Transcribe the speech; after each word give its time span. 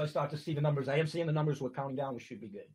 I 0.00 0.06
start 0.06 0.30
to 0.30 0.38
see 0.38 0.54
the 0.54 0.60
numbers. 0.60 0.88
I 0.88 0.96
am 0.96 1.06
seeing 1.06 1.26
the 1.26 1.32
numbers. 1.32 1.60
We're 1.60 1.70
counting 1.70 1.96
down. 1.96 2.14
We 2.14 2.20
should 2.20 2.40
be 2.40 2.48
good. 2.48 2.68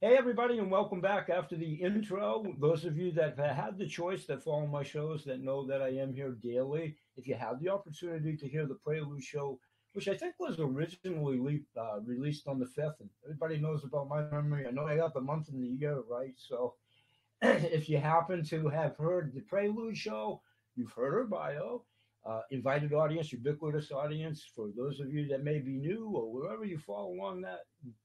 Hey, 0.00 0.16
everybody, 0.16 0.58
and 0.58 0.70
welcome 0.70 1.00
back 1.00 1.30
after 1.30 1.56
the 1.56 1.74
intro. 1.74 2.44
Those 2.60 2.84
of 2.84 2.96
you 2.96 3.10
that 3.12 3.38
have 3.38 3.56
had 3.56 3.78
the 3.78 3.86
choice 3.86 4.26
that 4.26 4.42
follow 4.42 4.66
my 4.66 4.82
shows 4.82 5.24
that 5.24 5.40
know 5.40 5.66
that 5.66 5.82
I 5.82 5.88
am 5.88 6.12
here 6.12 6.36
daily, 6.42 6.96
if 7.16 7.26
you 7.26 7.34
have 7.34 7.60
the 7.60 7.70
opportunity 7.70 8.36
to 8.36 8.48
hear 8.48 8.66
the 8.66 8.74
Prelude 8.74 9.22
show, 9.22 9.58
which 9.94 10.06
I 10.06 10.16
think 10.16 10.34
was 10.38 10.60
originally 10.60 11.62
uh, 11.76 12.00
released 12.04 12.46
on 12.46 12.58
the 12.58 12.66
5th, 12.66 13.00
and 13.00 13.08
everybody 13.24 13.56
knows 13.56 13.82
about 13.82 14.08
my 14.08 14.22
memory. 14.30 14.66
I 14.66 14.70
know 14.70 14.86
I 14.86 14.96
got 14.96 15.14
the 15.14 15.20
month 15.20 15.48
and 15.48 15.62
the 15.62 15.68
year 15.68 16.02
right. 16.08 16.34
So 16.36 16.74
if 17.42 17.88
you 17.88 17.98
happen 17.98 18.44
to 18.44 18.68
have 18.68 18.96
heard 18.96 19.32
the 19.34 19.40
Prelude 19.40 19.96
show, 19.96 20.42
you've 20.76 20.92
heard 20.92 21.14
her 21.14 21.24
bio 21.24 21.84
uh, 22.26 22.40
invited 22.50 22.92
audience, 22.92 23.32
ubiquitous 23.32 23.92
audience. 23.92 24.44
For 24.54 24.68
those 24.76 25.00
of 25.00 25.12
you 25.12 25.28
that 25.28 25.44
may 25.44 25.58
be 25.58 25.72
new 25.72 26.10
or 26.14 26.32
wherever 26.32 26.64
you 26.64 26.78
fall 26.78 27.12
along 27.12 27.42
that 27.42 27.60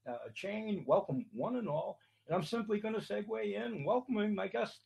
uh, 0.08 0.28
chain, 0.34 0.84
welcome 0.86 1.24
one 1.32 1.56
and 1.56 1.68
all. 1.68 1.98
And 2.26 2.36
I'm 2.36 2.44
simply 2.44 2.80
going 2.80 2.94
to 2.94 3.00
segue 3.00 3.54
in, 3.54 3.84
welcoming 3.84 4.34
my 4.34 4.46
guest, 4.46 4.80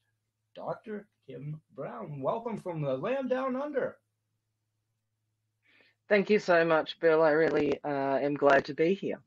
Dr. 0.54 1.06
Kim 1.26 1.60
Brown. 1.74 2.20
Welcome 2.20 2.58
from 2.58 2.80
the 2.80 2.96
land 2.96 3.28
down 3.28 3.56
under. 3.56 3.96
Thank 6.08 6.30
you 6.30 6.38
so 6.38 6.64
much, 6.64 7.00
Bill. 7.00 7.22
I 7.22 7.30
really 7.30 7.80
uh, 7.82 8.18
am 8.18 8.34
glad 8.34 8.64
to 8.66 8.74
be 8.74 8.94
here. 8.94 9.18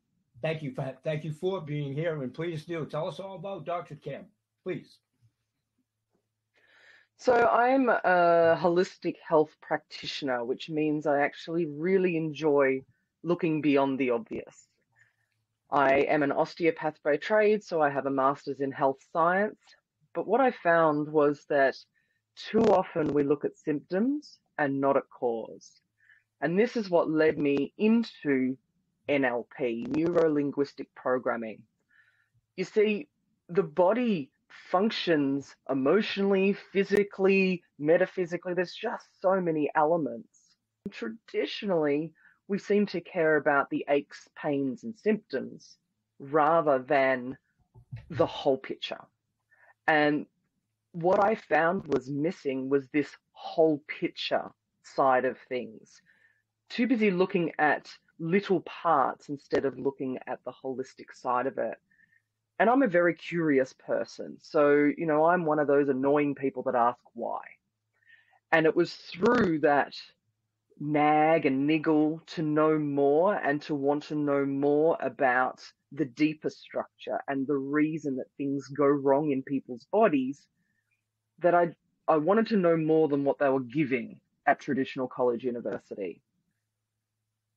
Thank 0.42 0.62
you. 0.62 0.74
For, 0.74 0.96
thank 1.04 1.24
you 1.24 1.34
for 1.34 1.62
being 1.62 1.94
here. 1.94 2.22
And 2.22 2.34
please 2.34 2.66
do 2.66 2.86
tell 2.86 3.08
us 3.08 3.20
all 3.20 3.36
about 3.36 3.66
Dr. 3.66 3.96
Kim, 3.96 4.26
please. 4.64 5.00
So 7.20 7.34
I'm 7.34 7.90
a 7.90 8.58
holistic 8.62 9.16
health 9.28 9.50
practitioner, 9.60 10.46
which 10.46 10.70
means 10.70 11.08
I 11.08 11.22
actually 11.22 11.66
really 11.66 12.16
enjoy 12.16 12.84
looking 13.24 13.60
beyond 13.60 13.98
the 13.98 14.12
obvious. 14.12 14.68
I 15.72 15.96
am 16.02 16.22
an 16.22 16.32
osteopath 16.32 17.02
by 17.04 17.18
trade, 17.18 17.64
so 17.64 17.82
I 17.82 17.90
have 17.90 18.06
a 18.06 18.12
master's 18.12 18.62
in 18.62 18.72
health 18.72 19.00
science. 19.12 19.59
But 20.14 20.28
what 20.28 20.42
I 20.42 20.52
found 20.52 21.12
was 21.12 21.44
that 21.50 21.76
too 22.36 22.62
often 22.62 23.14
we 23.14 23.24
look 23.24 23.46
at 23.46 23.58
symptoms 23.58 24.38
and 24.59 24.80
not 24.80 24.96
at 24.96 25.09
cause. 25.09 25.72
And 26.40 26.58
this 26.58 26.78
is 26.78 26.90
what 26.90 27.09
led 27.09 27.40
me 27.40 27.74
into 27.80 28.56
NLP, 29.09 29.88
neuro 29.88 30.31
linguistic 30.31 30.94
programming. 30.94 31.64
You 32.56 32.64
see, 32.64 33.08
the 33.50 33.64
body 33.64 34.30
functions 34.50 35.56
emotionally, 35.70 36.53
physically, 36.72 37.64
metaphysically. 37.80 38.53
There's 38.53 38.73
just 38.73 39.06
so 39.22 39.40
many 39.42 39.70
elements. 39.76 40.40
Traditionally, 40.92 42.12
we 42.48 42.58
seem 42.58 42.86
to 42.88 43.02
care 43.02 43.38
about 43.38 43.70
the 43.70 43.86
aches, 43.90 44.28
pains, 44.42 44.84
and 44.84 44.95
symptoms 44.98 45.78
rather 46.20 46.80
than 46.80 47.38
the 48.09 48.25
whole 48.25 48.58
picture. 48.58 49.03
And 49.88 50.25
what 50.92 51.23
I 51.23 51.36
found 51.36 51.88
was 51.88 52.09
missing 52.09 52.70
was 52.70 52.88
this 52.90 53.09
whole 53.31 53.84
picture 53.88 54.50
side 54.84 55.25
of 55.25 55.38
things. 55.50 56.02
Too 56.70 56.88
busy 56.88 57.12
looking 57.12 57.52
at 57.59 57.90
little 58.20 58.62
parts 58.62 59.30
instead 59.30 59.66
of 59.66 59.78
looking 59.78 60.18
at 60.28 60.40
the 60.44 60.52
holistic 60.52 61.14
side 61.14 61.48
of 61.48 61.58
it 61.58 61.78
and 62.59 62.69
I'm 62.69 62.81
a 62.81 62.88
very 62.88 63.13
curious 63.13 63.73
person. 63.73 64.38
So, 64.41 64.91
you 64.97 65.05
know, 65.05 65.25
I'm 65.25 65.45
one 65.45 65.59
of 65.59 65.67
those 65.67 65.89
annoying 65.89 66.36
people 66.36 66.63
that 66.63 66.75
ask 66.75 67.00
why. 67.13 67.41
And 68.52 68.66
it 68.66 68.75
was 68.75 68.94
through 68.94 69.59
that 69.59 69.94
nag 70.80 71.45
and 71.45 71.67
niggle 71.67 72.22
to 72.28 72.41
know 72.41 72.78
more 72.78 73.35
and 73.35 73.61
to 73.63 73.75
want 73.75 74.03
to 74.03 74.16
know 74.16 74.45
more 74.45 74.97
about 75.02 75.61
the 75.91 76.05
deeper 76.05 76.50
structure 76.50 77.19
and 77.28 77.47
the 77.47 77.55
reason 77.58 78.17
that 78.17 78.28
things 78.38 78.67
go 78.67 78.85
wrong 78.85 79.31
in 79.31 79.44
people's 79.44 79.85
bodies 79.91 80.45
that 81.40 81.56
I 81.56 81.75
I 82.07 82.17
wanted 82.17 82.47
to 82.47 82.57
know 82.57 82.78
more 82.78 83.07
than 83.09 83.23
what 83.25 83.40
they 83.40 83.50
were 83.50 83.62
giving 83.62 84.19
at 84.46 84.59
traditional 84.59 85.07
college 85.07 85.44
university. 85.44 86.22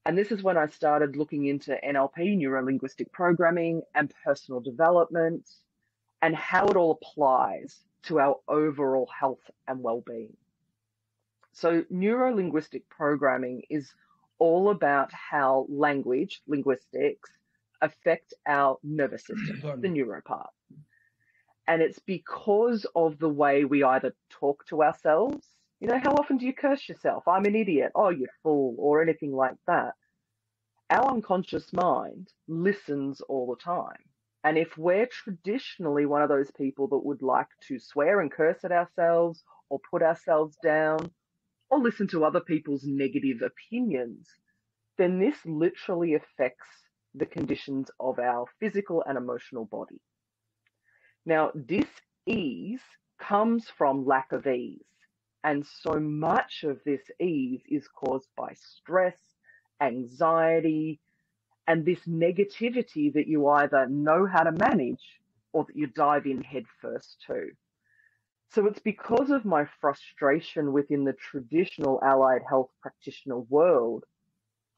And 0.06 0.16
this 0.16 0.32
is 0.32 0.42
when 0.42 0.56
I 0.56 0.66
started 0.66 1.16
looking 1.16 1.46
into 1.46 1.78
NLP, 1.84 2.36
neuro 2.38 2.64
linguistic 2.64 3.12
programming, 3.12 3.82
and 3.94 4.12
personal 4.24 4.60
development, 4.60 5.48
and 6.22 6.34
how 6.34 6.68
it 6.68 6.76
all 6.76 6.92
applies 6.92 7.84
to 8.04 8.18
our 8.18 8.36
overall 8.48 9.08
health 9.18 9.50
and 9.68 9.82
well 9.82 10.02
being. 10.06 10.36
So, 11.52 11.84
neuro 11.90 12.34
linguistic 12.34 12.88
programming 12.88 13.62
is 13.68 13.92
all 14.38 14.70
about 14.70 15.12
how 15.12 15.66
language, 15.68 16.40
linguistics, 16.46 17.30
affect 17.82 18.32
our 18.46 18.78
nervous 18.82 19.26
system, 19.26 19.60
the 19.80 19.88
neuro 19.88 20.22
part. 20.22 20.50
And 21.66 21.82
it's 21.82 21.98
because 21.98 22.86
of 22.96 23.18
the 23.18 23.28
way 23.28 23.64
we 23.64 23.84
either 23.84 24.14
talk 24.30 24.66
to 24.66 24.82
ourselves 24.82 25.46
you 25.80 25.88
know, 25.88 25.98
how 26.02 26.12
often 26.12 26.36
do 26.36 26.46
you 26.46 26.52
curse 26.52 26.88
yourself? 26.88 27.26
I'm 27.26 27.46
an 27.46 27.56
idiot. 27.56 27.92
Oh, 27.94 28.10
you 28.10 28.26
fool, 28.42 28.74
or 28.78 29.02
anything 29.02 29.32
like 29.32 29.56
that. 29.66 29.94
Our 30.90 31.12
unconscious 31.12 31.72
mind 31.72 32.28
listens 32.48 33.20
all 33.22 33.46
the 33.46 33.62
time. 33.62 34.04
And 34.44 34.58
if 34.58 34.76
we're 34.76 35.06
traditionally 35.06 36.06
one 36.06 36.22
of 36.22 36.28
those 36.28 36.50
people 36.50 36.88
that 36.88 37.04
would 37.04 37.22
like 37.22 37.48
to 37.68 37.78
swear 37.78 38.20
and 38.20 38.30
curse 38.30 38.64
at 38.64 38.72
ourselves 38.72 39.42
or 39.68 39.80
put 39.90 40.02
ourselves 40.02 40.56
down 40.62 41.10
or 41.70 41.78
listen 41.78 42.08
to 42.08 42.24
other 42.24 42.40
people's 42.40 42.84
negative 42.84 43.42
opinions, 43.42 44.28
then 44.98 45.18
this 45.18 45.36
literally 45.44 46.14
affects 46.14 46.66
the 47.14 47.26
conditions 47.26 47.90
of 48.00 48.18
our 48.18 48.46
physical 48.58 49.02
and 49.06 49.16
emotional 49.16 49.64
body. 49.64 50.00
Now, 51.24 51.50
dis 51.50 51.88
ease 52.26 52.80
comes 53.18 53.68
from 53.68 54.06
lack 54.06 54.32
of 54.32 54.46
ease. 54.46 54.80
And 55.42 55.66
so 55.66 55.98
much 55.98 56.64
of 56.64 56.80
this 56.84 57.00
ease 57.18 57.62
is 57.68 57.88
caused 57.88 58.28
by 58.36 58.54
stress, 58.54 59.18
anxiety, 59.80 61.00
and 61.66 61.84
this 61.84 62.00
negativity 62.00 63.12
that 63.14 63.26
you 63.26 63.48
either 63.48 63.86
know 63.86 64.26
how 64.26 64.42
to 64.42 64.52
manage 64.52 65.20
or 65.52 65.64
that 65.64 65.76
you 65.76 65.86
dive 65.86 66.26
in 66.26 66.42
headfirst 66.42 67.16
to. 67.26 67.50
So 68.50 68.66
it's 68.66 68.80
because 68.80 69.30
of 69.30 69.44
my 69.44 69.66
frustration 69.80 70.72
within 70.72 71.04
the 71.04 71.12
traditional 71.12 72.00
allied 72.02 72.42
health 72.48 72.70
practitioner 72.82 73.38
world, 73.38 74.04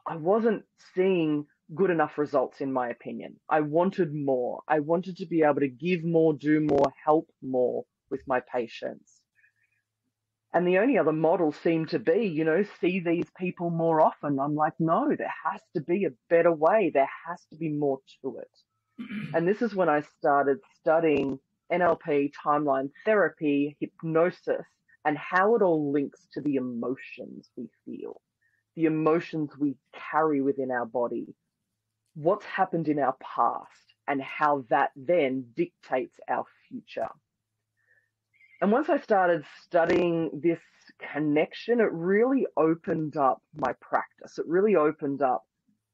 I 0.07 0.17
wasn't 0.17 0.65
seeing 0.95 1.47
good 1.75 1.91
enough 1.91 2.19
results, 2.19 2.61
in 2.61 2.73
my 2.73 2.91
opinion. 2.91 3.37
I 3.49 3.63
wanted 3.63 4.13
more. 4.13 4.63
I 4.69 4.81
wanted 4.81 5.17
to 5.19 5.27
be 5.27 5.43
able 5.43 5.61
to 5.61 5.69
give 5.69 6.05
more, 6.05 6.35
do 6.35 6.61
more, 6.61 6.93
help 7.03 7.31
more 7.41 7.85
with 8.11 8.21
my 8.27 8.41
patients. 8.41 9.22
And 10.55 10.67
the 10.67 10.79
only 10.79 10.99
other 10.99 11.13
model 11.13 11.53
seemed 11.53 11.89
to 11.91 11.99
be, 11.99 12.27
you 12.27 12.45
know, 12.45 12.65
see 12.81 13.01
these 13.01 13.27
people 13.39 13.71
more 13.71 14.03
often. 14.03 14.39
I'm 14.39 14.55
like, 14.55 14.75
no, 14.79 15.15
there 15.17 15.33
has 15.45 15.63
to 15.75 15.81
be 15.81 16.05
a 16.05 16.13
better 16.29 16.53
way. 16.53 16.91
There 16.93 17.09
has 17.27 17.43
to 17.51 17.57
be 17.57 17.71
more 17.71 18.01
to 18.21 18.39
it. 18.39 19.05
and 19.35 19.49
this 19.49 19.63
is 19.63 19.75
when 19.75 19.89
I 19.89 20.03
started 20.19 20.59
studying 20.79 21.39
NLP, 21.73 22.33
timeline 22.45 22.91
therapy, 23.07 23.77
hypnosis, 23.81 24.67
and 25.07 25.17
how 25.17 25.57
it 25.57 25.63
all 25.63 25.91
links 25.91 26.27
to 26.35 26.43
the 26.43 26.57
emotions 26.57 27.49
we 27.57 27.69
feel, 27.87 28.21
the 28.77 28.85
emotions 28.85 29.51
we 29.59 29.77
carry 30.11 30.43
within 30.43 30.71
our 30.71 30.87
body, 30.87 31.35
what's 32.15 32.45
happened 32.45 32.89
in 32.89 32.99
our 32.99 33.17
past, 33.23 33.95
and 34.07 34.21
how 34.21 34.65
that 34.69 34.91
then 34.97 35.47
dictates 35.57 36.19
our 36.29 36.45
future. 36.69 37.09
And 38.63 38.71
once 38.71 38.89
I 38.89 38.99
started 38.99 39.45
studying 39.61 40.41
this 40.41 40.61
connection, 41.13 41.81
it 41.81 41.91
really 41.91 42.47
opened 42.57 43.17
up 43.17 43.43
my 43.57 43.73
practice. 43.81 44.39
It 44.39 44.47
really 44.47 44.77
opened 44.77 45.21
up 45.21 45.43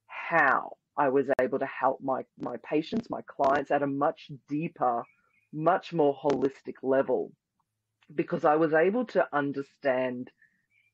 how 0.06 0.76
I 0.94 1.08
was 1.08 1.30
able 1.40 1.58
to 1.60 1.66
help 1.66 2.02
my, 2.02 2.26
my 2.38 2.56
patients, 2.62 3.08
my 3.08 3.22
clients 3.26 3.70
at 3.70 3.82
a 3.82 3.86
much 3.86 4.30
deeper, 4.50 5.02
much 5.50 5.94
more 5.94 6.14
holistic 6.14 6.74
level 6.82 7.32
because 8.14 8.44
I 8.44 8.56
was 8.56 8.74
able 8.74 9.06
to 9.06 9.26
understand 9.32 10.30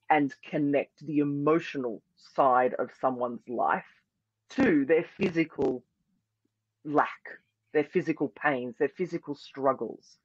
and 0.08 0.32
connect 0.48 1.04
the 1.04 1.18
emotional 1.18 2.02
side 2.36 2.74
of 2.74 2.90
someone's 3.00 3.48
life 3.48 3.82
to 4.50 4.84
their 4.84 5.06
physical 5.16 5.82
lack, 6.84 7.40
their 7.72 7.82
physical 7.82 8.28
pains, 8.28 8.76
their 8.78 8.92
physical 8.96 9.34
struggles 9.34 10.18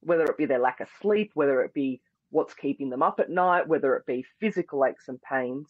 whether 0.00 0.24
it 0.24 0.36
be 0.36 0.46
their 0.46 0.58
lack 0.58 0.80
of 0.80 0.88
sleep, 1.00 1.30
whether 1.34 1.62
it 1.62 1.74
be 1.74 2.00
what's 2.30 2.54
keeping 2.54 2.90
them 2.90 3.02
up 3.02 3.20
at 3.20 3.30
night, 3.30 3.68
whether 3.68 3.94
it 3.96 4.06
be 4.06 4.24
physical 4.38 4.84
aches 4.84 5.08
and 5.08 5.20
pains. 5.22 5.68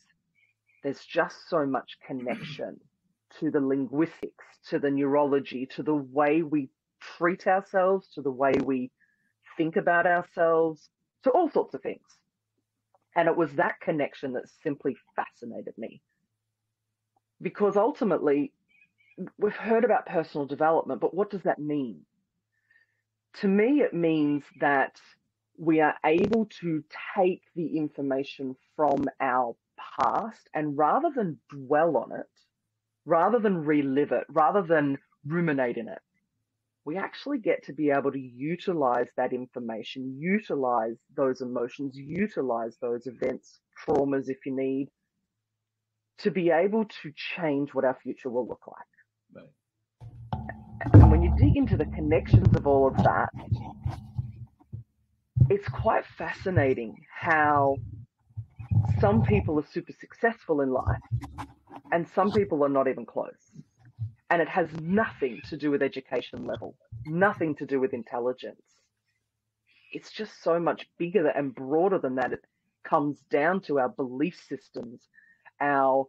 There's 0.82 1.04
just 1.04 1.48
so 1.48 1.66
much 1.66 1.98
connection 2.06 2.80
to 3.38 3.50
the 3.50 3.60
linguistics, 3.60 4.44
to 4.68 4.78
the 4.78 4.90
neurology, 4.90 5.66
to 5.74 5.82
the 5.82 5.94
way 5.94 6.42
we 6.42 6.68
treat 7.00 7.46
ourselves, 7.46 8.08
to 8.14 8.22
the 8.22 8.30
way 8.30 8.52
we 8.64 8.90
think 9.56 9.76
about 9.76 10.06
ourselves, 10.06 10.88
to 11.24 11.30
all 11.30 11.50
sorts 11.50 11.74
of 11.74 11.82
things. 11.82 12.06
And 13.16 13.28
it 13.28 13.36
was 13.36 13.52
that 13.54 13.80
connection 13.80 14.32
that 14.34 14.44
simply 14.62 14.96
fascinated 15.16 15.74
me. 15.76 16.00
Because 17.42 17.76
ultimately, 17.76 18.52
we've 19.38 19.56
heard 19.56 19.84
about 19.84 20.06
personal 20.06 20.46
development, 20.46 21.00
but 21.00 21.14
what 21.14 21.30
does 21.30 21.42
that 21.42 21.58
mean? 21.58 22.00
To 23.34 23.48
me, 23.48 23.80
it 23.80 23.94
means 23.94 24.44
that 24.60 25.00
we 25.56 25.80
are 25.80 25.94
able 26.04 26.46
to 26.60 26.82
take 27.16 27.42
the 27.54 27.76
information 27.76 28.56
from 28.76 29.08
our 29.20 29.56
past 30.00 30.48
and 30.54 30.76
rather 30.76 31.10
than 31.14 31.38
dwell 31.50 31.96
on 31.96 32.12
it, 32.12 32.26
rather 33.04 33.38
than 33.38 33.64
relive 33.64 34.12
it, 34.12 34.24
rather 34.28 34.62
than 34.62 34.98
ruminate 35.26 35.76
in 35.76 35.88
it, 35.88 36.00
we 36.84 36.96
actually 36.96 37.38
get 37.38 37.62
to 37.64 37.72
be 37.72 37.90
able 37.90 38.10
to 38.10 38.18
utilize 38.18 39.08
that 39.16 39.32
information, 39.32 40.16
utilize 40.18 40.96
those 41.14 41.40
emotions, 41.40 41.92
utilize 41.94 42.76
those 42.80 43.06
events, 43.06 43.60
traumas 43.86 44.28
if 44.28 44.38
you 44.46 44.56
need, 44.56 44.88
to 46.18 46.30
be 46.30 46.50
able 46.50 46.84
to 46.84 47.12
change 47.36 47.74
what 47.74 47.84
our 47.84 47.98
future 48.02 48.30
will 48.30 48.46
look 48.46 48.66
like. 48.66 48.86
Right. 49.34 49.50
And 50.80 51.10
when 51.10 51.22
you 51.22 51.34
dig 51.38 51.56
into 51.56 51.76
the 51.76 51.84
connections 51.86 52.48
of 52.56 52.66
all 52.66 52.86
of 52.86 52.96
that, 52.98 53.28
it's 55.50 55.68
quite 55.68 56.04
fascinating 56.16 56.94
how 57.12 57.76
some 59.00 59.22
people 59.22 59.58
are 59.58 59.66
super 59.66 59.92
successful 59.92 60.60
in 60.60 60.70
life 60.70 61.00
and 61.92 62.06
some 62.08 62.30
people 62.32 62.64
are 62.64 62.68
not 62.68 62.88
even 62.88 63.04
close. 63.04 63.50
And 64.30 64.40
it 64.40 64.48
has 64.48 64.68
nothing 64.80 65.40
to 65.48 65.56
do 65.56 65.70
with 65.70 65.82
education 65.82 66.46
level, 66.46 66.76
nothing 67.04 67.56
to 67.56 67.66
do 67.66 67.80
with 67.80 67.92
intelligence. 67.92 68.62
It's 69.92 70.12
just 70.12 70.42
so 70.42 70.60
much 70.60 70.88
bigger 70.98 71.28
and 71.28 71.54
broader 71.54 71.98
than 71.98 72.14
that. 72.14 72.32
It 72.32 72.44
comes 72.84 73.18
down 73.30 73.60
to 73.62 73.80
our 73.80 73.88
belief 73.88 74.40
systems, 74.48 75.00
our 75.60 76.06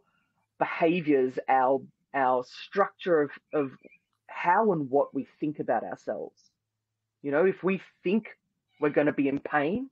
behaviors, 0.58 1.38
our 1.48 1.82
our 2.14 2.44
structure 2.44 3.22
of, 3.22 3.30
of 3.54 3.70
how 4.34 4.72
and 4.72 4.90
what 4.90 5.14
we 5.14 5.26
think 5.40 5.58
about 5.58 5.84
ourselves. 5.84 6.40
You 7.22 7.30
know, 7.30 7.44
if 7.44 7.62
we 7.62 7.80
think 8.02 8.28
we're 8.80 8.90
going 8.90 9.06
to 9.06 9.12
be 9.12 9.28
in 9.28 9.38
pain, 9.38 9.90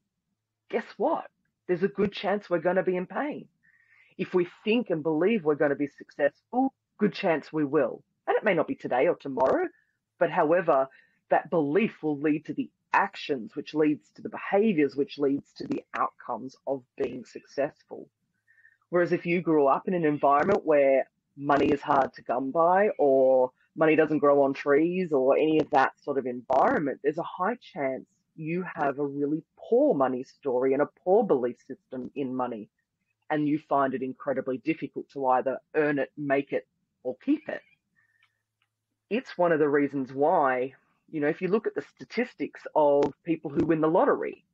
guess 0.69 0.85
what? 0.97 1.27
There's 1.67 1.83
a 1.83 1.89
good 1.89 2.13
chance 2.13 2.51
we're 2.51 2.59
going 2.59 2.77
to 2.77 2.83
be 2.83 2.97
in 2.97 3.07
pain. 3.07 3.47
If 4.19 4.35
we 4.35 4.49
think 4.65 4.91
and 4.91 5.03
believe 5.03 5.45
we're 5.45 5.55
going 5.55 5.71
to 5.71 5.77
be 5.77 5.87
successful, 5.87 6.73
good 6.99 7.13
chance 7.13 7.53
we 7.53 7.65
will. 7.65 8.03
And 8.27 8.37
it 8.37 8.45
may 8.45 8.55
not 8.55 8.69
be 8.69 8.75
today 8.75 9.07
or 9.07 9.15
tomorrow, 9.15 9.69
but 10.19 10.31
however, 10.31 10.89
that 11.31 11.51
belief 11.51 12.03
will 12.03 12.19
lead 12.19 12.45
to 12.47 12.55
the 12.55 12.69
actions, 12.93 13.55
which 13.55 13.75
leads 13.75 14.09
to 14.17 14.23
the 14.23 14.29
behaviors, 14.29 14.97
which 14.97 15.19
leads 15.19 15.53
to 15.53 15.67
the 15.67 15.83
outcomes 15.95 16.57
of 16.67 16.83
being 16.97 17.25
successful. 17.25 18.09
Whereas 18.91 19.13
if 19.13 19.25
you 19.25 19.41
grew 19.41 19.69
up 19.69 19.87
in 19.87 19.95
an 19.95 20.05
environment 20.05 20.65
where 20.65 21.09
money 21.37 21.69
is 21.69 21.81
hard 21.81 22.13
to 22.15 22.23
come 22.23 22.51
by 22.51 22.89
or 22.99 23.53
money 23.77 23.97
doesn't 23.97 24.19
grow 24.19 24.43
on 24.43 24.53
trees 24.53 25.13
or 25.13 25.37
any 25.37 25.59
of 25.61 25.71
that 25.71 25.93
sort 26.03 26.19
of 26.19 26.27
environment, 26.27 27.01
there's 27.03 27.19
a 27.19 27.23
high 27.23 27.57
chance 27.73 28.05
you 28.37 28.65
have 28.75 28.99
a 28.99 29.07
really 29.07 29.43
poor 29.59 29.95
money 29.95 30.25
story 30.25 30.73
and 30.73 30.83
a 30.83 30.89
poor 31.05 31.25
belief 31.25 31.57
system 31.67 32.11
in 32.15 32.35
money. 32.35 32.69
And 33.29 33.47
you 33.47 33.61
find 33.69 33.95
it 33.95 34.03
incredibly 34.03 34.59
difficult 34.59 35.09
to 35.13 35.27
either 35.27 35.59
earn 35.75 35.99
it, 35.99 36.11
make 36.17 36.53
it, 36.53 36.67
or 37.05 37.17
keep 37.25 37.49
it. 37.49 37.61
It's 39.09 39.39
one 39.39 39.53
of 39.53 39.59
the 39.59 39.69
reasons 39.69 40.13
why, 40.13 40.75
you 41.11 41.21
know, 41.21 41.29
if 41.29 41.41
you 41.41 41.49
look 41.49 41.67
at 41.67 41.75
the 41.75 41.85
statistics 41.95 42.63
of 42.75 43.13
people 43.25 43.51
who 43.51 43.67
win 43.67 43.81
the 43.81 43.89
lottery, 43.89 44.45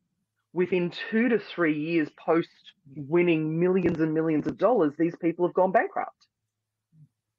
within 0.52 0.90
two 1.10 1.28
to 1.28 1.38
three 1.38 1.78
years 1.78 2.08
post 2.18 2.48
winning 2.96 3.60
millions 3.60 4.00
and 4.00 4.14
millions 4.14 4.46
of 4.46 4.56
dollars, 4.56 4.92
these 4.98 5.14
people 5.16 5.46
have 5.46 5.54
gone 5.54 5.72
bankrupt. 5.72 6.15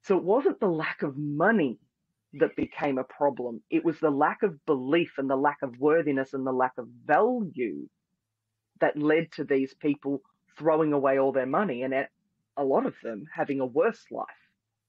So 0.08 0.16
it 0.16 0.24
wasn't 0.24 0.58
the 0.58 0.68
lack 0.68 1.02
of 1.02 1.18
money 1.18 1.78
that 2.32 2.56
became 2.56 2.96
a 2.96 3.04
problem. 3.04 3.60
It 3.68 3.84
was 3.84 4.00
the 4.00 4.08
lack 4.08 4.42
of 4.42 4.64
belief 4.64 5.12
and 5.18 5.28
the 5.28 5.36
lack 5.36 5.58
of 5.60 5.78
worthiness 5.78 6.32
and 6.32 6.46
the 6.46 6.52
lack 6.52 6.78
of 6.78 6.88
value 7.04 7.86
that 8.80 8.96
led 8.96 9.30
to 9.32 9.44
these 9.44 9.74
people 9.74 10.22
throwing 10.56 10.94
away 10.94 11.18
all 11.18 11.32
their 11.32 11.44
money 11.44 11.82
and 11.82 11.92
a 11.92 12.64
lot 12.64 12.86
of 12.86 12.94
them 13.02 13.26
having 13.34 13.60
a 13.60 13.66
worse 13.66 14.02
life 14.10 14.26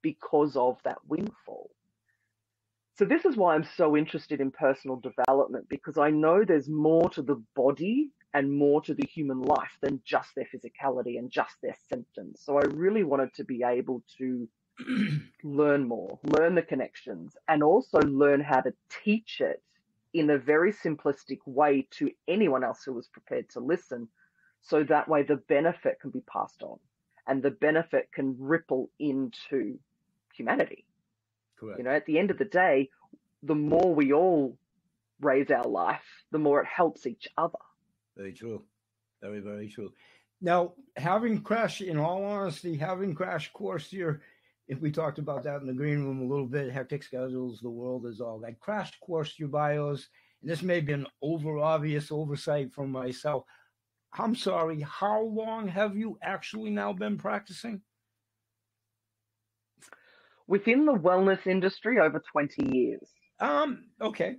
because 0.01 0.55
of 0.55 0.77
that 0.85 0.99
windfall. 1.05 1.69
So, 2.95 3.03
this 3.03 3.25
is 3.25 3.35
why 3.35 3.55
I'm 3.55 3.67
so 3.75 3.97
interested 3.97 4.39
in 4.39 4.51
personal 4.51 5.01
development 5.01 5.67
because 5.67 5.97
I 5.97 6.11
know 6.11 6.45
there's 6.45 6.69
more 6.69 7.09
to 7.09 7.21
the 7.21 7.43
body 7.57 8.11
and 8.33 8.57
more 8.57 8.81
to 8.83 8.93
the 8.93 9.07
human 9.07 9.41
life 9.41 9.77
than 9.81 10.01
just 10.05 10.29
their 10.35 10.47
physicality 10.53 11.17
and 11.17 11.29
just 11.29 11.55
their 11.61 11.75
symptoms. 11.89 12.39
So, 12.41 12.57
I 12.57 12.63
really 12.67 13.03
wanted 13.03 13.33
to 13.33 13.43
be 13.43 13.63
able 13.65 14.01
to 14.17 14.47
learn 15.43 15.87
more, 15.87 16.19
learn 16.23 16.55
the 16.55 16.61
connections, 16.61 17.35
and 17.47 17.63
also 17.63 17.99
learn 18.01 18.41
how 18.41 18.61
to 18.61 18.73
teach 19.03 19.41
it 19.41 19.61
in 20.13 20.29
a 20.29 20.37
very 20.37 20.73
simplistic 20.73 21.39
way 21.45 21.87
to 21.91 22.11
anyone 22.27 22.63
else 22.63 22.83
who 22.83 22.93
was 22.93 23.07
prepared 23.07 23.49
to 23.49 23.59
listen. 23.59 24.07
So 24.61 24.83
that 24.83 25.07
way 25.07 25.23
the 25.23 25.37
benefit 25.37 25.99
can 26.01 26.09
be 26.09 26.21
passed 26.21 26.63
on 26.63 26.79
and 27.27 27.43
the 27.43 27.51
benefit 27.51 28.09
can 28.11 28.35
ripple 28.39 28.89
into 28.99 29.77
humanity. 30.33 30.85
Correct. 31.59 31.77
You 31.77 31.85
know, 31.85 31.91
at 31.91 32.05
the 32.05 32.17
end 32.17 32.31
of 32.31 32.39
the 32.39 32.45
day, 32.45 32.89
the 33.43 33.55
more 33.55 33.93
we 33.93 34.11
all 34.13 34.57
raise 35.21 35.51
our 35.51 35.67
life, 35.67 36.03
the 36.31 36.39
more 36.39 36.61
it 36.61 36.67
helps 36.67 37.05
each 37.05 37.27
other. 37.37 37.59
Very 38.17 38.33
true. 38.33 38.63
Very, 39.21 39.41
very 39.41 39.69
true. 39.69 39.91
Now, 40.41 40.73
having 40.95 41.41
Crash, 41.41 41.81
in 41.81 41.97
all 41.97 42.23
honesty, 42.23 42.75
having 42.75 43.13
Crash 43.13 43.51
course 43.51 43.91
here 43.91 44.21
if 44.69 44.79
we 44.79 44.91
talked 44.91 45.17
about 45.17 45.43
that 45.43 45.61
in 45.61 45.67
the 45.67 45.73
green 45.73 46.05
room 46.05 46.21
a 46.21 46.27
little 46.27 46.45
bit, 46.45 46.71
hectic 46.71 47.01
schedules, 47.01 47.59
the 47.59 47.69
world 47.69 48.05
is 48.05 48.21
all 48.21 48.39
that. 48.39 48.59
Crash 48.59 48.91
course 49.01 49.33
your 49.39 49.49
bios, 49.49 50.07
and 50.41 50.49
this 50.49 50.61
may 50.61 50.79
be 50.79 50.93
an 50.93 51.07
over 51.23 51.57
obvious 51.57 52.11
oversight 52.11 52.71
from 52.71 52.91
myself. 52.91 53.43
I'm 54.13 54.35
sorry, 54.35 54.81
how 54.81 55.21
long 55.21 55.67
have 55.67 55.97
you 55.97 56.19
actually 56.21 56.69
now 56.69 56.93
been 56.93 57.17
practicing? 57.17 57.81
Within 60.45 60.85
the 60.85 60.93
wellness 60.93 61.47
industry, 61.47 61.99
over 61.99 62.21
20 62.31 62.69
years. 62.75 63.09
Um, 63.39 63.85
okay. 63.99 64.35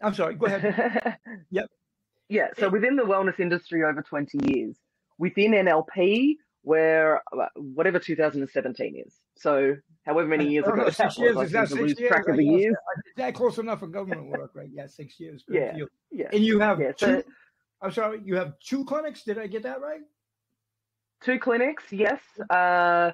I'm 0.00 0.14
sorry, 0.14 0.36
go 0.36 0.46
ahead. 0.46 1.18
yep. 1.50 1.66
Yeah, 2.28 2.48
so 2.58 2.68
within 2.68 2.94
the 2.94 3.04
wellness 3.04 3.40
industry, 3.40 3.82
over 3.82 4.02
20 4.02 4.38
years. 4.52 4.76
Within 5.18 5.52
NLP, 5.52 6.34
where 6.66 7.22
uh, 7.32 7.46
whatever 7.54 8.00
2017 8.00 9.04
is. 9.06 9.20
So 9.36 9.76
however 10.04 10.26
many 10.26 10.48
years 10.48 10.66
ago 10.66 10.86
six 10.86 11.14
that 11.14 11.18
years, 11.18 11.36
was, 11.36 11.54
I 11.54 11.60
lose 11.62 11.96
years, 11.96 12.08
track 12.08 12.26
of 12.26 12.36
the 12.36 12.44
years. 12.44 12.74
That 13.16 13.36
close 13.36 13.58
enough 13.58 13.78
for 13.78 13.86
government 13.86 14.26
work, 14.36 14.50
right? 14.52 14.68
Yeah, 14.72 14.88
six 14.88 15.20
years. 15.20 15.44
Good 15.46 15.76
yeah, 15.76 15.84
yeah. 16.10 16.28
And 16.32 16.44
you 16.44 16.58
have 16.58 16.80
yeah, 16.80 16.90
two. 16.90 17.06
So, 17.06 17.22
I'm 17.80 17.92
sorry, 17.92 18.18
you 18.24 18.34
have 18.34 18.54
two 18.58 18.84
clinics. 18.84 19.22
Did 19.22 19.38
I 19.38 19.46
get 19.46 19.62
that 19.62 19.80
right? 19.80 20.00
Two 21.22 21.38
clinics, 21.38 21.84
yes. 21.92 22.20
Uh, 22.50 23.12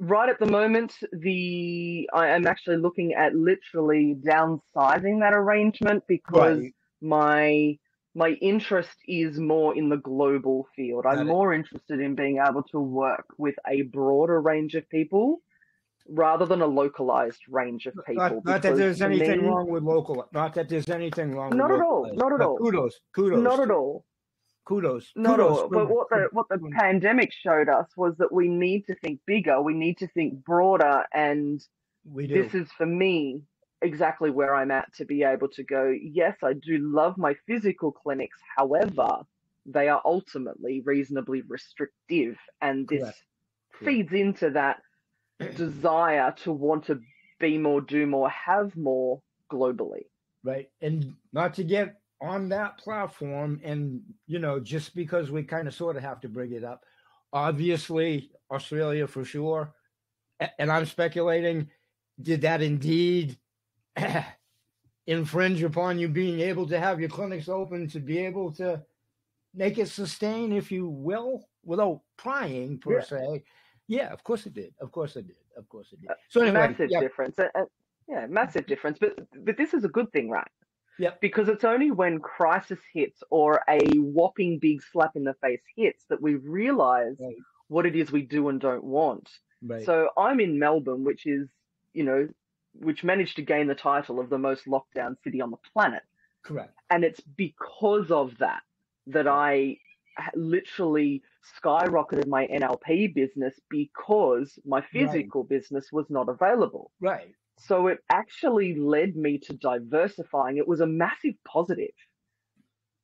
right 0.00 0.28
at 0.28 0.40
the 0.40 0.46
moment, 0.46 0.94
the 1.12 2.10
I 2.12 2.26
am 2.26 2.44
actually 2.44 2.78
looking 2.78 3.14
at 3.14 3.36
literally 3.36 4.16
downsizing 4.16 5.20
that 5.20 5.32
arrangement 5.32 6.02
because 6.08 6.58
right. 6.58 6.74
my 7.00 7.78
my 8.14 8.30
interest 8.40 8.96
is 9.08 9.38
more 9.38 9.76
in 9.76 9.88
the 9.88 9.96
global 9.96 10.68
field. 10.76 11.04
I'm 11.06 11.26
more 11.26 11.52
interested 11.52 12.00
in 12.00 12.14
being 12.14 12.38
able 12.46 12.62
to 12.64 12.78
work 12.78 13.26
with 13.38 13.56
a 13.68 13.82
broader 13.82 14.40
range 14.40 14.74
of 14.74 14.88
people 14.88 15.40
rather 16.08 16.46
than 16.46 16.60
a 16.60 16.66
localized 16.66 17.40
range 17.48 17.86
of 17.86 17.94
people. 18.06 18.22
Not, 18.22 18.44
not 18.44 18.62
that 18.62 18.76
there's 18.76 19.02
anything 19.02 19.42
me, 19.42 19.48
wrong 19.48 19.68
with 19.68 19.82
local. 19.82 20.28
Not 20.32 20.54
that 20.54 20.68
there's 20.68 20.88
anything 20.90 21.32
wrong. 21.32 21.56
Not 21.56 21.72
at 21.72 21.80
all. 21.80 22.08
Not 22.14 22.32
at 22.32 22.40
all. 22.40 22.58
Kudos. 22.58 23.00
Kudos. 23.14 23.42
Not 23.42 23.60
at 23.60 23.70
all. 23.70 24.04
Kudos. 24.64 25.10
Not 25.16 25.36
kudos. 25.36 25.58
at 25.58 25.62
all. 25.62 25.68
But 25.68 25.88
what 25.90 26.08
the 26.10 26.28
what 26.32 26.46
the 26.48 26.58
pandemic 26.78 27.32
showed 27.32 27.68
us 27.68 27.88
was 27.96 28.16
that 28.18 28.32
we 28.32 28.48
need 28.48 28.86
to 28.86 28.94
think 28.96 29.20
bigger. 29.26 29.60
We 29.60 29.74
need 29.74 29.98
to 29.98 30.06
think 30.08 30.44
broader. 30.44 31.04
And 31.12 31.60
this 32.14 32.54
is 32.54 32.70
for 32.72 32.86
me 32.86 33.42
exactly 33.84 34.30
where 34.30 34.54
I'm 34.54 34.70
at 34.70 34.92
to 34.94 35.04
be 35.04 35.22
able 35.22 35.48
to 35.48 35.62
go, 35.62 35.94
yes, 36.02 36.36
I 36.42 36.54
do 36.54 36.78
love 36.78 37.16
my 37.16 37.34
physical 37.46 37.92
clinics. 37.92 38.38
However, 38.56 39.20
they 39.66 39.88
are 39.88 40.02
ultimately 40.04 40.80
reasonably 40.84 41.42
restrictive. 41.42 42.36
And 42.60 42.88
this 42.88 43.02
Correct. 43.02 43.22
feeds 43.80 44.10
Correct. 44.10 44.26
into 44.26 44.50
that 44.50 44.82
desire 45.56 46.34
to 46.44 46.52
want 46.52 46.86
to 46.86 47.00
be 47.38 47.58
more, 47.58 47.80
do 47.80 48.06
more, 48.06 48.30
have 48.30 48.76
more 48.76 49.20
globally. 49.52 50.06
Right. 50.42 50.68
And 50.80 51.14
not 51.32 51.54
to 51.54 51.64
get 51.64 51.96
on 52.20 52.48
that 52.50 52.78
platform, 52.78 53.60
and, 53.64 54.00
you 54.26 54.38
know, 54.38 54.60
just 54.60 54.94
because 54.94 55.30
we 55.30 55.42
kind 55.42 55.68
of 55.68 55.74
sort 55.74 55.96
of 55.96 56.02
have 56.02 56.20
to 56.20 56.28
bring 56.28 56.52
it 56.52 56.64
up, 56.64 56.82
obviously, 57.32 58.30
Australia 58.50 59.06
for 59.06 59.24
sure. 59.24 59.74
And 60.58 60.70
I'm 60.70 60.86
speculating, 60.86 61.68
did 62.20 62.42
that 62.42 62.62
indeed 62.62 63.38
infringe 65.06 65.62
upon 65.62 65.98
you 65.98 66.08
being 66.08 66.40
able 66.40 66.66
to 66.68 66.78
have 66.78 67.00
your 67.00 67.08
clinics 67.08 67.48
open 67.48 67.88
to 67.88 68.00
be 68.00 68.18
able 68.18 68.50
to 68.52 68.82
make 69.54 69.78
it 69.78 69.88
sustain, 69.88 70.52
if 70.52 70.72
you 70.72 70.88
will, 70.88 71.48
without 71.64 72.00
prying 72.16 72.78
per 72.78 72.94
yeah. 72.98 73.04
se. 73.04 73.42
Yeah, 73.86 74.12
of 74.12 74.24
course 74.24 74.46
it 74.46 74.54
did. 74.54 74.74
Of 74.80 74.90
course 74.92 75.16
it 75.16 75.26
did. 75.26 75.36
Of 75.56 75.68
course 75.68 75.92
it 75.92 76.00
did. 76.00 76.10
So 76.28 76.40
anyway, 76.40 76.68
massive 76.68 76.90
yeah, 76.90 77.00
difference. 77.00 77.38
Uh, 77.38 77.48
uh, 77.54 77.64
yeah, 78.08 78.26
massive 78.26 78.66
difference. 78.66 78.98
But 78.98 79.18
but 79.44 79.56
this 79.56 79.74
is 79.74 79.84
a 79.84 79.88
good 79.88 80.10
thing, 80.12 80.30
right? 80.30 80.48
Yep. 80.98 81.20
Because 81.20 81.48
it's 81.48 81.64
only 81.64 81.90
when 81.90 82.20
crisis 82.20 82.78
hits 82.92 83.22
or 83.30 83.62
a 83.68 83.80
whopping 83.98 84.58
big 84.58 84.80
slap 84.82 85.16
in 85.16 85.24
the 85.24 85.34
face 85.34 85.62
hits 85.76 86.04
that 86.08 86.22
we 86.22 86.36
realize 86.36 87.16
Right. 87.18 87.34
what 87.68 87.84
it 87.84 87.96
is 87.96 88.12
we 88.12 88.22
do 88.22 88.48
and 88.48 88.60
don't 88.60 88.84
want. 88.84 89.28
right. 89.62 89.84
So 89.84 90.10
I'm 90.16 90.38
in 90.40 90.58
Melbourne, 90.58 91.02
which 91.02 91.26
is, 91.26 91.48
you 91.94 92.04
know, 92.04 92.28
which 92.80 93.04
managed 93.04 93.36
to 93.36 93.42
gain 93.42 93.66
the 93.66 93.74
title 93.74 94.20
of 94.20 94.30
the 94.30 94.38
most 94.38 94.66
lockdown 94.66 95.16
city 95.22 95.40
on 95.40 95.50
the 95.50 95.56
planet. 95.72 96.02
correct. 96.44 96.74
And 96.90 97.04
it's 97.04 97.20
because 97.20 98.10
of 98.10 98.36
that 98.38 98.62
that 99.06 99.26
I 99.26 99.78
literally 100.34 101.22
skyrocketed 101.62 102.26
my 102.26 102.46
NLP 102.46 103.14
business 103.14 103.58
because 103.68 104.58
my 104.64 104.80
physical 104.80 105.44
business 105.44 105.90
was 105.92 106.06
not 106.08 106.28
available. 106.28 106.90
Right. 107.00 107.34
So 107.58 107.86
it 107.88 107.98
actually 108.10 108.74
led 108.74 109.16
me 109.16 109.38
to 109.38 109.54
diversifying. 109.54 110.56
It 110.58 110.66
was 110.68 110.80
a 110.80 110.86
massive 110.86 111.34
positive. 111.44 111.94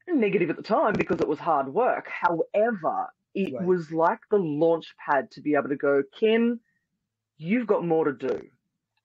Negative 0.08 0.50
at 0.50 0.56
the 0.56 0.62
time 0.62 0.94
because 0.96 1.20
it 1.20 1.28
was 1.28 1.38
hard 1.38 1.68
work. 1.72 2.08
However, 2.08 3.08
it 3.34 3.52
Right. 3.54 3.64
was 3.64 3.92
like 3.92 4.20
the 4.30 4.38
launch 4.38 4.94
pad 4.98 5.30
to 5.32 5.40
be 5.40 5.54
able 5.54 5.68
to 5.68 5.76
go, 5.76 6.02
Kim, 6.18 6.60
you've 7.38 7.66
got 7.66 7.86
more 7.86 8.04
to 8.04 8.12
do 8.12 8.40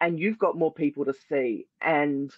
and 0.01 0.19
you've 0.19 0.39
got 0.39 0.57
more 0.57 0.73
people 0.73 1.05
to 1.05 1.13
see. 1.29 1.67
And 1.81 2.31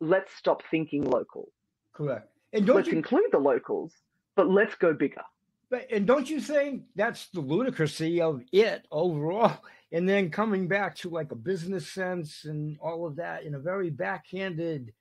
let's 0.00 0.34
stop 0.34 0.62
thinking 0.70 1.08
local. 1.08 1.48
Correct. 1.92 2.28
And 2.52 2.66
don't 2.66 2.76
Let's 2.76 2.88
you 2.88 2.94
include 2.94 3.30
the 3.32 3.38
locals, 3.38 3.92
but 4.36 4.48
let's 4.48 4.74
go 4.74 4.92
bigger. 4.92 5.22
But 5.70 5.90
and 5.90 6.06
don't 6.06 6.28
you 6.28 6.40
think 6.40 6.82
that's 6.94 7.28
the 7.28 7.40
ludicrousy 7.40 8.20
of 8.20 8.42
it 8.52 8.86
overall? 8.90 9.52
And 9.94 10.08
then 10.08 10.30
coming 10.30 10.68
back 10.68 10.96
to 10.96 11.10
like 11.10 11.32
a 11.32 11.36
business 11.36 11.86
sense 11.86 12.46
and 12.46 12.78
all 12.80 13.06
of 13.06 13.16
that 13.16 13.42
in 13.42 13.54
a 13.54 13.58
very 13.58 13.90
backhanded, 13.90 14.94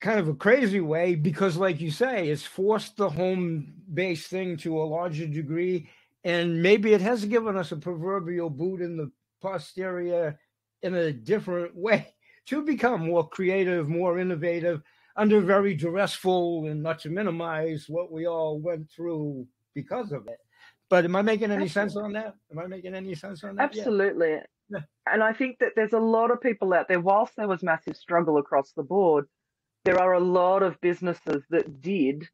kind 0.00 0.18
of 0.18 0.26
a 0.26 0.34
crazy 0.34 0.80
way, 0.80 1.14
because 1.14 1.56
like 1.56 1.80
you 1.80 1.92
say, 1.92 2.28
it's 2.28 2.42
forced 2.42 2.96
the 2.96 3.08
home 3.08 3.72
based 3.94 4.26
thing 4.26 4.56
to 4.56 4.82
a 4.82 4.82
larger 4.82 5.28
degree. 5.28 5.88
And 6.24 6.60
maybe 6.60 6.92
it 6.92 7.00
has 7.00 7.24
given 7.24 7.56
us 7.56 7.70
a 7.70 7.76
proverbial 7.76 8.50
boot 8.50 8.80
in 8.80 8.96
the 8.96 9.12
posterior 9.42 10.38
in 10.82 10.94
a 10.94 11.12
different 11.12 11.74
way 11.76 12.14
to 12.46 12.62
become 12.62 13.06
more 13.06 13.28
creative, 13.28 13.88
more 13.88 14.18
innovative, 14.18 14.82
under 15.16 15.40
very 15.40 15.74
duressful 15.74 16.66
and 16.66 16.82
not 16.82 16.98
to 17.00 17.10
minimize 17.10 17.86
what 17.88 18.10
we 18.10 18.26
all 18.26 18.58
went 18.58 18.90
through 18.90 19.46
because 19.74 20.12
of 20.12 20.26
it. 20.26 20.38
But 20.88 21.04
am 21.04 21.16
I 21.16 21.22
making 21.22 21.50
any 21.50 21.68
sense 21.68 21.96
on 21.96 22.12
that? 22.12 22.34
Am 22.50 22.58
I 22.58 22.66
making 22.66 22.94
any 22.94 23.14
sense 23.14 23.44
on 23.44 23.56
that? 23.56 23.64
Absolutely. 23.76 24.38
Yeah. 24.68 24.80
And 25.10 25.22
I 25.22 25.32
think 25.32 25.58
that 25.60 25.72
there's 25.74 25.92
a 25.92 25.98
lot 25.98 26.30
of 26.30 26.40
people 26.40 26.72
out 26.74 26.88
there, 26.88 27.00
whilst 27.00 27.34
there 27.36 27.48
was 27.48 27.62
massive 27.62 27.96
struggle 27.96 28.38
across 28.38 28.72
the 28.72 28.82
board, 28.82 29.26
there 29.84 30.00
are 30.00 30.14
a 30.14 30.20
lot 30.20 30.62
of 30.62 30.80
businesses 30.80 31.42
that 31.50 31.80
did 31.80 32.28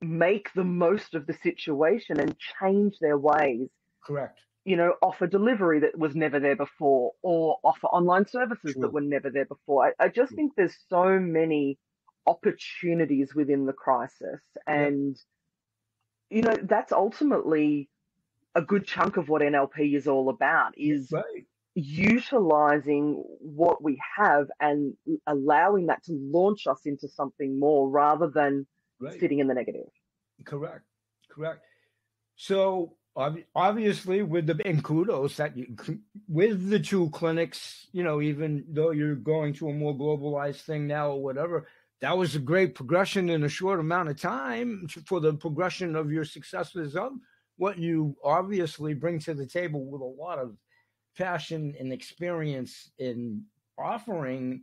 make 0.00 0.52
the 0.54 0.64
most 0.64 1.14
of 1.14 1.26
the 1.26 1.34
situation 1.42 2.20
and 2.20 2.36
change 2.60 2.98
their 3.00 3.18
ways. 3.18 3.68
Correct. 4.04 4.38
You 4.64 4.76
know, 4.76 4.94
offer 5.02 5.26
delivery 5.26 5.80
that 5.80 5.98
was 5.98 6.14
never 6.14 6.38
there 6.38 6.56
before, 6.56 7.12
or 7.22 7.58
offer 7.64 7.88
online 7.88 8.26
services 8.28 8.72
True. 8.72 8.82
that 8.82 8.92
were 8.92 9.00
never 9.00 9.30
there 9.30 9.44
before. 9.44 9.86
I, 9.86 10.04
I 10.04 10.08
just 10.08 10.28
True. 10.28 10.36
think 10.36 10.52
there's 10.56 10.76
so 10.88 11.18
many 11.18 11.78
opportunities 12.26 13.34
within 13.34 13.66
the 13.66 13.72
crisis. 13.72 14.40
And, 14.66 15.16
you 16.30 16.42
know, 16.42 16.56
that's 16.62 16.92
ultimately 16.92 17.88
a 18.54 18.62
good 18.62 18.86
chunk 18.86 19.16
of 19.16 19.28
what 19.28 19.42
NLP 19.42 19.96
is 19.96 20.06
all 20.06 20.28
about 20.28 20.78
is 20.78 21.10
Right. 21.10 21.46
utilizing 21.74 23.14
what 23.40 23.82
we 23.82 24.00
have 24.16 24.48
and 24.60 24.94
allowing 25.26 25.86
that 25.86 26.04
to 26.04 26.12
launch 26.12 26.66
us 26.66 26.82
into 26.84 27.08
something 27.08 27.58
more 27.58 27.88
rather 27.88 28.28
than 28.28 28.66
Right. 29.00 29.18
sitting 29.18 29.38
in 29.40 29.48
the 29.48 29.54
negative. 29.54 29.88
Correct. 30.44 30.84
Correct. 31.30 31.64
So 32.36 32.96
obviously, 33.16 34.22
with 34.22 34.46
the 34.46 34.60
and 34.64 34.82
kudos 34.82 35.36
that 35.36 35.56
you 35.56 35.76
with 36.28 36.68
the 36.68 36.80
two 36.80 37.10
clinics, 37.10 37.86
you 37.92 38.02
know, 38.02 38.20
even 38.20 38.64
though 38.68 38.90
you're 38.90 39.14
going 39.14 39.52
to 39.54 39.68
a 39.68 39.74
more 39.74 39.94
globalized 39.94 40.62
thing 40.62 40.86
now 40.86 41.10
or 41.10 41.22
whatever, 41.22 41.66
that 42.00 42.16
was 42.16 42.34
a 42.34 42.40
great 42.40 42.74
progression 42.74 43.30
in 43.30 43.44
a 43.44 43.48
short 43.48 43.80
amount 43.80 44.08
of 44.08 44.20
time 44.20 44.86
for 45.06 45.20
the 45.20 45.34
progression 45.34 45.94
of 45.94 46.10
your 46.10 46.24
successes 46.24 46.96
of 46.96 47.12
what 47.56 47.78
you 47.78 48.16
obviously 48.24 48.94
bring 48.94 49.18
to 49.20 49.34
the 49.34 49.46
table 49.46 49.84
with 49.84 50.00
a 50.00 50.04
lot 50.04 50.38
of 50.38 50.56
passion 51.16 51.74
and 51.78 51.92
experience 51.92 52.90
in 52.98 53.44
offering 53.78 54.62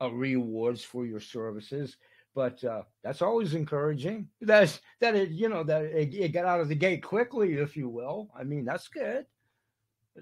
uh, 0.00 0.10
rewards 0.10 0.82
for 0.82 1.04
your 1.04 1.20
services 1.20 1.96
but 2.34 2.62
uh, 2.64 2.82
that's 3.02 3.22
always 3.22 3.54
encouraging. 3.54 4.28
That's 4.40 4.80
that 5.00 5.14
it, 5.14 5.30
you 5.30 5.48
know, 5.48 5.64
that 5.64 5.82
it, 5.84 6.14
it 6.14 6.28
got 6.32 6.44
out 6.46 6.60
of 6.60 6.68
the 6.68 6.74
gate 6.74 7.02
quickly, 7.02 7.54
if 7.54 7.76
you 7.76 7.88
will. 7.88 8.30
I 8.38 8.44
mean, 8.44 8.64
that's 8.64 8.88
good. 8.88 9.26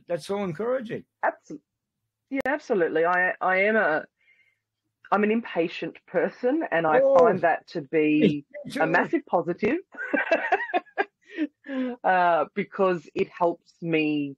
That's 0.08 0.26
so 0.26 0.42
encouraging. 0.44 1.04
Absolutely. 1.24 1.64
Yeah, 2.30 2.40
absolutely. 2.46 3.04
I 3.04 3.34
I 3.40 3.56
am 3.62 3.76
a 3.76 4.04
I'm 5.12 5.24
an 5.24 5.30
impatient 5.30 5.96
person 6.06 6.62
and 6.70 6.86
I 6.86 7.00
Oh. 7.02 7.14
find 7.18 7.40
that 7.42 7.66
to 7.68 7.82
be 7.82 8.44
a 8.80 8.86
massive 8.86 9.26
positive 9.26 9.78
uh, 12.04 12.44
because 12.54 13.08
it 13.14 13.28
helps 13.36 13.72
me 13.82 14.36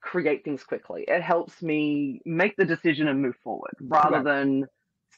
create 0.00 0.44
things 0.44 0.64
quickly. 0.64 1.04
It 1.06 1.22
helps 1.22 1.62
me 1.62 2.20
make 2.24 2.56
the 2.56 2.64
decision 2.64 3.08
and 3.08 3.22
move 3.22 3.36
forward 3.42 3.74
rather 3.80 4.10
Correct. 4.10 4.24
than 4.24 4.66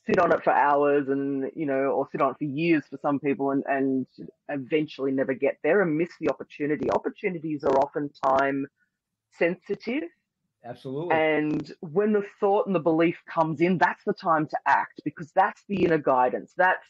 sit 0.07 0.19
on 0.19 0.33
it 0.33 0.43
for 0.45 0.53
hours 0.53 1.09
and, 1.09 1.51
you 1.55 1.67
know, 1.67 1.91
or 1.91 2.09
sit 2.13 2.21
on 2.21 2.31
it 2.31 2.39
for 2.39 2.45
years 2.45 2.85
for 2.89 2.99
some 3.03 3.19
people 3.19 3.51
and, 3.51 3.65
and 3.67 4.07
eventually 4.49 5.11
never 5.11 5.35
get 5.35 5.59
there 5.63 5.83
and 5.83 5.97
miss 5.97 6.11
the 6.21 6.29
opportunity. 6.29 6.91
Opportunities 6.91 7.65
are 7.65 7.77
often 7.79 8.11
time 8.25 8.67
sensitive. 9.33 10.05
Absolutely. 10.65 11.15
And 11.15 11.73
when 11.81 12.13
the 12.13 12.25
thought 12.41 12.67
and 12.67 12.75
the 12.75 12.81
belief 12.81 13.19
comes 13.27 13.61
in, 13.61 13.79
that's 13.79 14.03
the 14.05 14.13
time 14.13 14.47
to 14.49 14.57
act 14.67 15.01
because 15.05 15.31
that's 15.33 15.63
the 15.69 15.85
inner 15.85 15.99
guidance. 15.99 16.53
That's 16.57 16.87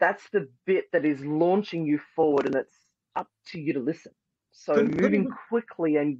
that's 0.00 0.28
the 0.30 0.48
bit 0.66 0.86
that 0.92 1.04
is 1.04 1.24
launching 1.24 1.86
you 1.86 2.00
forward, 2.16 2.46
and 2.46 2.56
it's 2.56 2.74
up 3.14 3.28
to 3.52 3.60
you 3.60 3.74
to 3.74 3.80
listen. 3.80 4.12
So 4.50 4.74
moving 4.74 5.30
quickly 5.48 5.96
and 5.96 6.18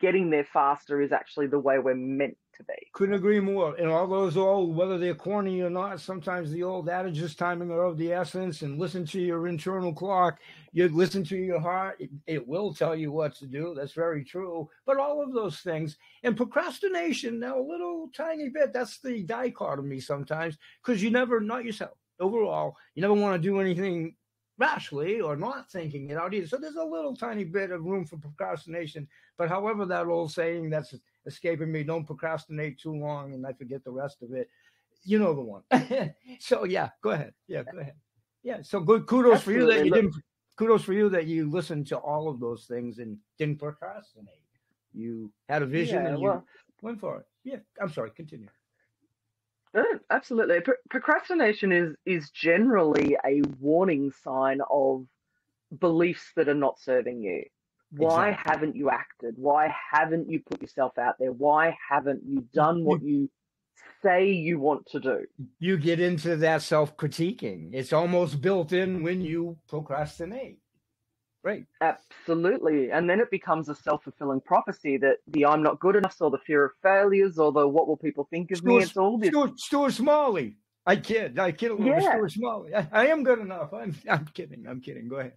getting 0.00 0.30
there 0.30 0.44
faster 0.44 1.02
is 1.02 1.12
actually 1.12 1.48
the 1.48 1.58
way 1.58 1.78
we're 1.78 1.94
meant 1.94 2.36
to 2.60 2.64
be. 2.64 2.88
Couldn't 2.92 3.14
agree 3.14 3.40
more. 3.40 3.74
And 3.74 3.88
all 3.88 4.06
those 4.06 4.36
old, 4.36 4.76
whether 4.76 4.98
they're 4.98 5.14
corny 5.14 5.60
or 5.62 5.70
not, 5.70 6.00
sometimes 6.00 6.50
the 6.50 6.62
old 6.62 6.88
adages, 6.88 7.34
timing 7.34 7.70
are 7.70 7.84
of 7.84 7.98
the 7.98 8.12
essence, 8.12 8.62
and 8.62 8.78
listen 8.78 9.04
to 9.06 9.20
your 9.20 9.48
internal 9.48 9.92
clock. 9.92 10.38
You 10.72 10.88
listen 10.88 11.24
to 11.24 11.36
your 11.36 11.60
heart. 11.60 11.96
It, 11.98 12.10
it 12.26 12.46
will 12.46 12.72
tell 12.72 12.94
you 12.94 13.10
what 13.10 13.34
to 13.36 13.46
do. 13.46 13.74
That's 13.76 13.92
very 13.92 14.24
true. 14.24 14.68
But 14.86 14.98
all 14.98 15.22
of 15.22 15.32
those 15.32 15.60
things 15.60 15.96
and 16.22 16.36
procrastination, 16.36 17.40
now 17.40 17.58
a 17.58 17.62
little 17.62 18.08
tiny 18.14 18.48
bit, 18.48 18.72
that's 18.72 19.00
the 19.00 19.22
dichotomy 19.22 20.00
sometimes 20.00 20.56
because 20.84 21.02
you 21.02 21.10
never, 21.10 21.40
not 21.40 21.64
yourself, 21.64 21.96
overall, 22.20 22.76
you 22.94 23.02
never 23.02 23.14
want 23.14 23.40
to 23.40 23.48
do 23.48 23.60
anything 23.60 24.14
rashly 24.58 25.22
or 25.22 25.36
not 25.36 25.70
thinking 25.70 26.10
it 26.10 26.18
out 26.18 26.34
either. 26.34 26.46
So 26.46 26.58
there's 26.58 26.76
a 26.76 26.84
little 26.84 27.16
tiny 27.16 27.44
bit 27.44 27.70
of 27.70 27.82
room 27.82 28.04
for 28.04 28.18
procrastination. 28.18 29.08
But 29.38 29.48
however, 29.48 29.86
that 29.86 30.06
old 30.06 30.32
saying 30.32 30.68
that's 30.68 30.94
escaping 31.26 31.70
me, 31.70 31.82
don't 31.82 32.06
procrastinate 32.06 32.78
too 32.78 32.94
long 32.94 33.34
and 33.34 33.46
I 33.46 33.52
forget 33.52 33.84
the 33.84 33.90
rest 33.90 34.22
of 34.22 34.32
it. 34.32 34.48
You 35.04 35.18
know 35.18 35.34
the 35.34 35.40
one. 35.40 35.62
so 36.40 36.64
yeah, 36.64 36.90
go 37.02 37.10
ahead. 37.10 37.32
Yeah, 37.48 37.62
go 37.70 37.78
ahead. 37.78 37.94
Yeah. 38.42 38.62
So 38.62 38.80
good 38.80 39.06
kudos 39.06 39.42
for 39.42 39.52
you 39.52 39.66
that 39.66 39.84
you 39.84 39.90
didn't 39.92 40.14
kudos 40.56 40.82
for 40.84 40.92
you 40.92 41.08
that 41.08 41.26
you 41.26 41.50
listened 41.50 41.86
to 41.86 41.96
all 41.96 42.28
of 42.28 42.38
those 42.38 42.64
things 42.66 42.98
and 42.98 43.16
didn't 43.38 43.58
procrastinate. 43.58 44.28
You 44.92 45.32
had 45.48 45.62
a 45.62 45.66
vision 45.66 46.02
Yeah, 46.02 46.10
and 46.10 46.18
you 46.18 46.24
well- 46.24 46.44
went 46.82 47.00
for 47.00 47.18
it. 47.20 47.26
Yeah. 47.44 47.58
I'm 47.80 47.90
sorry, 47.90 48.10
continue. 48.10 48.48
No, 49.72 49.84
absolutely. 50.10 50.60
Pro- 50.60 50.74
procrastination 50.90 51.70
is 51.72 51.94
is 52.04 52.30
generally 52.30 53.16
a 53.24 53.40
warning 53.60 54.12
sign 54.22 54.60
of 54.68 55.06
beliefs 55.78 56.32
that 56.34 56.48
are 56.48 56.54
not 56.54 56.80
serving 56.80 57.22
you. 57.22 57.44
Why 57.92 58.30
Exactly. 58.30 58.50
haven't 58.52 58.76
you 58.76 58.90
acted? 58.90 59.34
Why 59.36 59.74
haven't 59.92 60.30
you 60.30 60.40
put 60.40 60.62
yourself 60.62 60.96
out 60.98 61.16
there? 61.18 61.32
Why 61.32 61.76
haven't 61.88 62.22
you 62.24 62.42
done 62.54 62.84
what 62.84 63.02
you 63.02 63.28
say 64.02 64.30
you 64.30 64.58
want 64.60 64.86
to 64.92 65.00
do? 65.00 65.26
You 65.58 65.76
get 65.76 65.98
into 66.00 66.36
that 66.36 66.62
self-critiquing. 66.62 67.70
It's 67.72 67.92
almost 67.92 68.40
built 68.40 68.72
in 68.72 69.02
when 69.02 69.20
you 69.20 69.58
procrastinate. 69.68 70.58
Right. 71.42 71.64
Absolutely. 71.80 72.92
And 72.92 73.08
then 73.08 73.18
it 73.18 73.30
becomes 73.30 73.68
a 73.70 73.74
self 73.74 74.04
fulfilling 74.04 74.42
prophecy 74.42 74.98
that 74.98 75.16
the 75.26 75.46
I'm 75.46 75.62
not 75.62 75.80
good 75.80 75.96
enough, 75.96 76.16
or 76.20 76.30
the 76.30 76.38
fear 76.46 76.66
of 76.66 76.72
failures, 76.82 77.38
or 77.38 77.50
the 77.50 77.66
what 77.66 77.88
will 77.88 77.96
people 77.96 78.28
think 78.30 78.50
of 78.50 78.62
me. 78.62 78.72
Stuart- 78.74 78.82
It's 78.88 78.96
all 78.98 79.18
this. 79.18 79.28
Stuart, 79.30 79.58
Stuart 79.58 79.92
Smalley. 79.94 80.58
I 80.84 80.96
kid. 80.96 81.38
I 81.38 81.52
kid 81.52 81.70
a 81.70 81.74
little 81.74 81.94
bit. 81.94 82.02
Yeah. 82.02 82.10
Stuart 82.10 82.32
Smalley. 82.32 82.74
I, 82.74 82.86
I 82.92 83.06
am 83.06 83.24
good 83.24 83.38
enough. 83.38 83.72
I'm 83.72 83.96
I'm 84.08 84.26
kidding. 84.34 84.66
I'm 84.68 84.80
kidding. 84.82 85.08
Go 85.08 85.16
ahead. 85.16 85.32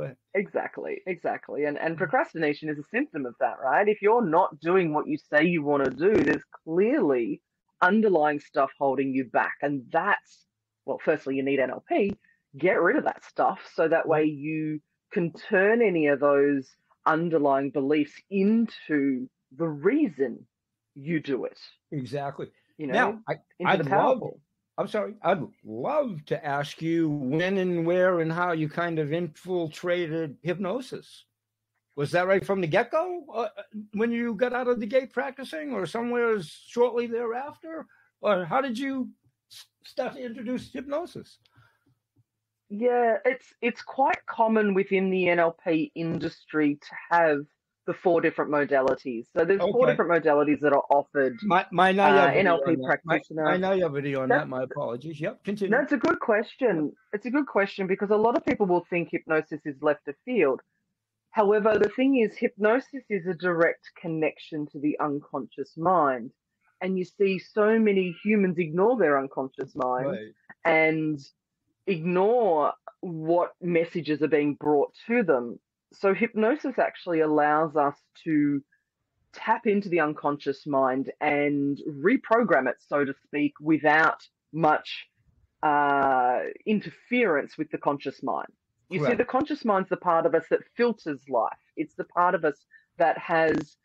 Go 0.00 0.04
ahead. 0.04 0.16
Exactly, 0.34 1.02
exactly. 1.06 1.64
And 1.64 1.78
and 1.78 1.94
mm. 1.94 1.98
procrastination 1.98 2.70
is 2.70 2.78
a 2.78 2.84
symptom 2.90 3.26
of 3.26 3.34
that, 3.40 3.56
right? 3.62 3.86
If 3.86 4.00
you're 4.00 4.24
not 4.24 4.58
doing 4.60 4.94
what 4.94 5.06
you 5.06 5.18
say 5.18 5.44
you 5.44 5.62
want 5.62 5.84
to 5.84 5.90
do, 5.90 6.22
there's 6.22 6.42
clearly 6.64 7.42
underlying 7.82 8.40
stuff 8.40 8.70
holding 8.78 9.12
you 9.12 9.24
back. 9.24 9.56
And 9.62 9.82
that's 9.92 10.46
well, 10.86 10.98
firstly 11.04 11.36
you 11.36 11.42
need 11.42 11.60
NLP, 11.60 12.16
get 12.56 12.80
rid 12.80 12.96
of 12.96 13.04
that 13.04 13.24
stuff 13.24 13.58
so 13.74 13.88
that 13.88 14.08
way 14.08 14.26
mm. 14.26 14.38
you 14.38 14.80
can 15.12 15.32
turn 15.32 15.82
any 15.82 16.06
of 16.06 16.20
those 16.20 16.68
underlying 17.04 17.70
beliefs 17.70 18.14
into 18.30 19.28
the 19.56 19.68
reason 19.68 20.46
you 20.94 21.20
do 21.20 21.44
it. 21.44 21.58
Exactly. 21.92 22.46
You 22.78 22.86
know, 22.86 22.94
Now, 22.94 23.18
I, 23.28 23.34
into 23.58 23.72
I'd 23.72 23.84
the 23.84 23.90
love. 23.90 24.22
I'm 24.80 24.88
sorry, 24.88 25.12
I'd 25.20 25.42
love 25.62 26.24
to 26.24 26.42
ask 26.42 26.80
you 26.80 27.10
when 27.10 27.58
and 27.58 27.84
where 27.84 28.20
and 28.20 28.32
how 28.32 28.52
you 28.52 28.66
kind 28.66 28.98
of 28.98 29.12
infiltrated 29.12 30.38
hypnosis. 30.42 31.26
Was 31.96 32.12
that 32.12 32.26
right 32.26 32.42
from 32.42 32.62
the 32.62 32.66
get 32.66 32.90
go 32.90 33.26
uh, 33.30 33.48
when 33.92 34.10
you 34.10 34.32
got 34.32 34.54
out 34.54 34.68
of 34.68 34.80
the 34.80 34.86
gate 34.86 35.12
practicing, 35.12 35.74
or 35.74 35.84
somewhere 35.84 36.40
shortly 36.42 37.06
thereafter? 37.06 37.84
Or 38.22 38.46
how 38.46 38.62
did 38.62 38.78
you 38.78 39.10
start 39.84 40.14
to 40.14 40.24
introduce 40.24 40.72
hypnosis? 40.72 41.40
Yeah, 42.70 43.18
it's 43.26 43.52
it's 43.60 43.82
quite 43.82 44.24
common 44.24 44.72
within 44.72 45.10
the 45.10 45.24
NLP 45.24 45.92
industry 45.94 46.76
to 46.76 46.94
have 47.10 47.40
the 47.90 47.94
four 48.04 48.20
different 48.20 48.50
modalities. 48.52 49.26
So 49.36 49.44
there's 49.44 49.60
four 49.60 49.86
different 49.86 50.12
modalities 50.12 50.60
that 50.60 50.72
are 50.72 50.84
offered. 50.90 51.36
My, 51.42 51.66
my 51.72 51.90
Uh, 51.90 52.30
NLP 52.30 52.68
on 52.68 52.76
that. 52.82 53.00
My, 53.04 53.18
practitioner. 53.18 53.44
my 53.44 53.56
naivety 53.56 54.14
on 54.14 54.28
That's- 54.28 54.44
that. 54.44 54.48
My 54.48 54.62
apologies. 54.62 55.20
Yep, 55.20 55.42
continue. 55.42 55.72
No, 55.76 55.82
it's 55.82 55.90
a 55.92 55.96
good 55.96 56.20
question. 56.20 56.92
It's 57.12 57.26
a 57.26 57.30
good 57.30 57.46
question 57.46 57.88
because 57.88 58.10
a 58.10 58.16
lot 58.16 58.36
of 58.36 58.44
people 58.44 58.66
will 58.66 58.86
think 58.90 59.08
hypnosis 59.10 59.60
is 59.64 59.74
left 59.82 60.06
of 60.06 60.14
field. 60.24 60.60
However, 61.32 61.78
the 61.78 61.88
thing 61.88 62.18
is, 62.18 62.36
hypnosis 62.36 63.02
is 63.08 63.26
a 63.26 63.34
direct 63.34 63.84
connection 64.00 64.66
to 64.72 64.78
the 64.78 64.96
unconscious 65.00 65.76
mind. 65.76 66.30
And 66.82 66.96
you 66.96 67.04
see 67.04 67.40
so 67.40 67.76
many 67.78 68.16
humans 68.22 68.56
ignore 68.58 68.96
their 68.98 69.18
unconscious 69.18 69.74
mind 69.74 70.06
Right. 70.06 70.32
and 70.64 71.18
ignore 71.88 72.72
what 73.00 73.50
messages 73.60 74.22
are 74.22 74.28
being 74.28 74.54
brought 74.54 74.92
to 75.08 75.22
them. 75.24 75.58
So, 75.92 76.14
hypnosis 76.14 76.78
actually 76.78 77.20
allows 77.20 77.76
us 77.76 77.96
to 78.24 78.62
tap 79.32 79.66
into 79.66 79.88
the 79.88 80.00
unconscious 80.00 80.66
mind 80.66 81.10
and 81.20 81.78
reprogram 81.88 82.68
it, 82.68 82.76
so 82.86 83.04
to 83.04 83.14
speak, 83.24 83.54
without 83.60 84.22
much 84.52 85.06
uh, 85.62 86.40
interference 86.66 87.56
with 87.58 87.70
the 87.70 87.78
conscious 87.78 88.22
mind. 88.22 88.48
You 88.88 89.06
see, 89.06 89.14
the 89.14 89.24
conscious 89.24 89.64
mind's 89.64 89.88
the 89.88 89.96
part 89.96 90.26
of 90.26 90.34
us 90.34 90.44
that 90.50 90.60
filters 90.76 91.22
life, 91.28 91.52
it's 91.76 91.94
the 91.94 92.04
part 92.04 92.34
of 92.34 92.44
us 92.44 92.56
that 92.98 93.16
has 93.18 93.76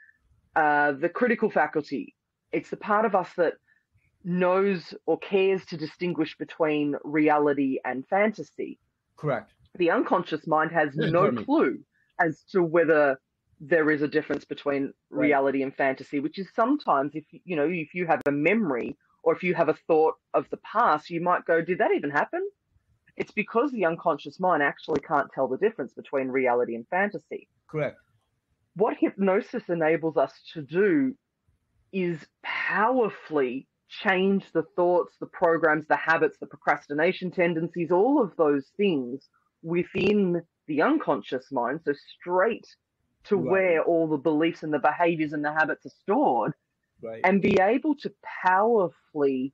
uh, 0.55 0.93
the 0.93 1.09
critical 1.09 1.51
faculty, 1.51 2.15
it's 2.51 2.71
the 2.71 2.77
part 2.77 3.05
of 3.05 3.13
us 3.13 3.29
that 3.37 3.53
knows 4.23 4.95
or 5.05 5.19
cares 5.19 5.63
to 5.67 5.77
distinguish 5.77 6.35
between 6.37 6.95
reality 7.03 7.77
and 7.85 8.07
fantasy. 8.07 8.79
Correct. 9.15 9.53
The 9.77 9.91
unconscious 9.91 10.47
mind 10.47 10.71
has 10.71 10.95
no 10.95 11.31
clue 11.31 11.79
as 12.19 12.43
to 12.51 12.63
whether 12.63 13.19
there 13.59 13.89
is 13.89 14.01
a 14.01 14.07
difference 14.07 14.45
between 14.45 14.93
Right. 15.09 15.27
reality 15.29 15.63
and 15.63 15.73
fantasy, 15.75 16.19
which 16.19 16.37
is 16.39 16.47
sometimes 16.53 17.15
if 17.15 17.25
you 17.31 17.39
you 17.45 17.55
know 17.55 17.67
if 17.69 17.93
you 17.93 18.05
have 18.07 18.21
a 18.25 18.31
memory 18.31 18.97
or 19.23 19.33
if 19.35 19.43
you 19.43 19.53
have 19.55 19.69
a 19.69 19.77
thought 19.87 20.15
of 20.33 20.49
the 20.49 20.57
past, 20.57 21.09
you 21.09 21.21
might 21.21 21.45
go, 21.45 21.61
"Did 21.61 21.77
that 21.79 21.91
even 21.93 22.09
happen?" 22.11 22.47
It's 23.17 23.31
because 23.31 23.71
the 23.71 23.85
unconscious 23.85 24.39
mind 24.39 24.61
actually 24.61 24.99
can't 25.01 25.31
tell 25.33 25.47
the 25.47 25.57
difference 25.57 25.93
between 25.93 26.27
reality 26.29 26.75
and 26.75 26.85
fantasy 26.89 27.47
Correct. 27.67 27.97
what 28.75 28.97
hypnosis 28.99 29.63
enables 29.69 30.17
us 30.17 30.33
to 30.53 30.61
do 30.61 31.15
is 31.93 32.25
powerfully 32.43 33.67
change 33.87 34.51
the 34.51 34.63
thoughts, 34.75 35.13
the 35.19 35.27
programs, 35.27 35.87
the 35.87 35.95
habits, 35.95 36.37
the 36.39 36.47
procrastination 36.47 37.31
tendencies, 37.31 37.91
all 37.91 38.21
of 38.21 38.35
those 38.35 38.67
things 38.75 39.29
within 39.63 40.41
the 40.67 40.81
unconscious 40.81 41.51
mind. 41.51 41.81
So, 41.85 41.93
straight 42.19 42.67
to 43.25 43.37
Right. 43.37 43.47
where 43.49 43.83
all 43.83 44.07
the 44.07 44.17
beliefs 44.17 44.63
and 44.63 44.73
the 44.73 44.79
behaviors 44.79 45.33
and 45.33 45.43
the 45.43 45.53
habits 45.53 45.85
are 45.85 45.91
stored, 46.01 46.53
Right. 47.01 47.21
and 47.23 47.41
be 47.41 47.59
able 47.59 47.95
to 47.95 48.13
powerfully 48.45 49.53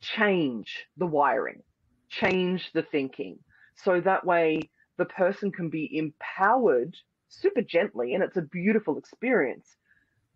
change 0.00 0.86
the 0.96 1.06
wiring, 1.06 1.62
change 2.10 2.70
the 2.74 2.82
thinking. 2.82 3.38
So 3.76 4.00
that 4.00 4.26
way 4.26 4.60
the 4.98 5.04
person 5.06 5.52
can 5.52 5.70
be 5.70 5.96
empowered 5.96 6.96
super 7.28 7.62
gently, 7.62 8.14
and 8.14 8.22
it's 8.22 8.36
a 8.36 8.42
beautiful 8.42 8.98
experience. 8.98 9.68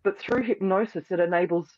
But 0.05 0.19
through 0.19 0.45
hypnosis, 0.45 1.07
it 1.11 1.21
enables, 1.21 1.69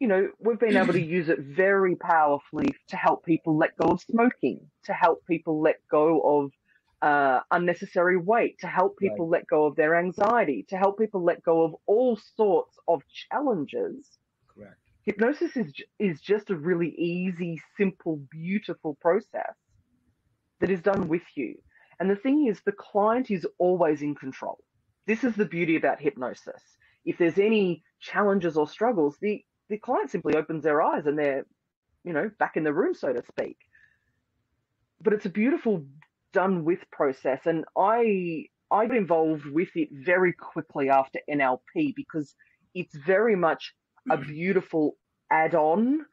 you 0.00 0.08
know, 0.08 0.28
we've 0.40 0.60
been 0.60 0.76
able 0.76 0.94
to 0.94 1.00
use 1.04 1.28
it 1.28 1.40
very 1.40 1.96
powerfully 1.96 2.68
to 2.88 2.96
help 2.96 3.24
people 3.24 3.56
let 3.58 3.76
go 3.76 3.90
of 3.92 4.00
smoking, 4.02 4.60
to 4.84 4.92
help 4.92 5.26
people 5.26 5.60
let 5.60 5.76
go 5.90 6.20
of 6.22 6.52
uh, 7.04 7.40
unnecessary 7.50 8.16
weight, 8.16 8.58
to 8.60 8.66
help 8.66 8.96
people 8.96 9.28
let 9.28 9.46
go 9.46 9.66
of 9.66 9.76
their 9.76 9.94
anxiety, 9.94 10.64
to 10.70 10.76
help 10.78 10.98
people 10.98 11.22
let 11.22 11.42
go 11.42 11.62
of 11.62 11.76
all 11.86 12.18
sorts 12.36 12.78
of 12.88 13.02
challenges 13.30 14.18
Correct. 14.48 14.78
hypnosis 15.02 15.54
is 15.54 15.70
is 15.98 16.20
just 16.22 16.48
a 16.48 16.56
really 16.56 16.94
easy, 16.96 17.60
simple, 17.76 18.16
beautiful 18.30 18.96
process 19.02 19.54
that 20.60 20.70
is 20.70 20.80
done 20.80 21.08
with 21.08 21.26
you. 21.34 21.56
And 22.00 22.08
the 22.10 22.16
thing 22.16 22.46
is, 22.46 22.62
the 22.64 22.72
client 22.72 23.30
is 23.30 23.46
always 23.58 24.00
in 24.00 24.14
control. 24.14 24.58
This 25.06 25.24
is 25.24 25.34
the 25.36 25.44
beauty 25.44 25.76
about 25.76 26.00
hypnosis. 26.00 26.62
If 27.04 27.18
there's 27.18 27.38
any 27.38 27.82
challenges 28.00 28.56
or 28.56 28.66
struggles, 28.66 29.18
the 29.20 29.44
the 29.68 29.76
client 29.76 30.10
simply 30.10 30.36
opens 30.36 30.64
their 30.64 30.80
eyes 30.80 31.04
and 31.04 31.18
they're, 31.18 31.44
you 32.02 32.14
know, 32.14 32.30
back 32.38 32.56
in 32.56 32.64
the 32.64 32.72
room, 32.72 32.94
so 32.94 33.12
to 33.12 33.22
speak. 33.28 33.58
But 35.02 35.12
it's 35.12 35.26
a 35.26 35.40
beautiful 35.42 35.84
done 36.34 36.64
with 36.64 36.80
process, 36.90 37.40
and 37.46 37.64
I 37.76 38.46
I 38.70 38.86
got 38.86 38.96
involved 38.96 39.46
with 39.46 39.70
it 39.74 39.88
very 39.92 40.32
quickly 40.32 40.90
after 40.90 41.20
NLP 41.30 41.94
because 41.94 42.34
it's 42.74 42.96
very 42.96 43.36
much 43.36 43.72
a 44.10 44.18
beautiful 44.18 44.96
add-on 45.30 46.04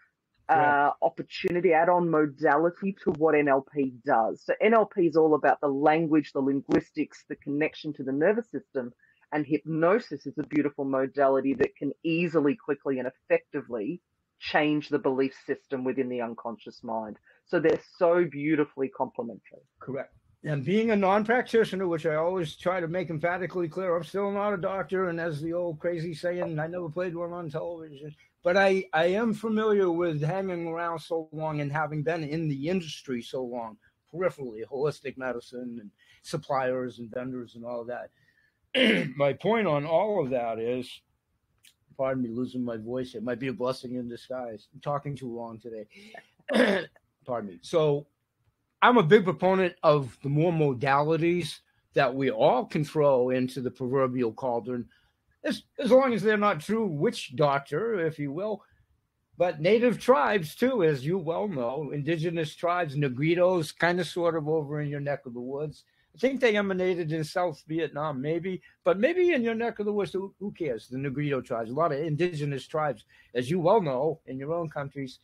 uh, 0.48 0.92
opportunity, 1.02 1.74
add-on 1.74 2.10
modality 2.10 2.96
to 3.04 3.12
what 3.12 3.36
NLP 3.36 3.94
does. 4.06 4.44
So 4.46 4.54
NLP 4.64 5.10
is 5.10 5.16
all 5.16 5.34
about 5.34 5.60
the 5.62 5.70
language, 5.70 6.32
the 6.34 6.42
linguistics, 6.42 7.24
the 7.30 7.38
connection 7.38 7.94
to 7.94 8.04
the 8.04 8.12
nervous 8.12 8.50
system, 8.52 8.92
and 9.32 9.46
hypnosis 9.46 10.26
is 10.26 10.38
a 10.38 10.44
beautiful 10.44 10.86
modality 10.86 11.54
that 11.56 11.76
can 11.78 11.92
easily, 12.04 12.56
quickly, 12.56 13.00
and 13.00 13.08
effectively 13.08 14.02
change 14.42 14.90
the 14.90 15.00
belief 15.00 15.34
system 15.46 15.84
within 15.84 16.10
the 16.10 16.22
unconscious 16.22 16.84
mind. 16.84 17.18
So 17.46 17.60
they're 17.60 17.82
so 17.98 18.26
beautifully 18.26 18.90
complementary. 18.90 19.62
Correct. 19.80 20.14
And 20.44 20.66
being 20.66 20.90
a 20.90 20.96
non-practitioner, 20.96 21.88
which 21.88 22.08
I 22.08 22.16
always 22.16 22.56
try 22.56 22.80
to 22.80 22.88
make 22.88 23.12
emphatically 23.12 23.68
clear, 23.68 23.96
I'm 23.96 24.04
still 24.04 24.32
not 24.32 24.54
a 24.54 24.58
doctor, 24.58 25.10
and 25.10 25.20
as 25.20 25.40
the 25.40 25.54
old 25.54 25.80
crazy 25.80 26.16
saying, 26.16 26.60
I 26.60 26.66
never 26.66 26.90
played 26.90 27.16
one 27.16 27.32
on 27.32 27.50
television. 27.50 28.16
But 28.44 28.58
I, 28.58 28.86
I 28.92 29.06
am 29.06 29.36
familiar 29.36 29.92
with 29.92 30.24
hanging 30.24 30.68
around 30.68 30.98
so 31.00 31.30
long 31.32 31.62
and 31.62 31.72
having 31.72 32.02
been 32.02 32.24
in 32.24 32.48
the 32.48 32.70
industry 32.70 33.22
so 33.22 33.44
long, 33.44 33.78
peripherally, 34.12 34.64
holistic 34.66 35.16
medicine 35.16 35.78
and 35.80 35.92
suppliers 36.24 36.98
and 36.98 37.12
vendors 37.14 37.54
and 37.54 37.64
all 37.64 37.86
that. 37.86 38.10
my 39.16 39.34
point 39.34 39.68
on 39.68 39.86
all 39.86 40.24
of 40.24 40.32
that 40.32 40.58
is, 40.58 40.90
pardon 42.02 42.24
me, 42.24 42.30
losing 42.32 42.66
my 42.66 42.78
voice. 42.78 43.14
It 43.14 43.22
might 43.22 43.38
be 43.38 43.50
a 43.50 43.54
blessing 43.54 43.94
in 43.94 44.10
disguise. 44.10 44.68
I'm 44.74 44.82
talking 44.82 45.16
too 45.16 45.32
long 45.32 45.60
today. 45.60 45.86
pardon 47.28 47.52
me. 47.52 47.60
So 47.62 48.08
I'm 48.82 48.98
a 48.98 49.04
big 49.04 49.24
proponent 49.24 49.76
of 49.84 50.18
the 50.24 50.30
more 50.30 50.52
modalities 50.52 51.60
that 51.94 52.12
we 52.12 52.32
all 52.32 52.66
can 52.66 52.84
throw 52.84 53.30
into 53.30 53.62
the 53.62 53.70
proverbial 53.70 54.34
cauldron, 54.34 54.90
as, 55.44 55.62
as 55.78 55.92
long 55.92 56.12
as 56.12 56.24
they're 56.24 56.38
not 56.38 56.60
true 56.60 56.88
witch 56.88 57.36
doctor, 57.36 58.04
if 58.04 58.18
you 58.18 58.32
will. 58.32 58.64
But 59.38 59.62
native 59.62 60.00
tribes, 60.00 60.56
too, 60.56 60.84
as 60.84 61.06
you 61.06 61.20
well 61.20 61.48
know, 61.48 61.92
indigenous 61.94 62.56
tribes, 62.56 62.96
Negritos, 62.96 63.78
kind 63.78 64.00
of 64.00 64.08
sort 64.08 64.36
of 64.36 64.50
over 64.50 64.82
in 64.82 64.90
your 64.90 65.02
neck 65.02 65.28
of 65.28 65.36
the 65.36 65.40
woods. 65.40 65.84
I 66.14 66.18
think 66.18 66.42
they 66.42 66.58
emanated 66.58 67.14
in 67.14 67.24
South 67.24 67.64
Vietnam, 67.68 68.22
maybe, 68.22 68.62
but 68.84 69.00
maybe 69.00 69.32
in 69.32 69.44
your 69.44 69.56
neck 69.56 69.80
of 69.80 69.86
the 69.86 69.94
woods, 69.94 70.12
who, 70.12 70.34
who 70.40 70.52
cares? 70.52 70.88
The 70.88 70.98
Negrito 70.98 71.40
tribes, 71.42 71.70
a 71.70 71.74
lot 71.74 71.94
of 71.94 72.00
indigenous 72.00 72.68
tribes, 72.68 73.06
as 73.34 73.50
you 73.50 73.60
well 73.60 73.82
know, 73.82 74.20
in 74.26 74.38
your 74.38 74.54
own 74.54 74.70
countries. 74.70 75.20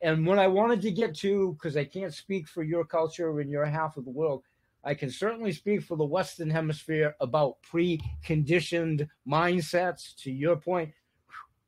And 0.00 0.26
what 0.26 0.38
I 0.38 0.46
wanted 0.46 0.80
to 0.82 0.90
get 0.90 1.14
to, 1.18 1.52
because 1.52 1.76
I 1.76 1.84
can't 1.84 2.14
speak 2.14 2.48
for 2.48 2.62
your 2.62 2.84
culture 2.84 3.40
and 3.40 3.50
your 3.50 3.66
half 3.66 3.96
of 3.96 4.04
the 4.04 4.10
world, 4.10 4.42
I 4.84 4.94
can 4.94 5.10
certainly 5.10 5.52
speak 5.52 5.82
for 5.82 5.96
the 5.96 6.04
Western 6.04 6.50
Hemisphere 6.50 7.14
about 7.20 7.58
preconditioned 7.70 9.08
mindsets. 9.28 10.16
To 10.22 10.32
your 10.32 10.56
point, 10.56 10.92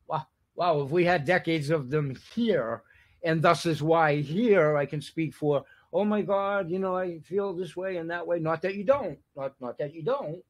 wow, 0.08 0.26
wow, 0.56 0.80
if 0.80 0.90
we 0.90 1.04
had 1.04 1.24
decades 1.24 1.70
of 1.70 1.90
them 1.90 2.16
here, 2.34 2.82
and 3.22 3.40
thus 3.40 3.66
is 3.66 3.82
why 3.82 4.16
here 4.16 4.76
I 4.76 4.86
can 4.86 5.00
speak 5.00 5.34
for 5.34 5.64
oh 5.94 6.04
my 6.04 6.22
God, 6.22 6.70
you 6.70 6.80
know, 6.80 6.96
I 6.96 7.20
feel 7.20 7.54
this 7.54 7.76
way 7.76 7.96
and 7.96 8.10
that 8.10 8.26
way. 8.26 8.40
Not 8.40 8.60
that 8.62 8.74
you 8.74 8.84
don't, 8.84 9.18
not 9.36 9.54
not 9.60 9.78
that 9.78 9.94
you 9.94 10.02
don't, 10.02 10.42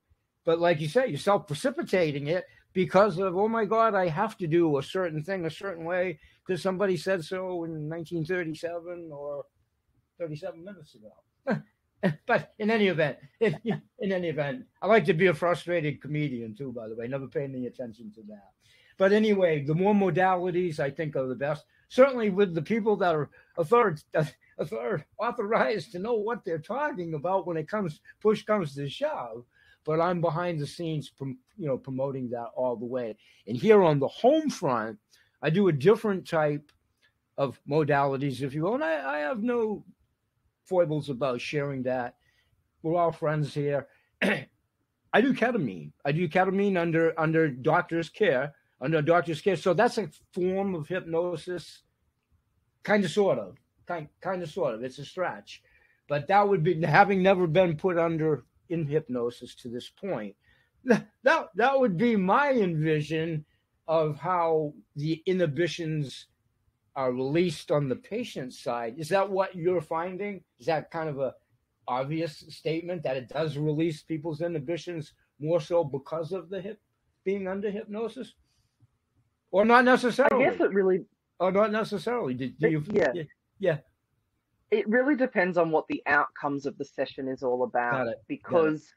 but 0.44 0.58
like 0.58 0.80
you 0.80 0.88
say, 0.88 1.08
you're 1.08 1.18
self 1.18 1.46
precipitating 1.46 2.28
it 2.28 2.46
because 2.72 3.18
of 3.18 3.36
oh 3.36 3.46
my 3.48 3.66
God, 3.66 3.94
I 3.94 4.08
have 4.08 4.36
to 4.38 4.46
do 4.46 4.78
a 4.78 4.82
certain 4.82 5.22
thing 5.22 5.44
a 5.44 5.50
certain 5.50 5.84
way 5.84 6.18
because 6.44 6.62
somebody 6.62 6.96
said 6.96 7.22
so 7.24 7.64
in 7.64 7.88
1937 7.88 9.10
or 9.12 9.44
37 10.18 10.64
minutes 10.64 10.96
ago. 10.96 11.62
but 12.26 12.54
in 12.58 12.70
any 12.70 12.88
event, 12.88 13.18
in, 13.40 13.58
in 13.98 14.12
any 14.12 14.28
event, 14.28 14.64
I 14.80 14.86
like 14.86 15.04
to 15.06 15.14
be 15.14 15.26
a 15.26 15.34
frustrated 15.34 16.00
comedian 16.00 16.54
too. 16.56 16.72
By 16.72 16.88
the 16.88 16.96
way, 16.96 17.06
never 17.06 17.26
pay 17.26 17.44
any 17.44 17.66
attention 17.66 18.10
to 18.14 18.22
that. 18.28 18.50
But 18.96 19.12
anyway, 19.12 19.62
the 19.62 19.74
more 19.74 19.92
modalities 19.92 20.80
I 20.80 20.90
think 20.90 21.16
are 21.16 21.26
the 21.26 21.34
best. 21.34 21.64
Certainly 21.88 22.30
with 22.30 22.54
the 22.54 22.62
people 22.62 22.96
that 22.96 23.14
are 23.14 23.30
author- 23.58 23.96
author- 24.16 24.32
authorized 24.58 25.92
to 25.92 25.98
know 25.98 26.14
what 26.14 26.44
they're 26.44 26.58
talking 26.58 27.14
about 27.14 27.46
when 27.46 27.56
it 27.56 27.68
comes 27.68 28.00
push 28.20 28.44
comes 28.44 28.74
to 28.74 28.88
shove. 28.88 29.44
But 29.84 30.00
I'm 30.00 30.20
behind 30.20 30.60
the 30.60 30.66
scenes, 30.66 31.12
you 31.20 31.36
know, 31.58 31.76
promoting 31.76 32.30
that 32.30 32.48
all 32.56 32.74
the 32.76 32.86
way. 32.86 33.16
And 33.46 33.56
here 33.56 33.82
on 33.82 33.98
the 33.98 34.08
home 34.08 34.48
front, 34.48 34.98
I 35.42 35.50
do 35.50 35.68
a 35.68 35.72
different 35.72 36.26
type 36.26 36.72
of 37.36 37.60
modalities, 37.68 38.40
if 38.40 38.54
you 38.54 38.62
will. 38.62 38.74
And 38.74 38.84
I, 38.84 39.16
I 39.16 39.18
have 39.18 39.42
no 39.42 39.84
foibles 40.64 41.10
about 41.10 41.40
sharing 41.40 41.82
that. 41.82 42.16
We're 42.82 42.98
all 42.98 43.12
friends 43.12 43.52
here. 43.52 43.88
I 44.22 45.20
do 45.20 45.32
ketamine. 45.32 45.92
I 46.04 46.12
do 46.12 46.28
ketamine 46.28 46.76
under 46.76 47.18
under 47.18 47.48
doctor's 47.48 48.08
care, 48.08 48.54
under 48.80 49.00
doctor's 49.00 49.40
care. 49.40 49.56
So 49.56 49.72
that's 49.72 49.98
a 49.98 50.08
form 50.32 50.74
of 50.74 50.88
hypnosis, 50.88 51.82
kind 52.82 53.04
of, 53.04 53.10
sort 53.10 53.38
of, 53.38 53.56
kind, 53.86 54.08
kind 54.20 54.42
of, 54.42 54.50
sort 54.50 54.74
of. 54.74 54.82
It's 54.82 54.98
a 54.98 55.04
stretch, 55.04 55.62
but 56.08 56.28
that 56.28 56.48
would 56.48 56.62
be 56.62 56.80
having 56.82 57.22
never 57.22 57.46
been 57.46 57.76
put 57.76 57.98
under 57.98 58.44
in 58.68 58.86
hypnosis 58.86 59.54
to 59.56 59.68
this 59.68 59.88
point. 59.88 60.34
That 60.84 61.48
that 61.54 61.80
would 61.80 61.96
be 61.96 62.16
my 62.16 62.52
envision 62.52 63.44
of 63.88 64.18
how 64.18 64.74
the 64.96 65.22
inhibitions 65.26 66.26
are 66.96 67.12
released 67.12 67.70
on 67.70 67.88
the 67.88 67.96
patient 67.96 68.52
side. 68.52 68.94
Is 68.98 69.08
that 69.08 69.28
what 69.28 69.54
you're 69.54 69.80
finding? 69.80 70.42
Is 70.58 70.66
that 70.66 70.90
kind 70.90 71.08
of 71.08 71.18
a 71.18 71.34
obvious 71.86 72.44
statement 72.48 73.02
that 73.02 73.16
it 73.16 73.28
does 73.28 73.58
release 73.58 74.02
people's 74.02 74.40
inhibitions 74.40 75.12
more 75.40 75.60
so 75.60 75.84
because 75.84 76.32
of 76.32 76.48
the 76.48 76.60
hip 76.60 76.80
being 77.24 77.48
under 77.48 77.70
hypnosis, 77.70 78.34
or 79.50 79.64
not 79.64 79.84
necessarily? 79.84 80.46
I 80.46 80.50
guess 80.50 80.60
it 80.60 80.72
really. 80.72 81.04
Or 81.40 81.50
not 81.50 81.72
necessarily. 81.72 82.34
Did, 82.34 82.58
do 82.58 82.68
you? 82.68 82.84
Yeah. 82.92 83.12
Yeah. 83.58 83.78
It 84.70 84.88
really 84.88 85.14
depends 85.14 85.56
on 85.56 85.70
what 85.70 85.86
the 85.88 86.02
outcomes 86.06 86.66
of 86.66 86.76
the 86.78 86.84
session 86.84 87.28
is 87.28 87.42
all 87.42 87.62
about, 87.62 88.08
because 88.28 88.92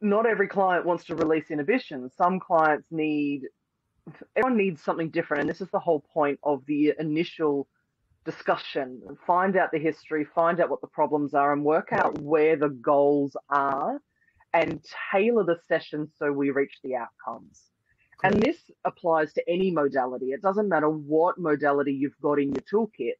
not 0.00 0.26
every 0.26 0.48
client 0.48 0.84
wants 0.84 1.04
to 1.04 1.16
release 1.16 1.50
inhibitions. 1.50 2.12
Some 2.16 2.38
clients 2.38 2.86
need 2.90 3.42
everyone 4.36 4.56
needs 4.56 4.82
something 4.82 5.10
different, 5.10 5.42
and 5.42 5.50
this 5.50 5.60
is 5.60 5.70
the 5.70 5.78
whole 5.78 6.00
point 6.12 6.38
of 6.42 6.64
the 6.66 6.92
initial 6.98 7.68
discussion. 8.24 9.00
Find 9.26 9.56
out 9.56 9.70
the 9.72 9.78
history, 9.78 10.24
find 10.24 10.60
out 10.60 10.70
what 10.70 10.80
the 10.80 10.86
problems 10.88 11.34
are, 11.34 11.52
and 11.52 11.64
work 11.64 11.88
out 11.92 12.20
where 12.20 12.56
the 12.56 12.68
goals 12.68 13.36
are, 13.48 14.00
and 14.52 14.84
tailor 15.12 15.44
the 15.44 15.58
session 15.66 16.08
so 16.18 16.32
we 16.32 16.50
reach 16.50 16.78
the 16.84 16.94
outcomes. 16.96 17.62
Cool. 18.20 18.30
And 18.30 18.42
this 18.42 18.70
applies 18.84 19.32
to 19.34 19.48
any 19.48 19.70
modality. 19.70 20.32
It 20.32 20.42
doesn't 20.42 20.68
matter 20.68 20.90
what 20.90 21.38
modality 21.38 21.92
you've 21.92 22.20
got 22.20 22.38
in 22.38 22.52
your 22.52 22.62
toolkit. 22.62 23.14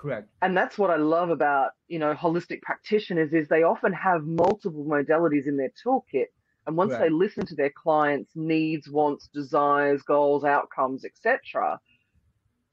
Correct. 0.00 0.28
And 0.40 0.56
that's 0.56 0.78
what 0.78 0.90
I 0.90 0.96
love 0.96 1.28
about, 1.28 1.72
you 1.88 1.98
know, 1.98 2.14
holistic 2.14 2.62
practitioners 2.62 3.32
is 3.34 3.48
they 3.48 3.62
often 3.62 3.92
have 3.92 4.24
multiple 4.24 4.86
modalities 4.86 5.46
in 5.46 5.58
their 5.58 5.70
toolkit 5.84 6.26
and 6.66 6.76
once 6.76 6.92
right. 6.92 7.00
they 7.00 7.10
listen 7.10 7.46
to 7.46 7.54
their 7.54 7.70
clients' 7.70 8.30
needs, 8.34 8.88
wants, 8.88 9.28
desires, 9.32 10.02
goals, 10.02 10.44
outcomes, 10.44 11.04
etc., 11.04 11.80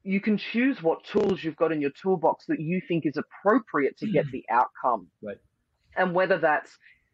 you 0.04 0.20
can 0.20 0.38
choose 0.38 0.82
what 0.82 1.04
tools 1.04 1.42
you've 1.42 1.56
got 1.56 1.72
in 1.72 1.80
your 1.80 1.90
toolbox 1.90 2.46
that 2.46 2.60
you 2.60 2.80
think 2.86 3.04
is 3.04 3.16
appropriate 3.16 3.98
to 3.98 4.06
get 4.06 4.24
the 4.32 4.44
outcome. 4.50 5.08
Right. 5.22 5.38
And 5.96 6.14
whether 6.14 6.38
that's 6.38 6.70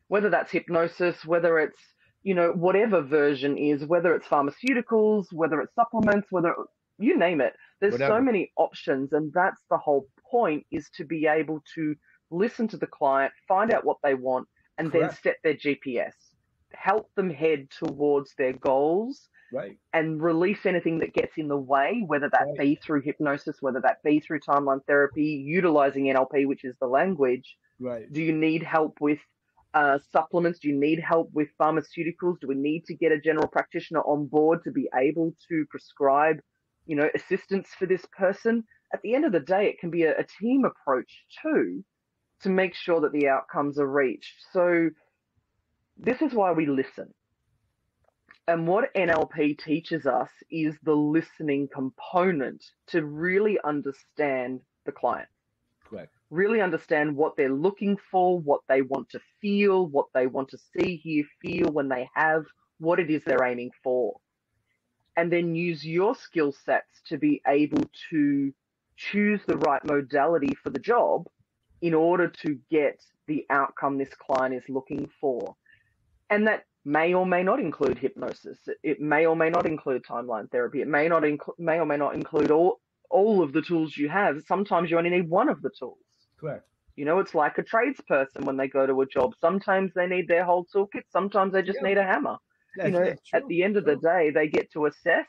whether 0.08 0.28
that's 0.28 0.52
hypnosis, 0.52 1.24
whether 1.24 1.58
it's 1.58 1.78
you 2.22 2.34
know 2.34 2.52
whatever 2.52 3.00
version 3.00 3.56
is, 3.56 3.84
whether 3.86 4.14
it's 4.14 4.26
pharmaceuticals, 4.26 5.26
whether 5.32 5.60
it's 5.60 5.74
supplements, 5.74 6.28
whether 6.30 6.54
you 6.98 7.16
name 7.16 7.40
it. 7.40 7.54
There's 7.90 8.00
whatever. 8.00 8.18
so 8.18 8.22
many 8.22 8.52
options, 8.56 9.12
and 9.12 9.32
that's 9.32 9.60
the 9.70 9.78
whole 9.78 10.08
point: 10.30 10.66
is 10.70 10.88
to 10.96 11.04
be 11.04 11.26
able 11.26 11.62
to 11.74 11.94
listen 12.30 12.66
to 12.68 12.76
the 12.76 12.86
client, 12.86 13.32
find 13.46 13.72
out 13.72 13.84
what 13.84 13.98
they 14.02 14.14
want, 14.14 14.48
and 14.78 14.90
Correct. 14.90 15.22
then 15.24 15.32
set 15.32 15.36
their 15.44 15.54
GPS 15.54 16.12
help 16.76 17.12
them 17.14 17.30
head 17.30 17.68
towards 17.70 18.34
their 18.36 18.52
goals 18.52 19.28
right. 19.52 19.78
and 19.92 20.22
release 20.22 20.66
anything 20.66 20.98
that 20.98 21.14
gets 21.14 21.32
in 21.36 21.48
the 21.48 21.56
way, 21.56 22.02
whether 22.06 22.28
that 22.30 22.46
right. 22.46 22.58
be 22.58 22.74
through 22.76 23.02
hypnosis, 23.02 23.56
whether 23.60 23.80
that 23.80 24.02
be 24.02 24.20
through 24.20 24.40
timeline 24.40 24.84
therapy, 24.86 25.42
utilizing 25.46 26.04
NLP, 26.04 26.46
which 26.46 26.64
is 26.64 26.74
the 26.80 26.86
language. 26.86 27.56
Right. 27.78 28.12
Do 28.12 28.22
you 28.22 28.32
need 28.32 28.62
help 28.62 28.98
with 29.00 29.18
uh, 29.72 29.98
supplements? 30.12 30.60
Do 30.60 30.68
you 30.68 30.78
need 30.78 31.00
help 31.00 31.30
with 31.32 31.48
pharmaceuticals? 31.60 32.40
Do 32.40 32.48
we 32.48 32.54
need 32.54 32.84
to 32.86 32.94
get 32.94 33.12
a 33.12 33.20
general 33.20 33.48
practitioner 33.48 34.00
on 34.00 34.26
board 34.26 34.62
to 34.64 34.70
be 34.70 34.88
able 34.94 35.34
to 35.48 35.64
prescribe, 35.70 36.40
you 36.86 36.96
know, 36.96 37.08
assistance 37.14 37.68
for 37.78 37.86
this 37.86 38.04
person? 38.16 38.64
At 38.92 39.02
the 39.02 39.14
end 39.14 39.24
of 39.24 39.32
the 39.32 39.40
day, 39.40 39.66
it 39.66 39.78
can 39.78 39.90
be 39.90 40.04
a, 40.04 40.16
a 40.18 40.26
team 40.40 40.64
approach 40.64 41.24
too 41.42 41.84
to 42.42 42.48
make 42.48 42.74
sure 42.74 43.00
that 43.00 43.12
the 43.12 43.28
outcomes 43.28 43.78
are 43.78 43.90
reached. 43.90 44.34
So 44.52 44.90
this 45.96 46.20
is 46.20 46.32
why 46.32 46.52
we 46.52 46.66
listen. 46.66 47.12
And 48.46 48.68
what 48.68 48.92
NLP 48.94 49.58
teaches 49.58 50.06
us 50.06 50.28
is 50.50 50.74
the 50.82 50.94
listening 50.94 51.68
component 51.72 52.62
to 52.88 53.04
really 53.04 53.58
understand 53.64 54.60
the 54.84 54.92
client. 54.92 55.28
Correct. 55.88 56.12
Really 56.30 56.60
understand 56.60 57.16
what 57.16 57.36
they're 57.36 57.52
looking 57.52 57.96
for, 58.10 58.38
what 58.38 58.60
they 58.68 58.82
want 58.82 59.08
to 59.10 59.20
feel, 59.40 59.86
what 59.86 60.06
they 60.12 60.26
want 60.26 60.50
to 60.50 60.58
see, 60.58 60.96
hear, 60.96 61.24
feel 61.40 61.72
when 61.72 61.88
they 61.88 62.08
have 62.14 62.44
what 62.78 63.00
it 63.00 63.10
is 63.10 63.22
they're 63.24 63.44
aiming 63.44 63.70
for. 63.82 64.16
And 65.16 65.30
then 65.32 65.54
use 65.54 65.84
your 65.84 66.14
skill 66.14 66.52
sets 66.52 67.02
to 67.08 67.18
be 67.18 67.40
able 67.46 67.84
to 68.10 68.52
choose 68.96 69.40
the 69.46 69.56
right 69.58 69.84
modality 69.84 70.54
for 70.62 70.70
the 70.70 70.78
job 70.78 71.26
in 71.82 71.94
order 71.94 72.28
to 72.28 72.58
get 72.70 73.00
the 73.26 73.46
outcome 73.50 73.98
this 73.98 74.14
client 74.14 74.54
is 74.54 74.68
looking 74.68 75.08
for. 75.20 75.54
And 76.30 76.46
that 76.46 76.64
may 76.84 77.14
or 77.14 77.26
may 77.26 77.42
not 77.42 77.60
include 77.60 77.98
hypnosis. 77.98 78.58
It 78.82 79.00
may 79.00 79.26
or 79.26 79.36
may 79.36 79.50
not 79.50 79.66
include 79.66 80.04
timeline 80.04 80.50
therapy. 80.50 80.82
It 80.82 80.88
may 80.88 81.08
not 81.08 81.22
inc- 81.22 81.58
may 81.58 81.78
or 81.78 81.86
may 81.86 81.96
not 81.96 82.14
include 82.14 82.50
all 82.50 82.80
all 83.10 83.42
of 83.42 83.52
the 83.52 83.62
tools 83.62 83.96
you 83.96 84.08
have. 84.08 84.42
Sometimes 84.46 84.90
you 84.90 84.98
only 84.98 85.10
need 85.10 85.28
one 85.28 85.48
of 85.48 85.62
the 85.62 85.70
tools. 85.78 85.98
Correct. 86.38 86.64
You 86.96 87.04
know, 87.04 87.18
it's 87.18 87.34
like 87.34 87.58
a 87.58 87.62
tradesperson 87.62 88.44
when 88.44 88.56
they 88.56 88.68
go 88.68 88.86
to 88.86 89.00
a 89.00 89.06
job. 89.06 89.34
Sometimes 89.40 89.92
they 89.94 90.06
need 90.06 90.28
their 90.28 90.44
whole 90.44 90.66
toolkit. 90.74 91.02
Sometimes 91.10 91.52
they 91.52 91.62
just 91.62 91.78
yeah. 91.82 91.88
need 91.88 91.98
a 91.98 92.04
hammer. 92.04 92.36
You 92.76 92.90
know, 92.90 93.14
at 93.32 93.46
the 93.48 93.62
end 93.62 93.76
of 93.76 93.84
the 93.84 93.96
day, 93.96 94.30
they 94.30 94.48
get 94.48 94.72
to 94.72 94.86
assess 94.86 95.26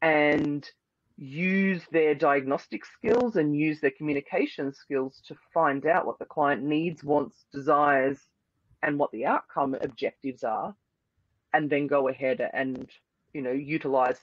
and 0.00 0.68
use 1.16 1.82
their 1.90 2.14
diagnostic 2.14 2.84
skills 2.86 3.36
and 3.36 3.56
use 3.56 3.80
their 3.80 3.90
communication 3.90 4.72
skills 4.72 5.20
to 5.26 5.34
find 5.52 5.84
out 5.84 6.06
what 6.06 6.18
the 6.18 6.24
client 6.24 6.62
needs, 6.62 7.02
wants, 7.02 7.44
desires, 7.52 8.18
and 8.82 8.98
what 8.98 9.10
the 9.10 9.26
outcome 9.26 9.76
objectives 9.80 10.44
are, 10.44 10.74
and 11.52 11.68
then 11.68 11.86
go 11.88 12.08
ahead 12.08 12.48
and 12.52 12.88
you 13.34 13.42
know 13.42 13.52
utilize 13.52 14.18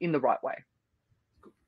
in 0.00 0.12
the 0.12 0.20
right 0.20 0.42
way. 0.42 0.54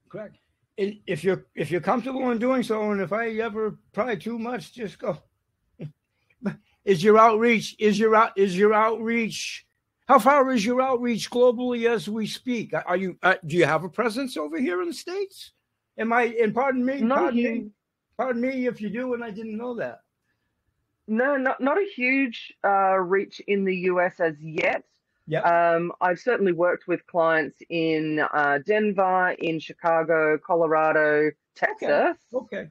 Correct. 0.08 0.36
If 0.76 1.22
you're 1.22 1.44
if 1.54 1.70
you're 1.70 1.82
comfortable 1.82 2.30
in 2.30 2.38
doing 2.38 2.62
so, 2.62 2.90
and 2.90 3.02
if 3.02 3.12
I 3.12 3.28
ever 3.32 3.78
pry 3.92 4.16
too 4.16 4.38
much, 4.38 4.72
just 4.72 4.98
go. 4.98 5.18
Is 6.84 7.04
your 7.04 7.18
outreach? 7.18 7.76
Is 7.78 7.98
your 7.98 8.14
out? 8.14 8.32
Is 8.36 8.56
your 8.56 8.72
outreach? 8.72 9.66
How 10.06 10.18
far 10.18 10.50
is 10.50 10.64
your 10.64 10.80
outreach 10.80 11.30
globally 11.30 11.88
as 11.88 12.08
we 12.08 12.26
speak? 12.26 12.72
Are 12.74 12.96
you? 12.96 13.16
Uh, 13.22 13.34
do 13.46 13.56
you 13.56 13.66
have 13.66 13.84
a 13.84 13.88
presence 13.88 14.36
over 14.36 14.58
here 14.58 14.82
in 14.82 14.88
the 14.88 14.94
states? 14.94 15.52
Am 15.98 16.12
I? 16.12 16.34
And 16.42 16.54
pardon 16.54 16.84
me. 16.84 17.00
Not 17.00 17.18
pardon 17.18 17.38
you. 17.38 17.50
me. 17.50 17.70
Pardon 18.16 18.42
me 18.42 18.66
if 18.66 18.80
you 18.80 18.90
do, 18.90 19.14
and 19.14 19.22
I 19.22 19.30
didn't 19.30 19.56
know 19.56 19.74
that. 19.74 20.00
No, 21.06 21.36
not 21.36 21.60
not 21.60 21.76
a 21.76 21.86
huge 21.94 22.52
uh, 22.64 22.96
reach 22.98 23.40
in 23.46 23.64
the 23.64 23.76
US 23.76 24.20
as 24.20 24.34
yet. 24.40 24.84
Yeah. 25.26 25.42
Um, 25.42 25.92
I've 26.00 26.18
certainly 26.18 26.52
worked 26.52 26.88
with 26.88 27.06
clients 27.06 27.58
in 27.68 28.20
uh, 28.32 28.58
Denver, 28.66 29.30
in 29.38 29.60
Chicago, 29.60 30.38
Colorado, 30.38 31.30
Texas. 31.54 32.16
Okay. 32.34 32.56
okay. 32.56 32.68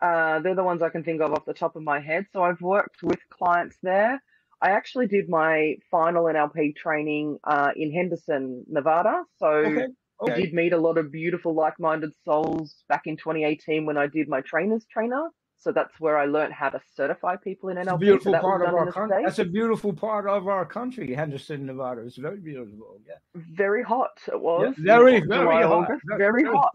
Uh, 0.00 0.40
they're 0.40 0.54
the 0.54 0.64
ones 0.64 0.82
I 0.82 0.88
can 0.88 1.04
think 1.04 1.20
of 1.20 1.32
off 1.32 1.44
the 1.44 1.54
top 1.54 1.76
of 1.76 1.82
my 1.82 2.00
head. 2.00 2.26
So 2.32 2.42
I've 2.42 2.60
worked 2.60 3.02
with 3.02 3.18
clients 3.30 3.76
there. 3.82 4.22
I 4.60 4.70
actually 4.70 5.06
did 5.06 5.28
my 5.28 5.76
final 5.90 6.24
NLP 6.24 6.76
training 6.76 7.38
uh, 7.44 7.70
in 7.76 7.92
Henderson, 7.92 8.64
Nevada. 8.68 9.22
So 9.38 9.46
okay. 9.46 9.86
I 10.22 10.34
did 10.34 10.52
meet 10.52 10.72
a 10.72 10.78
lot 10.78 10.98
of 10.98 11.12
beautiful, 11.12 11.54
like-minded 11.54 12.10
souls 12.24 12.74
back 12.88 13.02
in 13.06 13.16
2018 13.16 13.86
when 13.86 13.96
I 13.96 14.08
did 14.08 14.28
my 14.28 14.40
trainers 14.40 14.84
trainer. 14.90 15.28
So 15.60 15.72
that's 15.72 15.98
where 15.98 16.16
I 16.16 16.26
learned 16.26 16.52
how 16.52 16.68
to 16.68 16.80
certify 16.94 17.34
people 17.34 17.68
in 17.70 17.76
NLP. 17.78 17.98
Beautiful 17.98 18.32
so 18.32 18.40
part 18.40 18.62
of 18.62 18.72
our 18.74 18.92
country. 18.92 19.24
That's 19.24 19.40
a 19.40 19.44
beautiful 19.44 19.92
part 19.92 20.28
of 20.28 20.46
our 20.46 20.64
country, 20.64 21.12
Henderson, 21.12 21.66
Nevada. 21.66 22.02
It's 22.02 22.16
very 22.16 22.38
beautiful. 22.38 23.00
Yeah. 23.04 23.14
Very 23.34 23.82
hot 23.82 24.20
it 24.28 24.40
was. 24.40 24.74
Yeah, 24.78 24.98
very, 24.98 25.20
very 25.20 25.62
hot. 25.64 25.88
Very, 26.16 26.44
very 26.44 26.44
hot. 26.44 26.70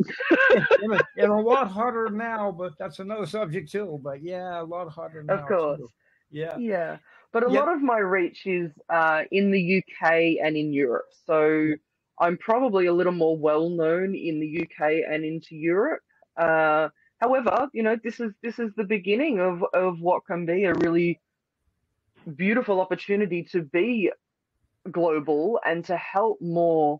and, 1.17 1.31
a, 1.31 1.33
lot 1.33 1.69
hotter 1.69 2.09
now, 2.09 2.51
but 2.51 2.77
that's 2.77 2.99
another 2.99 3.25
subject 3.25 3.71
too. 3.71 4.01
But 4.03 4.21
yeah, 4.21 4.61
a 4.61 4.65
lot 4.65 4.89
hotter 4.89 5.23
now. 5.23 5.35
Of 5.35 5.47
course. 5.47 5.79
Too. 5.79 5.89
Yeah. 6.29 6.57
Yeah. 6.57 6.97
But 7.31 7.47
a 7.47 7.51
yep. 7.51 7.65
lot 7.65 7.73
of 7.73 7.81
my 7.81 7.99
reach 7.99 8.45
is 8.45 8.71
uh, 8.89 9.23
in 9.31 9.49
the 9.49 9.77
UK 9.77 10.43
and 10.43 10.57
in 10.57 10.73
Europe. 10.73 11.07
So 11.25 11.71
I'm 12.19 12.37
probably 12.37 12.87
a 12.87 12.93
little 12.93 13.13
more 13.13 13.37
well 13.37 13.69
known 13.69 14.13
in 14.13 14.41
the 14.41 14.61
UK 14.61 15.03
and 15.09 15.23
into 15.23 15.55
Europe. 15.55 16.01
Uh, 16.35 16.89
However, 17.23 17.69
you 17.71 17.83
know, 17.83 17.95
this 18.03 18.19
is 18.19 18.33
this 18.43 18.59
is 18.59 18.71
the 18.75 18.83
beginning 18.83 19.39
of 19.39 19.63
of 19.73 20.01
what 20.01 20.25
can 20.25 20.45
be 20.45 20.65
a 20.65 20.73
really 20.73 21.21
beautiful 22.35 22.81
opportunity 22.81 23.43
to 23.53 23.61
be 23.61 24.11
global 24.91 25.61
and 25.65 25.85
to 25.85 25.95
help 25.95 26.41
more 26.41 26.99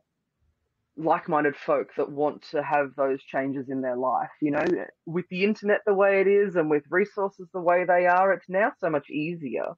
like-minded 0.96 1.58
folk 1.58 1.90
that 1.98 2.10
want 2.10 2.42
to 2.52 2.64
have 2.64 2.92
those 2.96 3.22
changes 3.24 3.68
in 3.68 3.82
their 3.82 3.98
life 3.98 4.30
you 4.42 4.52
know? 4.52 4.64
With 5.06 5.26
the 5.30 5.44
internet 5.44 5.82
the 5.86 5.94
way 5.94 6.22
it 6.22 6.28
is 6.28 6.56
and 6.56 6.70
with 6.70 6.84
resources 6.90 7.48
the 7.52 7.60
way 7.60 7.84
they 7.84 8.06
are 8.06 8.32
it's 8.32 8.48
now 8.48 8.72
so 8.80 8.90
much 8.92 9.10
easier 9.10 9.74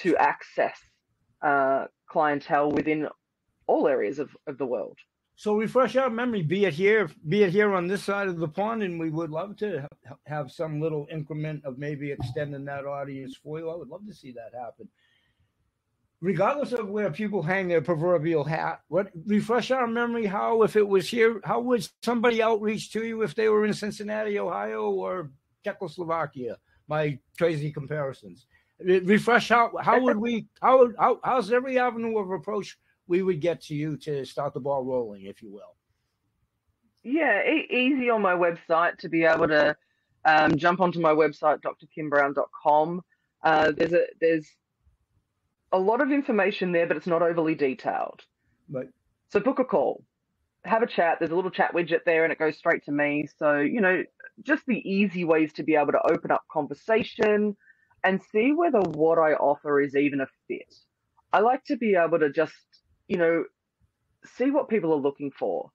to 0.00 0.16
access 0.18 0.78
uh, 1.40 1.86
clientele 2.08 2.70
within 2.70 3.08
all 3.66 3.88
areas 3.88 4.18
of, 4.18 4.28
of 4.46 4.58
the 4.58 4.66
world 4.66 4.98
so 5.40 5.56
refresh 5.56 5.96
our 5.96 6.10
memory, 6.10 6.42
be 6.42 6.66
it 6.66 6.74
here, 6.74 7.08
be 7.26 7.44
it 7.44 7.50
here 7.50 7.72
on 7.72 7.86
this 7.86 8.04
side 8.04 8.28
of 8.28 8.36
the 8.36 8.46
pond, 8.46 8.82
and 8.82 9.00
we 9.00 9.08
would 9.08 9.30
love 9.30 9.56
to 9.56 9.88
have 10.26 10.52
some 10.52 10.82
little 10.82 11.06
increment 11.10 11.64
of 11.64 11.78
maybe 11.78 12.12
extending 12.12 12.66
that 12.66 12.84
audience 12.84 13.38
for 13.42 13.58
you. 13.58 13.70
I 13.70 13.74
would 13.74 13.88
love 13.88 14.06
to 14.06 14.12
see 14.12 14.32
that 14.32 14.52
happen. 14.52 14.86
Regardless 16.20 16.72
of 16.72 16.90
where 16.90 17.10
people 17.10 17.42
hang 17.42 17.68
their 17.68 17.80
proverbial 17.80 18.44
hat, 18.44 18.82
what 18.88 19.10
refresh 19.24 19.70
our 19.70 19.86
memory 19.86 20.26
how 20.26 20.60
if 20.62 20.76
it 20.76 20.86
was 20.86 21.08
here, 21.08 21.40
how 21.42 21.58
would 21.60 21.88
somebody 22.02 22.42
outreach 22.42 22.92
to 22.92 23.02
you 23.02 23.22
if 23.22 23.34
they 23.34 23.48
were 23.48 23.64
in 23.64 23.72
Cincinnati, 23.72 24.38
Ohio, 24.38 24.90
or 24.90 25.30
Czechoslovakia? 25.64 26.58
My 26.86 27.18
crazy 27.38 27.72
comparisons. 27.72 28.44
Refresh 28.78 29.48
how 29.48 29.72
how 29.80 30.02
would 30.02 30.18
we 30.18 30.48
how, 30.60 30.90
how 30.98 31.18
how's 31.24 31.50
every 31.50 31.78
avenue 31.78 32.18
of 32.18 32.30
approach 32.30 32.76
we 33.10 33.22
would 33.22 33.40
get 33.40 33.60
to 33.60 33.74
you 33.74 33.96
to 33.96 34.24
start 34.24 34.54
the 34.54 34.60
ball 34.60 34.84
rolling, 34.84 35.24
if 35.24 35.42
you 35.42 35.50
will. 35.50 35.74
Yeah, 37.02 37.42
e- 37.42 37.66
easy 37.68 38.08
on 38.08 38.22
my 38.22 38.34
website 38.34 38.98
to 38.98 39.08
be 39.08 39.24
able 39.24 39.48
to 39.48 39.76
um, 40.24 40.56
jump 40.56 40.80
onto 40.80 41.00
my 41.00 41.12
website, 41.12 41.58
drkimbrown.com. 41.60 43.02
Uh, 43.42 43.72
there's 43.76 43.92
a 43.92 44.04
there's 44.20 44.48
a 45.72 45.78
lot 45.78 46.00
of 46.00 46.12
information 46.12 46.70
there, 46.70 46.86
but 46.86 46.96
it's 46.96 47.08
not 47.08 47.20
overly 47.20 47.56
detailed. 47.56 48.20
Right. 48.70 48.88
So 49.30 49.40
book 49.40 49.58
a 49.58 49.64
call, 49.64 50.04
have 50.64 50.82
a 50.82 50.86
chat. 50.86 51.18
There's 51.18 51.32
a 51.32 51.36
little 51.36 51.50
chat 51.50 51.74
widget 51.74 52.04
there, 52.06 52.22
and 52.22 52.32
it 52.32 52.38
goes 52.38 52.58
straight 52.58 52.84
to 52.84 52.92
me. 52.92 53.26
So 53.38 53.58
you 53.58 53.80
know, 53.80 54.04
just 54.44 54.64
the 54.66 54.88
easy 54.88 55.24
ways 55.24 55.52
to 55.54 55.64
be 55.64 55.74
able 55.74 55.92
to 55.92 56.12
open 56.12 56.30
up 56.30 56.44
conversation 56.52 57.56
and 58.04 58.22
see 58.30 58.52
whether 58.52 58.80
what 58.80 59.18
I 59.18 59.32
offer 59.32 59.80
is 59.80 59.96
even 59.96 60.20
a 60.20 60.28
fit. 60.46 60.72
I 61.32 61.40
like 61.40 61.64
to 61.64 61.76
be 61.76 61.94
able 61.94 62.18
to 62.18 62.30
just 62.30 62.54
you 63.10 63.18
know, 63.18 63.44
see 64.24 64.50
what 64.52 64.68
people 64.68 64.92
are 64.92 65.00
looking 65.00 65.32
for 65.32 65.70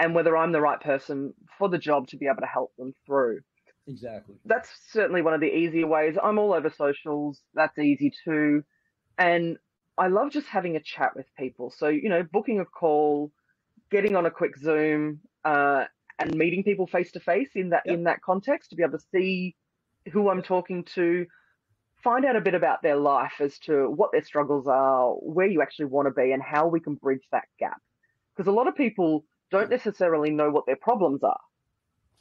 and 0.00 0.14
whether 0.14 0.34
I'm 0.36 0.50
the 0.50 0.62
right 0.62 0.80
person 0.80 1.34
for 1.58 1.68
the 1.68 1.78
job 1.78 2.08
to 2.08 2.16
be 2.16 2.26
able 2.26 2.40
to 2.40 2.46
help 2.46 2.74
them 2.76 2.94
through. 3.04 3.40
Exactly. 3.86 4.36
That's 4.46 4.70
certainly 4.90 5.20
one 5.20 5.34
of 5.34 5.42
the 5.42 5.54
easier 5.54 5.86
ways. 5.86 6.16
I'm 6.20 6.38
all 6.38 6.54
over 6.54 6.70
socials. 6.70 7.42
That's 7.54 7.78
easy 7.78 8.12
too. 8.24 8.64
And 9.18 9.58
I 9.98 10.08
love 10.08 10.30
just 10.30 10.46
having 10.46 10.76
a 10.76 10.80
chat 10.80 11.14
with 11.14 11.26
people. 11.38 11.70
So, 11.70 11.88
you 11.88 12.08
know, 12.08 12.22
booking 12.32 12.60
a 12.60 12.64
call, 12.64 13.30
getting 13.90 14.16
on 14.16 14.24
a 14.24 14.30
quick 14.30 14.56
Zoom, 14.56 15.20
uh, 15.44 15.84
and 16.18 16.34
meeting 16.34 16.64
people 16.64 16.86
face 16.86 17.12
to 17.12 17.20
face 17.20 17.50
in 17.54 17.70
that 17.70 17.82
yep. 17.84 17.94
in 17.94 18.04
that 18.04 18.22
context 18.22 18.70
to 18.70 18.76
be 18.76 18.82
able 18.82 18.98
to 18.98 19.04
see 19.12 19.54
who 20.12 20.30
I'm 20.30 20.42
talking 20.42 20.84
to, 20.94 21.26
find 22.02 22.24
out 22.24 22.36
a 22.36 22.40
bit 22.40 22.54
about 22.54 22.82
their 22.82 22.96
life 22.96 23.34
as 23.40 23.58
to 23.60 23.90
what 23.90 24.12
their 24.12 24.24
struggles 24.24 24.66
are, 24.66 25.12
where 25.14 25.46
you 25.46 25.62
actually 25.62 25.86
want 25.86 26.08
to 26.08 26.12
be, 26.12 26.32
and 26.32 26.42
how 26.42 26.66
we 26.66 26.80
can 26.80 26.94
bridge 26.94 27.24
that 27.32 27.44
gap. 27.58 27.80
Because 28.36 28.48
a 28.48 28.54
lot 28.54 28.68
of 28.68 28.76
people 28.76 29.24
don't 29.50 29.70
necessarily 29.70 30.30
know 30.30 30.50
what 30.50 30.66
their 30.66 30.76
problems 30.76 31.22
are. 31.22 31.40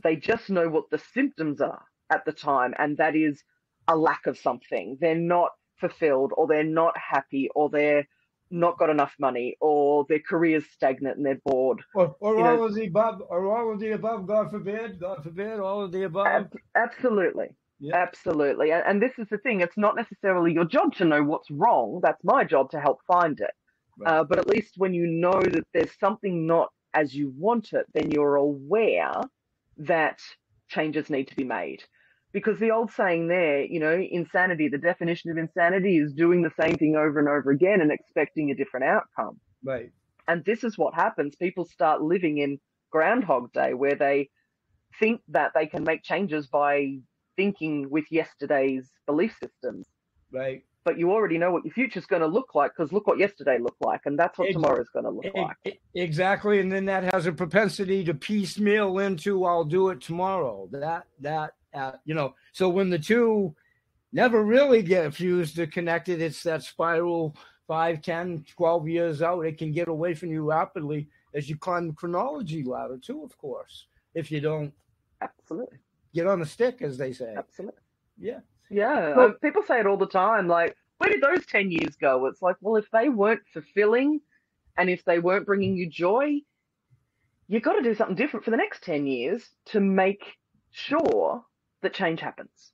They 0.03 0.15
just 0.15 0.49
know 0.49 0.69
what 0.69 0.89
the 0.89 1.01
symptoms 1.13 1.61
are 1.61 1.83
at 2.09 2.25
the 2.25 2.31
time, 2.31 2.73
and 2.77 2.97
that 2.97 3.15
is 3.15 3.43
a 3.87 3.95
lack 3.95 4.25
of 4.27 4.37
something. 4.37 4.97
They're 4.99 5.15
not 5.15 5.51
fulfilled, 5.79 6.33
or 6.35 6.47
they're 6.47 6.63
not 6.63 6.95
happy, 6.97 7.49
or 7.55 7.69
they're 7.69 8.07
not 8.51 8.77
got 8.79 8.89
enough 8.89 9.13
money, 9.19 9.55
or 9.61 10.05
their 10.09 10.19
career's 10.19 10.65
stagnant 10.73 11.17
and 11.17 11.25
they're 11.25 11.41
bored. 11.45 11.81
Or, 11.93 12.15
or 12.19 12.35
all 12.35 12.43
know, 12.43 12.63
of 12.63 12.73
the 12.73 12.87
above, 12.87 13.21
or 13.29 13.45
all 13.55 13.73
of 13.73 13.79
the 13.79 13.91
above. 13.91 14.27
God 14.27 14.49
forbid, 14.49 14.99
God 14.99 15.23
forbid, 15.23 15.59
all 15.59 15.83
of 15.83 15.91
the 15.91 16.03
above. 16.03 16.27
Ab- 16.27 16.59
absolutely. 16.75 17.49
Yeah. 17.79 17.95
Absolutely. 17.95 18.71
And, 18.71 18.83
and, 18.85 19.01
this 19.01 19.13
is 19.17 19.27
the 19.29 19.37
thing 19.37 19.61
it's 19.61 19.77
not 19.77 19.95
necessarily 19.95 20.53
your 20.53 20.65
job 20.65 20.93
to 20.95 21.05
know 21.05 21.23
what's 21.23 21.49
wrong. 21.49 22.01
That's 22.03 22.23
my 22.23 22.43
job 22.43 22.71
to 22.71 22.79
help 22.79 22.99
find 23.07 23.39
it. 23.39 23.51
Right. 23.97 24.11
Uh, 24.11 24.23
but 24.25 24.37
at 24.37 24.47
least 24.47 24.73
when 24.75 24.93
you 24.93 25.07
know 25.07 25.41
that 25.41 25.65
there's 25.73 25.97
something 25.99 26.45
not 26.45 26.69
as 26.93 27.13
you 27.13 27.33
want 27.37 27.73
it, 27.73 27.85
then 27.93 28.11
you're 28.11 28.35
aware 28.35 29.21
that 29.77 30.19
changes 30.67 31.09
need 31.09 31.27
to 31.29 31.35
be 31.35 31.43
made. 31.43 31.83
Because 32.31 32.59
the 32.59 32.71
old 32.71 32.91
saying 32.91 33.27
there, 33.27 33.63
you 33.63 33.79
know, 33.79 33.99
insanity, 34.11 34.67
the 34.67 34.77
definition 34.77 35.31
of 35.31 35.37
insanity 35.37 35.97
is 35.97 36.13
doing 36.13 36.43
the 36.43 36.51
same 36.61 36.75
thing 36.75 36.95
over 36.95 37.17
and 37.17 37.27
over 37.27 37.49
again 37.49 37.81
and 37.81 37.91
expecting 37.91 38.51
a 38.51 38.55
different 38.55 38.85
outcome. 38.85 39.39
Right. 39.63 39.91
And 40.27 40.45
this 40.45 40.63
is 40.63 40.77
what 40.77 40.93
happens. 40.93 41.35
People 41.35 41.65
start 41.65 42.01
living 42.01 42.37
in 42.37 42.59
Groundhog 42.91 43.51
Day 43.51 43.73
where 43.73 43.95
they 43.95 44.29
think 44.99 45.21
that 45.29 45.51
they 45.55 45.65
can 45.65 45.83
make 45.83 46.03
changes 46.03 46.47
by 46.47 46.99
thinking 47.39 47.89
with 47.89 48.03
yesterday's 48.11 48.91
belief 49.05 49.33
systems. 49.41 49.87
Right. 50.29 50.61
But 50.83 50.97
you 50.97 51.09
already 51.11 51.37
know 51.37 51.51
what 51.51 51.63
your 51.63 51.73
future's 51.73 52.05
going 52.05 52.21
to 52.21 52.27
look 52.27 52.53
like 52.53 52.71
because 52.75 52.91
look 52.91 53.07
what 53.07 53.17
yesterday 53.17 53.59
looked 53.59 53.81
like, 53.81 54.01
and 54.05 54.19
that's 54.19 54.37
what 54.37 54.51
tomorrow's 54.51 54.89
going 54.89 55.05
to 55.05 55.11
look 55.11 55.33
like. 55.33 55.79
Exactly, 55.95 56.59
and 56.59 56.71
then 56.71 56.85
that 56.85 57.13
has 57.13 57.27
a 57.27 57.31
propensity 57.31 58.03
to 58.03 58.13
piecemeal 58.13 58.99
into 58.99 59.45
"I'll 59.45 59.63
do 59.63 59.89
it 59.89 60.01
tomorrow." 60.01 60.67
That 60.71 61.05
that 61.21 61.51
uh, 61.73 61.93
you 62.05 62.13
know. 62.13 62.33
So 62.53 62.67
when 62.69 62.89
the 62.89 62.99
two 62.99 63.55
never 64.11 64.43
really 64.43 64.81
get 64.81 65.13
fused 65.13 65.59
or 65.59 65.67
connected, 65.67 66.21
it's 66.21 66.43
that 66.43 66.63
spiral 66.63 67.35
5, 67.67 68.01
10, 68.01 68.45
12 68.57 68.87
years 68.87 69.21
out. 69.21 69.45
It 69.45 69.57
can 69.57 69.71
get 69.71 69.87
away 69.87 70.13
from 70.13 70.31
you 70.31 70.43
rapidly 70.49 71.07
as 71.35 71.49
you 71.49 71.55
climb 71.55 71.87
the 71.87 71.93
chronology 71.93 72.63
ladder, 72.63 72.97
too, 72.97 73.23
of 73.23 73.37
course, 73.37 73.85
if 74.15 74.31
you 74.31 74.41
don't. 74.41 74.73
Absolutely 75.21 75.77
get 76.13 76.27
on 76.27 76.39
the 76.39 76.45
stick, 76.45 76.81
as 76.81 76.97
they 76.97 77.13
say. 77.13 77.33
Absolutely. 77.37 77.81
Yeah. 78.19 78.39
Yeah. 78.69 79.15
Well, 79.15 79.25
um, 79.27 79.33
people 79.41 79.63
say 79.67 79.79
it 79.79 79.87
all 79.87 79.97
the 79.97 80.07
time. 80.07 80.47
Like, 80.47 80.75
where 80.97 81.09
did 81.09 81.21
those 81.21 81.45
10 81.45 81.71
years 81.71 81.95
go? 81.95 82.25
It's 82.27 82.41
like, 82.41 82.57
well, 82.61 82.75
if 82.75 82.89
they 82.91 83.09
weren't 83.09 83.41
fulfilling 83.53 84.21
and 84.77 84.89
if 84.89 85.03
they 85.05 85.19
weren't 85.19 85.45
bringing 85.45 85.75
you 85.75 85.89
joy, 85.89 86.39
you've 87.47 87.63
got 87.63 87.73
to 87.73 87.81
do 87.81 87.95
something 87.95 88.15
different 88.15 88.45
for 88.45 88.51
the 88.51 88.57
next 88.57 88.83
10 88.83 89.07
years 89.07 89.43
to 89.65 89.79
make 89.79 90.23
sure 90.71 91.43
that 91.81 91.93
change 91.93 92.19
happens. 92.19 92.71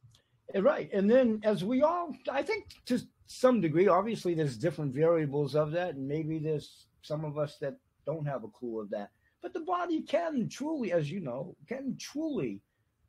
Right. 0.53 0.91
And 0.93 1.09
then, 1.09 1.41
as 1.43 1.63
we 1.63 1.81
all, 1.81 2.15
I 2.31 2.43
think 2.43 2.65
to 2.85 2.99
some 3.27 3.61
degree, 3.61 3.87
obviously, 3.87 4.35
there's 4.35 4.57
different 4.57 4.93
variables 4.93 5.55
of 5.55 5.71
that. 5.71 5.95
And 5.95 6.07
maybe 6.07 6.39
there's 6.39 6.87
some 7.01 7.25
of 7.25 7.37
us 7.37 7.57
that 7.61 7.77
don't 8.05 8.27
have 8.27 8.43
a 8.43 8.49
clue 8.49 8.79
of 8.81 8.89
that. 8.91 9.09
But 9.41 9.53
the 9.53 9.61
body 9.61 10.01
can 10.01 10.49
truly, 10.49 10.91
as 10.91 11.11
you 11.11 11.19
know, 11.19 11.55
can 11.67 11.97
truly 11.99 12.61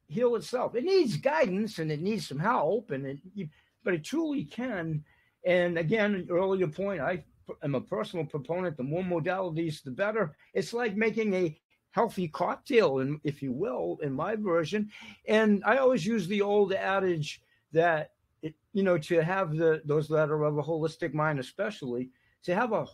heal 0.08 0.36
itself. 0.36 0.74
It 0.74 0.84
needs 0.84 1.16
guidance 1.16 1.78
and 1.78 1.90
it 1.90 2.00
needs 2.00 2.28
some 2.28 2.38
help, 2.38 2.90
and 2.90 3.06
it, 3.06 3.48
but 3.84 3.94
it 3.94 4.04
truly 4.04 4.44
can. 4.44 5.04
And 5.44 5.78
again, 5.78 6.26
earlier 6.30 6.68
point, 6.68 7.00
I 7.00 7.24
am 7.62 7.74
a 7.74 7.80
personal 7.80 8.24
proponent. 8.24 8.76
The 8.76 8.82
more 8.82 9.02
modalities, 9.02 9.82
the 9.82 9.90
better. 9.90 10.36
It's 10.54 10.72
like 10.72 10.96
making 10.96 11.34
a 11.34 11.58
healthy 11.90 12.28
cocktail, 12.28 12.98
and 12.98 13.20
if 13.24 13.42
you 13.42 13.52
will, 13.52 13.98
in 14.02 14.12
my 14.12 14.36
version. 14.36 14.90
And 15.28 15.62
I 15.64 15.78
always 15.78 16.04
use 16.04 16.26
the 16.26 16.42
old 16.42 16.72
adage 16.72 17.42
that 17.72 18.10
it, 18.42 18.54
you 18.72 18.82
know 18.82 18.98
to 18.98 19.22
have 19.22 19.56
the 19.56 19.82
those 19.84 20.08
that 20.08 20.30
are 20.30 20.44
of 20.44 20.58
a 20.58 20.62
holistic 20.62 21.14
mind, 21.14 21.38
especially 21.38 22.10
to 22.44 22.54
have 22.54 22.72
a 22.72 22.86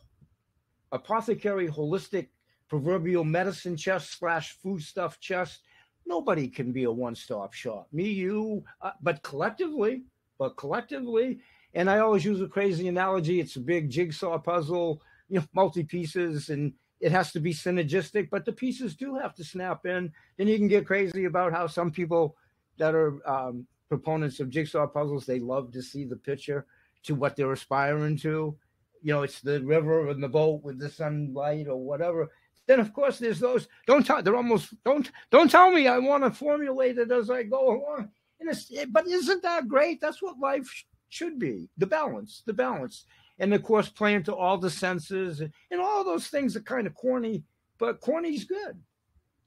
apothecary 0.92 1.68
holistic 1.68 2.28
proverbial 2.68 3.24
medicine 3.24 3.76
chest 3.76 4.18
slash 4.18 4.56
foodstuff 4.62 5.18
chest 5.20 5.62
nobody 6.06 6.48
can 6.48 6.72
be 6.72 6.84
a 6.84 6.90
one-stop 6.90 7.52
shop. 7.52 7.88
Me, 7.92 8.08
you, 8.08 8.64
uh, 8.80 8.92
but 9.02 9.22
collectively, 9.22 10.02
but 10.38 10.56
collectively, 10.56 11.40
and 11.74 11.88
I 11.88 11.98
always 12.00 12.24
use 12.24 12.40
a 12.40 12.46
crazy 12.46 12.88
analogy. 12.88 13.40
It's 13.40 13.56
a 13.56 13.60
big 13.60 13.90
jigsaw 13.90 14.38
puzzle, 14.38 15.02
you 15.28 15.38
know, 15.40 15.46
multi 15.54 15.84
pieces, 15.84 16.50
and 16.50 16.72
it 17.00 17.12
has 17.12 17.32
to 17.32 17.40
be 17.40 17.52
synergistic, 17.52 18.30
but 18.30 18.44
the 18.44 18.52
pieces 18.52 18.94
do 18.94 19.16
have 19.16 19.34
to 19.34 19.44
snap 19.44 19.86
in. 19.86 20.12
Then 20.36 20.48
you 20.48 20.56
can 20.56 20.68
get 20.68 20.86
crazy 20.86 21.24
about 21.24 21.52
how 21.52 21.66
some 21.66 21.90
people 21.90 22.36
that 22.78 22.94
are 22.94 23.28
um, 23.28 23.66
proponents 23.88 24.40
of 24.40 24.50
jigsaw 24.50 24.86
puzzles 24.86 25.26
they 25.26 25.40
love 25.40 25.72
to 25.72 25.82
see 25.82 26.04
the 26.04 26.16
picture 26.16 26.66
to 27.02 27.14
what 27.14 27.36
they're 27.36 27.52
aspiring 27.52 28.16
to. 28.18 28.56
You 29.02 29.12
know, 29.12 29.22
it's 29.22 29.40
the 29.40 29.60
river 29.62 30.08
and 30.10 30.22
the 30.22 30.28
boat 30.28 30.62
with 30.62 30.78
the 30.78 30.88
sunlight 30.88 31.66
or 31.66 31.76
whatever. 31.76 32.30
Then 32.66 32.80
of 32.80 32.92
course 32.92 33.18
there's 33.18 33.40
those. 33.40 33.68
Don't 33.86 34.04
tell. 34.06 34.22
They're 34.22 34.36
almost 34.36 34.74
don't 34.84 35.10
don't 35.30 35.50
tell 35.50 35.70
me 35.70 35.88
I 35.88 35.98
want 35.98 36.24
to 36.24 36.30
formulate 36.30 36.98
it 36.98 37.10
as 37.10 37.30
I 37.30 37.42
go 37.42 37.70
along. 37.70 38.10
It's, 38.40 38.72
eh, 38.76 38.86
but 38.90 39.06
isn't 39.06 39.42
that 39.42 39.68
great? 39.68 40.00
That's 40.00 40.20
what 40.20 40.38
life 40.38 40.84
should 41.08 41.38
be. 41.38 41.68
The 41.78 41.86
balance, 41.86 42.42
the 42.46 42.52
balance 42.52 43.04
and 43.38 43.52
of 43.54 43.62
course 43.62 43.88
playing 43.88 44.22
to 44.24 44.34
all 44.34 44.58
the 44.58 44.70
senses 44.70 45.40
and, 45.40 45.52
and 45.70 45.80
all 45.80 46.04
those 46.04 46.28
things 46.28 46.56
are 46.56 46.62
kind 46.62 46.86
of 46.86 46.94
corny, 46.94 47.42
but 47.78 48.00
corny's 48.00 48.44
good. 48.44 48.80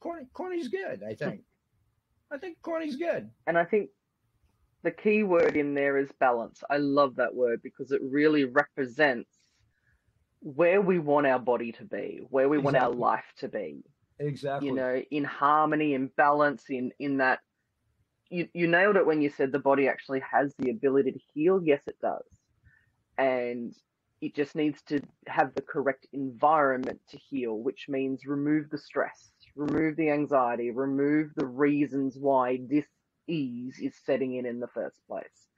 Corny, 0.00 0.26
corny's 0.32 0.68
good. 0.68 1.02
I 1.02 1.14
think. 1.14 1.42
I 2.30 2.38
think 2.38 2.58
corny's 2.60 2.96
good. 2.96 3.30
And 3.46 3.56
I 3.56 3.64
think 3.64 3.90
the 4.82 4.90
key 4.90 5.22
word 5.22 5.56
in 5.56 5.74
there 5.74 5.96
is 5.96 6.10
balance. 6.18 6.62
I 6.68 6.76
love 6.76 7.16
that 7.16 7.34
word 7.34 7.62
because 7.62 7.92
it 7.92 8.00
really 8.02 8.44
represents 8.44 9.35
where 10.40 10.80
we 10.80 10.98
want 10.98 11.26
our 11.26 11.38
body 11.38 11.72
to 11.72 11.84
be, 11.84 12.20
where 12.30 12.48
we 12.48 12.58
exactly. 12.58 12.80
want 12.80 12.84
our 12.84 12.98
life 12.98 13.24
to 13.38 13.48
be. 13.48 13.82
Exactly. 14.18 14.68
You 14.68 14.74
know, 14.74 15.02
in 15.10 15.24
harmony, 15.24 15.94
in 15.94 16.10
balance, 16.16 16.64
in 16.70 16.92
in 16.98 17.18
that. 17.18 17.40
You 18.28 18.48
you 18.54 18.66
nailed 18.66 18.96
it 18.96 19.06
when 19.06 19.22
you 19.22 19.30
said 19.30 19.52
the 19.52 19.60
body 19.60 19.88
actually 19.88 20.20
has 20.20 20.52
the 20.58 20.70
ability 20.70 21.12
to 21.12 21.20
heal. 21.32 21.60
Yes, 21.62 21.82
it 21.86 21.96
does 22.00 22.24
and 23.18 23.74
it 24.20 24.34
just 24.34 24.54
needs 24.54 24.82
to 24.82 25.00
have 25.26 25.54
the 25.54 25.62
correct 25.62 26.06
environment 26.12 27.00
to 27.10 27.18
heal, 27.18 27.58
which 27.58 27.86
means 27.88 28.26
remove 28.26 28.70
the 28.70 28.78
stress, 28.78 29.30
remove 29.54 29.96
the 29.96 30.10
anxiety, 30.10 30.70
remove 30.70 31.30
the 31.36 31.46
reasons 31.46 32.16
why 32.18 32.58
this 32.68 32.86
ease 33.28 33.78
is 33.80 33.94
setting 34.04 34.36
in 34.36 34.46
in 34.46 34.60
the 34.60 34.68
first 34.68 34.98
place. 35.06 35.48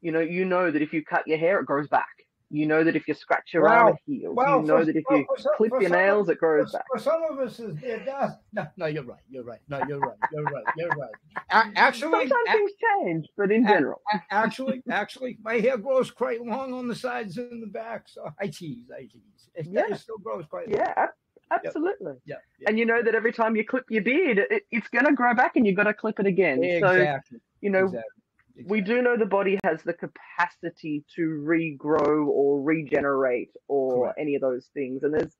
You 0.00 0.12
know, 0.12 0.20
you 0.20 0.44
know 0.44 0.70
that 0.70 0.82
if 0.82 0.92
you 0.92 1.04
cut 1.04 1.26
your 1.26 1.38
hair, 1.38 1.58
it 1.58 1.66
grows 1.66 1.88
back. 1.88 2.06
You 2.50 2.66
know 2.66 2.82
that 2.82 2.96
if 2.96 3.06
you 3.06 3.14
scratch 3.14 3.50
your 3.52 3.68
arm, 3.68 3.88
it 3.88 4.00
heals. 4.06 4.36
you 4.38 4.62
know 4.62 4.78
for, 4.78 4.84
that 4.86 4.96
if 4.96 5.04
you 5.10 5.26
for, 5.26 5.50
clip 5.56 5.72
your 5.80 5.90
nails, 5.90 6.30
it 6.30 6.38
grows 6.38 6.72
back. 6.72 6.84
For 6.90 6.98
some 6.98 7.22
of 7.30 7.38
us, 7.38 7.58
it 7.60 8.06
does. 8.06 8.32
No, 8.54 8.66
no, 8.78 8.86
you're 8.86 9.04
right. 9.04 9.20
You're 9.28 9.44
right. 9.44 9.60
No, 9.68 9.82
you're 9.86 9.98
right. 9.98 10.16
You're 10.32 10.44
right. 10.44 10.64
You're 10.76 10.88
right. 10.88 11.10
actually, 11.76 12.10
sometimes 12.10 12.50
things 12.50 12.70
change, 13.02 13.26
but 13.36 13.52
in 13.52 13.66
general, 13.66 14.00
actually, 14.30 14.82
actually, 14.90 15.38
my 15.42 15.54
hair 15.54 15.76
grows 15.76 16.10
quite 16.10 16.42
long 16.42 16.72
on 16.72 16.88
the 16.88 16.94
sides 16.94 17.36
and 17.36 17.62
the 17.62 17.66
back. 17.66 18.08
So 18.08 18.30
I 18.40 18.46
tease. 18.46 18.90
I 18.96 19.02
tease. 19.02 19.50
It, 19.54 19.66
yeah. 19.70 19.84
it 19.90 19.98
still 19.98 20.18
grows 20.18 20.46
quite. 20.46 20.68
Yeah. 20.68 20.94
Long. 20.96 21.08
Absolutely. 21.50 22.14
Yeah. 22.24 22.36
And 22.66 22.78
you 22.78 22.86
know 22.86 23.02
that 23.02 23.14
every 23.14 23.32
time 23.32 23.56
you 23.56 23.64
clip 23.64 23.84
your 23.88 24.02
beard, 24.02 24.38
it, 24.38 24.64
it's 24.70 24.88
going 24.88 25.06
to 25.06 25.12
grow 25.12 25.34
back 25.34 25.56
and 25.56 25.66
you've 25.66 25.76
got 25.76 25.84
to 25.84 25.94
clip 25.94 26.20
it 26.20 26.26
again. 26.26 26.62
Exactly. 26.62 27.38
So, 27.38 27.42
you 27.60 27.70
know, 27.70 27.84
exactly. 27.84 28.17
We 28.66 28.80
do 28.80 29.02
know 29.02 29.16
the 29.16 29.26
body 29.26 29.58
has 29.64 29.82
the 29.82 29.92
capacity 29.92 31.04
to 31.16 31.22
regrow 31.22 32.26
or 32.26 32.62
regenerate 32.62 33.50
or 33.68 34.04
Correct. 34.04 34.18
any 34.18 34.34
of 34.34 34.40
those 34.40 34.66
things. 34.74 35.02
And 35.02 35.14
there's, 35.14 35.36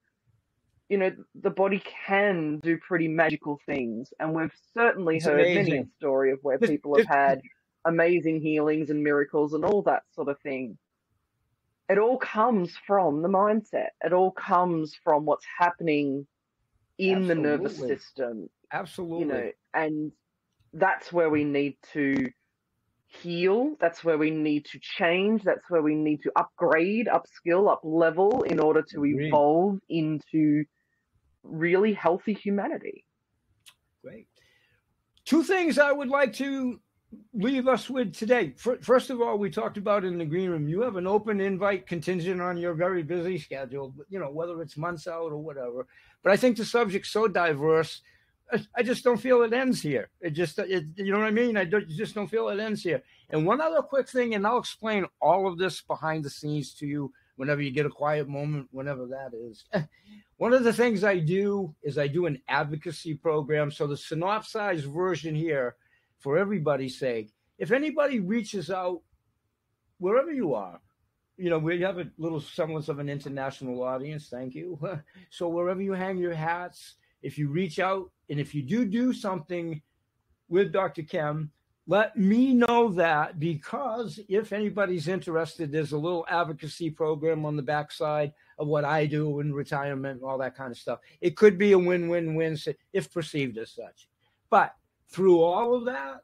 you 0.88 0.98
know, 0.98 1.10
the 1.34 1.50
body 1.50 1.82
can 2.06 2.58
do 2.58 2.78
pretty 2.78 3.08
magical 3.08 3.58
things. 3.66 4.12
And 4.20 4.34
we've 4.34 4.52
certainly 4.74 5.16
it's 5.16 5.26
heard 5.26 5.40
amazing. 5.40 5.72
many 5.72 5.78
a 5.78 5.86
story 5.98 6.32
of 6.32 6.38
where 6.42 6.58
people 6.58 6.96
have 6.96 7.06
had 7.06 7.40
amazing 7.84 8.40
healings 8.40 8.90
and 8.90 9.02
miracles 9.02 9.52
and 9.54 9.64
all 9.64 9.82
that 9.82 10.02
sort 10.14 10.28
of 10.28 10.38
thing. 10.40 10.78
It 11.88 11.98
all 11.98 12.18
comes 12.18 12.74
from 12.86 13.22
the 13.22 13.28
mindset. 13.28 13.88
It 14.04 14.12
all 14.12 14.30
comes 14.30 14.94
from 15.02 15.24
what's 15.24 15.46
happening 15.58 16.26
in 16.98 17.16
Absolutely. 17.16 17.34
the 17.34 17.40
nervous 17.40 17.76
system. 17.78 18.50
Absolutely. 18.72 19.20
You 19.20 19.24
know, 19.26 19.50
and 19.72 20.12
that's 20.74 21.12
where 21.12 21.30
we 21.30 21.44
need 21.44 21.76
to 21.94 22.30
heal. 23.08 23.74
That's 23.80 24.04
where 24.04 24.18
we 24.18 24.30
need 24.30 24.66
to 24.66 24.78
change. 24.78 25.42
That's 25.42 25.68
where 25.68 25.82
we 25.82 25.94
need 25.94 26.22
to 26.22 26.32
upgrade, 26.36 27.08
upskill, 27.08 27.70
up 27.70 27.80
level 27.82 28.42
in 28.42 28.60
order 28.60 28.82
to 28.90 28.98
Agreed. 28.98 29.26
evolve 29.26 29.80
into 29.88 30.64
really 31.42 31.94
healthy 31.94 32.34
humanity. 32.34 33.04
Great. 34.04 34.28
Two 35.24 35.42
things 35.42 35.78
I 35.78 35.92
would 35.92 36.08
like 36.08 36.32
to 36.34 36.80
leave 37.32 37.66
us 37.66 37.88
with 37.88 38.14
today. 38.14 38.54
First 38.82 39.10
of 39.10 39.20
all, 39.22 39.38
we 39.38 39.50
talked 39.50 39.78
about 39.78 40.04
in 40.04 40.18
the 40.18 40.26
green 40.26 40.50
room, 40.50 40.68
you 40.68 40.82
have 40.82 40.96
an 40.96 41.06
open 41.06 41.40
invite 41.40 41.86
contingent 41.86 42.40
on 42.40 42.58
your 42.58 42.74
very 42.74 43.02
busy 43.02 43.38
schedule, 43.38 43.94
you 44.10 44.18
know, 44.18 44.30
whether 44.30 44.60
it's 44.60 44.76
months 44.76 45.06
out 45.06 45.32
or 45.32 45.38
whatever. 45.38 45.86
But 46.22 46.32
I 46.32 46.36
think 46.36 46.56
the 46.56 46.64
subject's 46.66 47.10
so 47.10 47.26
diverse 47.26 48.02
I 48.74 48.82
just 48.82 49.04
don't 49.04 49.20
feel 49.20 49.42
it 49.42 49.52
ends 49.52 49.82
here. 49.82 50.08
It 50.20 50.30
just, 50.30 50.58
it, 50.58 50.84
you 50.96 51.12
know 51.12 51.18
what 51.18 51.26
I 51.26 51.32
mean? 51.32 51.56
I 51.56 51.64
don't, 51.64 51.88
just 51.88 52.14
don't 52.14 52.28
feel 52.28 52.48
it 52.48 52.60
ends 52.60 52.82
here. 52.82 53.02
And 53.30 53.46
one 53.46 53.60
other 53.60 53.82
quick 53.82 54.08
thing, 54.08 54.34
and 54.34 54.46
I'll 54.46 54.58
explain 54.58 55.06
all 55.20 55.46
of 55.46 55.58
this 55.58 55.82
behind 55.82 56.24
the 56.24 56.30
scenes 56.30 56.72
to 56.74 56.86
you 56.86 57.12
whenever 57.36 57.60
you 57.60 57.70
get 57.70 57.86
a 57.86 57.90
quiet 57.90 58.28
moment, 58.28 58.68
whenever 58.70 59.06
that 59.06 59.32
is. 59.34 59.64
one 60.38 60.54
of 60.54 60.64
the 60.64 60.72
things 60.72 61.04
I 61.04 61.18
do 61.18 61.74
is 61.82 61.98
I 61.98 62.06
do 62.06 62.26
an 62.26 62.40
advocacy 62.48 63.14
program. 63.14 63.70
So 63.70 63.86
the 63.86 63.96
synopsized 63.96 64.86
version 64.86 65.34
here, 65.34 65.76
for 66.18 66.38
everybody's 66.38 66.98
sake, 66.98 67.30
if 67.58 67.70
anybody 67.70 68.20
reaches 68.20 68.70
out, 68.70 69.02
wherever 69.98 70.32
you 70.32 70.54
are, 70.54 70.80
you 71.36 71.50
know, 71.50 71.58
we 71.58 71.80
have 71.82 71.98
a 71.98 72.10
little 72.16 72.40
semblance 72.40 72.88
of 72.88 72.98
an 72.98 73.08
international 73.08 73.82
audience. 73.82 74.28
Thank 74.28 74.54
you. 74.54 74.78
so 75.30 75.48
wherever 75.48 75.82
you 75.82 75.92
hang 75.92 76.18
your 76.18 76.34
hats, 76.34 76.96
if 77.22 77.38
you 77.38 77.48
reach 77.48 77.78
out 77.78 78.10
and 78.30 78.40
if 78.40 78.54
you 78.54 78.62
do 78.62 78.84
do 78.84 79.12
something 79.12 79.80
with 80.48 80.72
Dr. 80.72 81.02
Kim, 81.02 81.50
let 81.86 82.16
me 82.18 82.52
know 82.52 82.90
that 82.90 83.40
because 83.40 84.20
if 84.28 84.52
anybody's 84.52 85.08
interested, 85.08 85.72
there's 85.72 85.92
a 85.92 85.98
little 85.98 86.26
advocacy 86.28 86.90
program 86.90 87.46
on 87.46 87.56
the 87.56 87.62
backside 87.62 88.34
of 88.58 88.66
what 88.66 88.84
I 88.84 89.06
do 89.06 89.40
in 89.40 89.54
retirement 89.54 90.20
and 90.20 90.28
all 90.28 90.36
that 90.38 90.54
kind 90.54 90.70
of 90.70 90.76
stuff. 90.76 90.98
It 91.22 91.36
could 91.36 91.56
be 91.56 91.72
a 91.72 91.78
win 91.78 92.08
win 92.08 92.34
win 92.34 92.58
if 92.92 93.10
perceived 93.10 93.56
as 93.56 93.70
such. 93.70 94.08
But 94.50 94.74
through 95.10 95.40
all 95.40 95.74
of 95.74 95.86
that, 95.86 96.20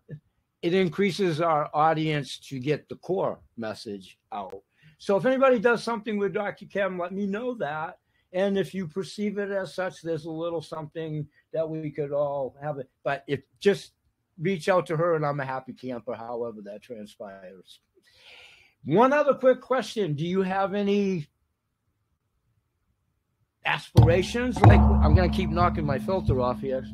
it 0.61 0.75
increases 0.75 1.40
our 1.40 1.71
audience 1.73 2.38
to 2.49 2.59
get 2.59 2.88
the 2.88 2.97
core 2.97 3.38
message 3.57 4.19
out. 4.33 4.62
So 4.99 5.17
if 5.17 5.25
anybody 5.25 5.59
does 5.59 5.83
something 5.83 6.19
with 6.19 6.35
Dr. 6.35 6.67
Kim, 6.67 6.99
let 6.99 7.12
me 7.12 7.27
know 7.27 7.55
that. 7.55 7.99
And 8.35 8.59
if 8.59 8.75
you 8.75 8.88
perceive 8.88 9.38
it 9.38 9.53
as 9.53 9.75
such, 9.75 10.03
there's 10.03 10.25
a 10.25 10.31
little 10.31 10.61
something 10.61 11.27
that 11.53 11.68
we 11.68 11.88
could 11.90 12.11
all 12.11 12.57
have 12.61 12.79
it. 12.79 12.90
But 13.05 13.23
if 13.29 13.40
just 13.61 13.92
reach 14.40 14.68
out 14.68 14.87
to 14.87 14.97
her 14.97 15.14
and 15.14 15.25
I'm 15.25 15.38
a 15.38 15.44
happy 15.44 15.73
camper, 15.73 16.14
however 16.14 16.61
that 16.64 16.83
transpires. 16.83 17.79
One 18.85 19.12
other 19.12 19.35
quick 19.35 19.61
question. 19.61 20.14
Do 20.14 20.27
you 20.27 20.42
have 20.42 20.75
any 20.75 21.29
aspirations? 23.64 24.61
Like 24.62 24.81
I'm 24.81 25.14
gonna 25.14 25.29
keep 25.29 25.51
knocking 25.51 25.87
my 25.87 26.01
filter 26.01 26.40
off 26.40 26.61
here. 26.61 26.85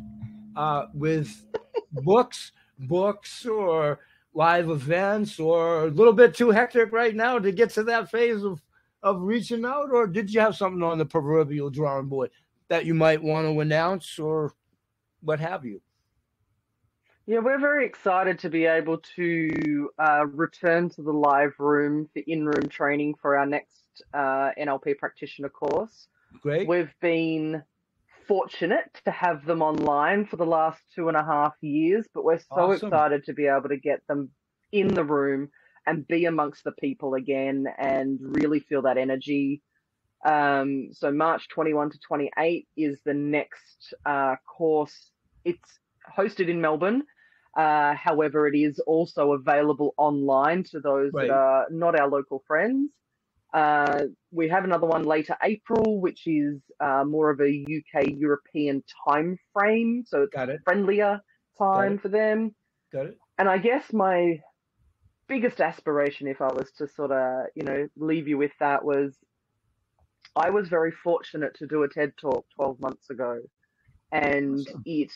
Uh, 0.54 0.86
with 0.92 1.46
books, 1.92 2.52
books 2.78 3.46
or 3.46 4.00
live 4.34 4.68
events 4.68 5.40
or 5.40 5.84
a 5.84 5.90
little 5.90 6.12
bit 6.12 6.34
too 6.34 6.50
hectic 6.50 6.92
right 6.92 7.16
now 7.16 7.38
to 7.38 7.50
get 7.50 7.70
to 7.70 7.82
that 7.84 8.10
phase 8.10 8.44
of 8.44 8.62
of 9.02 9.20
reaching 9.20 9.64
out, 9.64 9.90
or 9.92 10.06
did 10.06 10.32
you 10.32 10.40
have 10.40 10.56
something 10.56 10.82
on 10.82 10.98
the 10.98 11.06
proverbial 11.06 11.70
drawing 11.70 12.06
board 12.06 12.30
that 12.68 12.84
you 12.84 12.94
might 12.94 13.22
want 13.22 13.46
to 13.46 13.60
announce, 13.60 14.18
or 14.18 14.52
what 15.20 15.40
have 15.40 15.64
you? 15.64 15.80
Yeah, 17.26 17.38
we're 17.38 17.60
very 17.60 17.86
excited 17.86 18.38
to 18.40 18.50
be 18.50 18.64
able 18.66 18.98
to 19.16 19.90
uh, 19.98 20.26
return 20.26 20.88
to 20.90 21.02
the 21.02 21.12
live 21.12 21.52
room 21.58 22.08
for 22.12 22.22
in 22.26 22.44
room 22.44 22.68
training 22.68 23.14
for 23.20 23.36
our 23.36 23.46
next 23.46 24.02
uh, 24.14 24.50
NLP 24.58 24.98
practitioner 24.98 25.48
course. 25.48 26.08
Great. 26.42 26.66
We've 26.66 26.92
been 27.00 27.62
fortunate 28.26 29.00
to 29.04 29.10
have 29.10 29.44
them 29.44 29.62
online 29.62 30.24
for 30.24 30.36
the 30.36 30.46
last 30.46 30.80
two 30.94 31.08
and 31.08 31.16
a 31.16 31.24
half 31.24 31.54
years, 31.60 32.06
but 32.14 32.24
we're 32.24 32.38
so 32.38 32.46
awesome. 32.50 32.88
excited 32.88 33.24
to 33.24 33.32
be 33.32 33.46
able 33.46 33.68
to 33.68 33.76
get 33.76 34.06
them 34.08 34.30
in 34.72 34.88
the 34.88 35.04
room 35.04 35.50
and 35.86 36.06
be 36.06 36.24
amongst 36.26 36.64
the 36.64 36.72
people 36.72 37.14
again 37.14 37.66
and 37.78 38.18
really 38.20 38.60
feel 38.60 38.82
that 38.82 38.98
energy. 38.98 39.62
Um, 40.24 40.88
so 40.92 41.10
March 41.10 41.48
21 41.48 41.90
to 41.90 41.98
28 42.06 42.68
is 42.76 42.98
the 43.04 43.14
next 43.14 43.94
uh, 44.04 44.36
course. 44.46 45.10
It's 45.44 45.78
hosted 46.16 46.48
in 46.48 46.60
Melbourne. 46.60 47.02
Uh, 47.56 47.94
however, 47.94 48.46
it 48.46 48.56
is 48.56 48.78
also 48.86 49.32
available 49.32 49.94
online 49.96 50.62
to 50.64 50.80
those 50.80 51.10
right. 51.12 51.28
that 51.28 51.34
are 51.34 51.66
not 51.70 51.98
our 51.98 52.08
local 52.08 52.44
friends. 52.46 52.90
Uh, 53.52 54.02
we 54.30 54.48
have 54.48 54.62
another 54.62 54.86
one 54.86 55.04
later 55.04 55.36
April, 55.42 56.00
which 56.00 56.26
is 56.26 56.60
uh, 56.78 57.02
more 57.04 57.30
of 57.30 57.40
a 57.40 57.64
UK 57.64 58.06
European 58.16 58.84
time 59.08 59.36
frame, 59.52 60.04
so 60.06 60.22
it's 60.22 60.32
it. 60.36 60.60
friendlier 60.64 61.20
time 61.58 61.98
for 61.98 62.08
them. 62.08 62.54
Got 62.92 63.06
it. 63.06 63.18
And 63.38 63.48
I 63.48 63.58
guess 63.58 63.92
my 63.92 64.38
biggest 65.30 65.60
aspiration, 65.60 66.26
if 66.26 66.42
I 66.42 66.52
was 66.52 66.72
to 66.78 66.88
sort 66.88 67.12
of, 67.12 67.46
you 67.54 67.62
know, 67.62 67.88
leave 67.96 68.26
you 68.26 68.36
with 68.36 68.50
that, 68.58 68.84
was 68.84 69.16
I 70.36 70.50
was 70.50 70.68
very 70.68 70.90
fortunate 70.90 71.54
to 71.58 71.66
do 71.66 71.84
a 71.84 71.88
TED 71.88 72.12
talk 72.20 72.44
12 72.56 72.80
months 72.80 73.08
ago, 73.10 73.40
and 74.12 74.58
Awesome. 74.58 74.82
it 74.84 75.12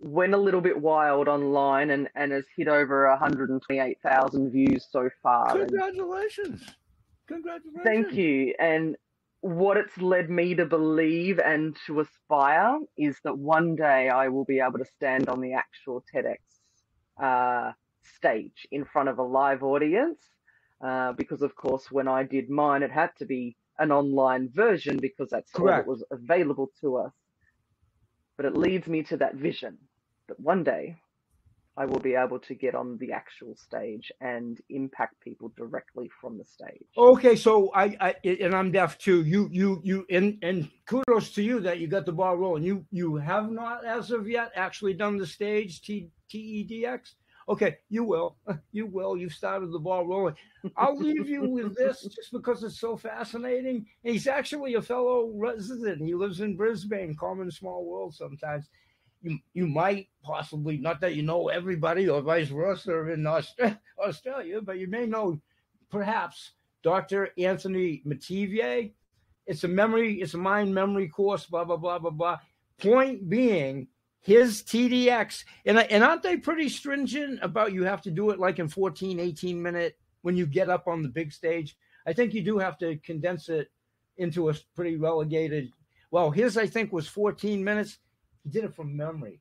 went 0.00 0.34
a 0.34 0.36
little 0.36 0.60
bit 0.60 0.78
wild 0.80 1.28
online 1.28 1.90
and, 1.90 2.08
and 2.16 2.32
has 2.32 2.44
hit 2.56 2.66
over 2.66 3.08
128,000 3.08 4.50
views 4.50 4.86
so 4.90 5.08
far. 5.22 5.56
Congratulations. 5.56 6.60
Congratulations. 7.28 7.84
thank 7.84 8.12
you. 8.12 8.54
And 8.58 8.96
what 9.42 9.76
it's 9.76 9.96
led 9.96 10.28
me 10.28 10.56
to 10.56 10.66
believe 10.66 11.38
and 11.38 11.76
to 11.86 12.00
aspire 12.00 12.78
is 12.98 13.16
that 13.22 13.38
one 13.38 13.76
day 13.76 14.08
I 14.08 14.26
will 14.26 14.44
be 14.44 14.58
able 14.58 14.78
to 14.78 14.84
stand 14.84 15.28
on 15.28 15.40
the 15.40 15.52
actual 15.52 16.04
TEDx 16.12 16.38
uh, 17.22 17.72
stage 18.16 18.66
in 18.70 18.84
front 18.84 19.08
of 19.08 19.18
a 19.18 19.22
live 19.22 19.62
audience. 19.62 20.20
Uh, 20.84 21.12
because, 21.12 21.42
of 21.42 21.54
course, 21.54 21.92
when 21.92 22.08
I 22.08 22.24
did 22.24 22.50
mine, 22.50 22.82
it 22.82 22.90
had 22.90 23.10
to 23.18 23.24
be 23.24 23.56
an 23.78 23.92
online 23.92 24.50
version 24.52 24.98
because 24.98 25.30
that's 25.30 25.54
all 25.54 25.66
that 25.66 25.86
was 25.86 26.02
available 26.10 26.70
to 26.80 26.96
us. 26.96 27.12
But 28.36 28.46
it 28.46 28.56
leads 28.56 28.88
me 28.88 29.02
to 29.04 29.16
that 29.18 29.36
vision 29.36 29.78
that 30.28 30.40
one 30.40 30.64
day 30.64 30.96
I 31.76 31.86
will 31.86 32.00
be 32.00 32.14
able 32.14 32.38
to 32.40 32.54
get 32.54 32.74
on 32.74 32.98
the 32.98 33.12
actual 33.12 33.56
stage 33.56 34.12
and 34.20 34.60
impact 34.68 35.20
people 35.20 35.52
directly 35.56 36.10
from 36.20 36.36
the 36.36 36.44
stage. 36.44 36.86
Okay, 36.98 37.34
so 37.34 37.70
I, 37.74 37.96
I 38.00 38.14
and 38.24 38.54
I'm 38.54 38.70
deaf 38.72 38.98
too. 38.98 39.22
You 39.22 39.48
you 39.50 39.80
you 39.82 40.06
and 40.10 40.36
and 40.42 40.68
kudos 40.86 41.32
to 41.32 41.42
you 41.42 41.60
that 41.60 41.78
you 41.78 41.86
got 41.86 42.04
the 42.04 42.12
ball 42.12 42.36
rolling. 42.36 42.62
You 42.62 42.84
you 42.90 43.16
have 43.16 43.50
not 43.50 43.86
as 43.86 44.10
of 44.10 44.28
yet 44.28 44.52
actually 44.54 44.94
done 44.94 45.16
the 45.16 45.26
stage 45.26 45.80
T 45.80 46.10
TEDx. 46.30 47.14
Okay, 47.48 47.78
you 47.88 48.04
will. 48.04 48.36
You 48.72 48.86
will. 48.86 49.16
You've 49.16 49.34
started 49.34 49.70
the 49.70 49.78
ball 49.78 50.06
rolling. 50.06 50.34
I'll 50.76 50.96
leave 50.96 51.28
you 51.28 51.48
with 51.48 51.76
this 51.76 52.02
just 52.02 52.32
because 52.32 52.62
it's 52.64 52.80
so 52.80 52.96
fascinating. 52.96 53.86
He's 54.02 54.26
actually 54.26 54.74
a 54.74 54.82
fellow 54.82 55.30
resident. 55.34 56.00
He 56.02 56.14
lives 56.14 56.40
in 56.40 56.56
Brisbane, 56.56 57.14
common 57.16 57.50
small 57.50 57.84
world 57.84 58.14
sometimes. 58.14 58.68
You, 59.22 59.38
you 59.52 59.66
might 59.66 60.08
possibly, 60.22 60.78
not 60.78 61.00
that 61.02 61.14
you 61.14 61.22
know 61.22 61.48
everybody 61.48 62.08
or 62.08 62.22
vice 62.22 62.48
versa 62.48 63.12
in 63.12 63.26
Australia, 63.98 64.60
but 64.62 64.78
you 64.78 64.88
may 64.88 65.06
know 65.06 65.40
perhaps 65.90 66.52
Dr. 66.82 67.28
Anthony 67.38 68.02
Metivier. 68.06 68.90
It's 69.46 69.64
a 69.64 69.68
memory, 69.68 70.20
it's 70.20 70.34
a 70.34 70.38
mind 70.38 70.74
memory 70.74 71.08
course, 71.08 71.46
blah, 71.46 71.64
blah, 71.64 71.76
blah, 71.76 71.98
blah, 71.98 72.10
blah. 72.10 72.38
Point 72.78 73.28
being, 73.28 73.88
his 74.22 74.62
TEDx, 74.62 75.44
and, 75.66 75.78
and 75.78 76.02
aren't 76.02 76.22
they 76.22 76.36
pretty 76.36 76.68
stringent 76.68 77.40
about 77.42 77.72
you 77.72 77.84
have 77.84 78.00
to 78.02 78.10
do 78.10 78.30
it 78.30 78.38
like 78.38 78.60
in 78.60 78.68
14, 78.68 79.18
18 79.18 79.60
minute 79.60 79.98
when 80.22 80.36
you 80.36 80.46
get 80.46 80.70
up 80.70 80.86
on 80.86 81.02
the 81.02 81.08
big 81.08 81.32
stage? 81.32 81.76
I 82.06 82.12
think 82.12 82.32
you 82.32 82.42
do 82.42 82.58
have 82.58 82.78
to 82.78 82.96
condense 82.98 83.48
it 83.48 83.68
into 84.16 84.48
a 84.48 84.54
pretty 84.74 84.96
relegated. 84.96 85.70
Well, 86.10 86.30
his, 86.30 86.56
I 86.56 86.66
think, 86.66 86.92
was 86.92 87.08
14 87.08 87.62
minutes. 87.62 87.98
He 88.44 88.50
did 88.50 88.64
it 88.64 88.74
from 88.74 88.96
memory. 88.96 89.40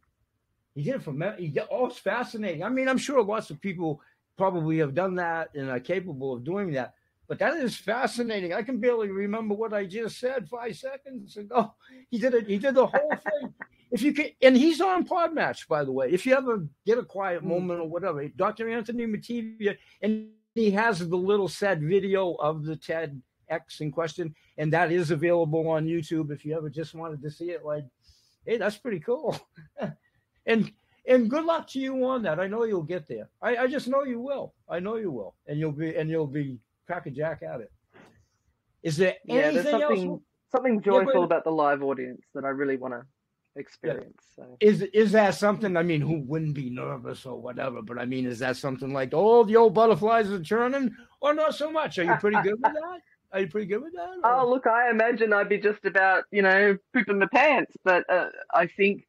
He 0.74 0.84
did 0.84 0.96
it 0.96 1.04
from 1.04 1.20
memory. 1.20 1.54
Oh, 1.70 1.88
it's 1.88 2.00
fascinating. 2.00 2.64
I 2.64 2.70
mean, 2.70 2.90
I'm 2.90 2.98
sure 2.98 3.24
lots 3.24 3.52
of 3.52 3.62
people 3.62 4.02
probably 4.38 4.80
have 4.80 4.96
done 4.96 5.16
that 5.16 5.54
and 5.54 5.70
are 5.70 5.80
capable 5.80 6.34
of 6.34 6.44
doing 6.44 6.72
that. 6.72 6.96
But 7.32 7.40
that 7.40 7.56
is 7.56 7.78
fascinating. 7.78 8.54
I 8.54 8.62
can 8.62 8.78
barely 8.82 9.08
remember 9.08 9.56
what 9.56 9.72
I 9.72 9.86
just 9.86 10.20
said 10.20 10.50
five 10.50 10.76
seconds 10.76 11.38
ago. 11.38 11.74
He 12.10 12.18
did 12.18 12.34
it. 12.34 12.46
He 12.46 12.58
did 12.58 12.76
the 12.76 12.88
whole 12.88 13.10
thing. 13.10 13.54
If 13.90 14.02
you 14.02 14.12
can, 14.14 14.32
and 14.42 14.58
he's 14.58 14.82
on 14.82 15.08
Podmatch, 15.08 15.66
by 15.70 15.86
the 15.86 15.94
way. 15.94 16.12
If 16.12 16.26
you 16.26 16.36
ever 16.36 16.68
get 16.86 16.98
a 16.98 17.04
quiet 17.06 17.42
Mm. 17.42 17.48
moment 17.48 17.80
or 17.80 17.88
whatever, 17.88 18.28
Dr. 18.28 18.68
Anthony 18.70 19.06
Metivier, 19.06 19.78
and 20.02 20.28
he 20.56 20.72
has 20.72 21.08
the 21.08 21.16
little 21.16 21.48
said 21.48 21.82
video 21.82 22.34
of 22.34 22.66
the 22.66 22.76
TEDx 22.76 23.80
in 23.80 23.94
question, 23.94 24.36
and 24.58 24.74
that 24.74 24.92
is 24.92 25.12
available 25.12 25.70
on 25.70 25.86
YouTube 25.86 26.32
if 26.32 26.44
you 26.44 26.54
ever 26.58 26.70
just 26.70 26.94
wanted 26.94 27.22
to 27.22 27.32
see 27.32 27.52
it. 27.52 27.64
Like, 27.64 27.86
hey, 28.46 28.58
that's 28.58 28.76
pretty 28.76 29.00
cool. 29.00 29.40
and 30.46 30.70
and 31.08 31.30
good 31.30 31.46
luck 31.46 31.70
to 31.70 31.80
you 31.80 32.06
on 32.06 32.24
that. 32.24 32.42
I 32.42 32.48
know 32.48 32.66
you'll 32.66 32.92
get 32.96 33.08
there. 33.08 33.30
I, 33.42 33.56
I 33.56 33.68
just 33.68 33.88
know 33.88 34.04
you 34.04 34.20
will. 34.20 34.54
I 34.68 34.82
know 34.82 34.98
you 34.98 35.12
will, 35.12 35.36
and 35.48 35.58
you'll 35.58 35.72
be 35.72 35.96
and 35.96 36.10
you'll 36.10 36.28
be 36.28 36.60
cracking 36.88 37.14
jack 37.14 37.44
at 37.44 37.62
it. 37.62 37.72
Is 38.84 38.98
there 38.98 39.16
yeah, 39.26 39.52
there's 39.52 39.70
something 39.70 40.10
else? 40.10 40.22
something 40.52 40.74
Yeah, 40.76 40.80
but- 40.92 41.06
joyful 41.06 41.24
about 41.24 41.44
the 41.44 41.52
live 41.52 41.84
audience 41.84 42.22
that 42.34 42.46
I 42.46 42.50
really 42.50 42.78
want 42.78 42.94
to 42.94 43.04
experience. 43.56 44.24
So. 44.36 44.58
Is 44.60 44.82
is 44.82 45.12
that 45.12 45.36
something? 45.36 45.76
I 45.78 45.84
mean, 45.84 46.02
who 46.02 46.22
wouldn't 46.22 46.56
be 46.56 46.70
nervous 46.70 47.26
or 47.26 47.40
whatever? 47.40 47.82
But 47.82 48.00
I 48.00 48.06
mean, 48.06 48.26
is 48.26 48.40
that 48.40 48.58
something 48.58 48.94
like, 48.94 49.10
oh, 49.14 49.44
the 49.44 49.58
old 49.58 49.74
butterflies 49.74 50.32
are 50.32 50.42
churning, 50.42 50.96
or 51.22 51.34
not 51.34 51.56
so 51.56 51.72
much? 51.72 52.00
Are 52.00 52.04
you 52.04 52.16
pretty 52.16 52.42
good 52.42 52.54
with 52.54 52.74
that? 52.74 53.00
Are 53.34 53.40
you 53.42 53.48
pretty 53.48 53.68
good 53.68 53.82
with 53.82 53.94
that? 53.94 54.10
or- 54.24 54.40
Oh, 54.40 54.50
look, 54.50 54.68
I 54.68 54.90
imagine 54.90 55.32
I'd 55.32 55.48
be 55.48 55.58
just 55.58 55.86
about, 55.86 56.26
you 56.32 56.42
know, 56.42 56.78
pooping 56.94 57.20
my 57.20 57.28
pants, 57.28 57.78
but 57.84 58.04
uh, 58.10 58.28
I 58.54 58.68
think 58.68 59.08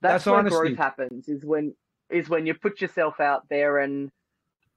that's, 0.00 0.24
That's 0.24 0.26
where 0.26 0.34
honesty. 0.36 0.58
growth 0.58 0.76
happens 0.76 1.28
is 1.28 1.44
when 1.44 1.74
is 2.08 2.28
when 2.28 2.46
you 2.46 2.54
put 2.54 2.80
yourself 2.80 3.20
out 3.20 3.48
there 3.48 3.78
and 3.78 4.10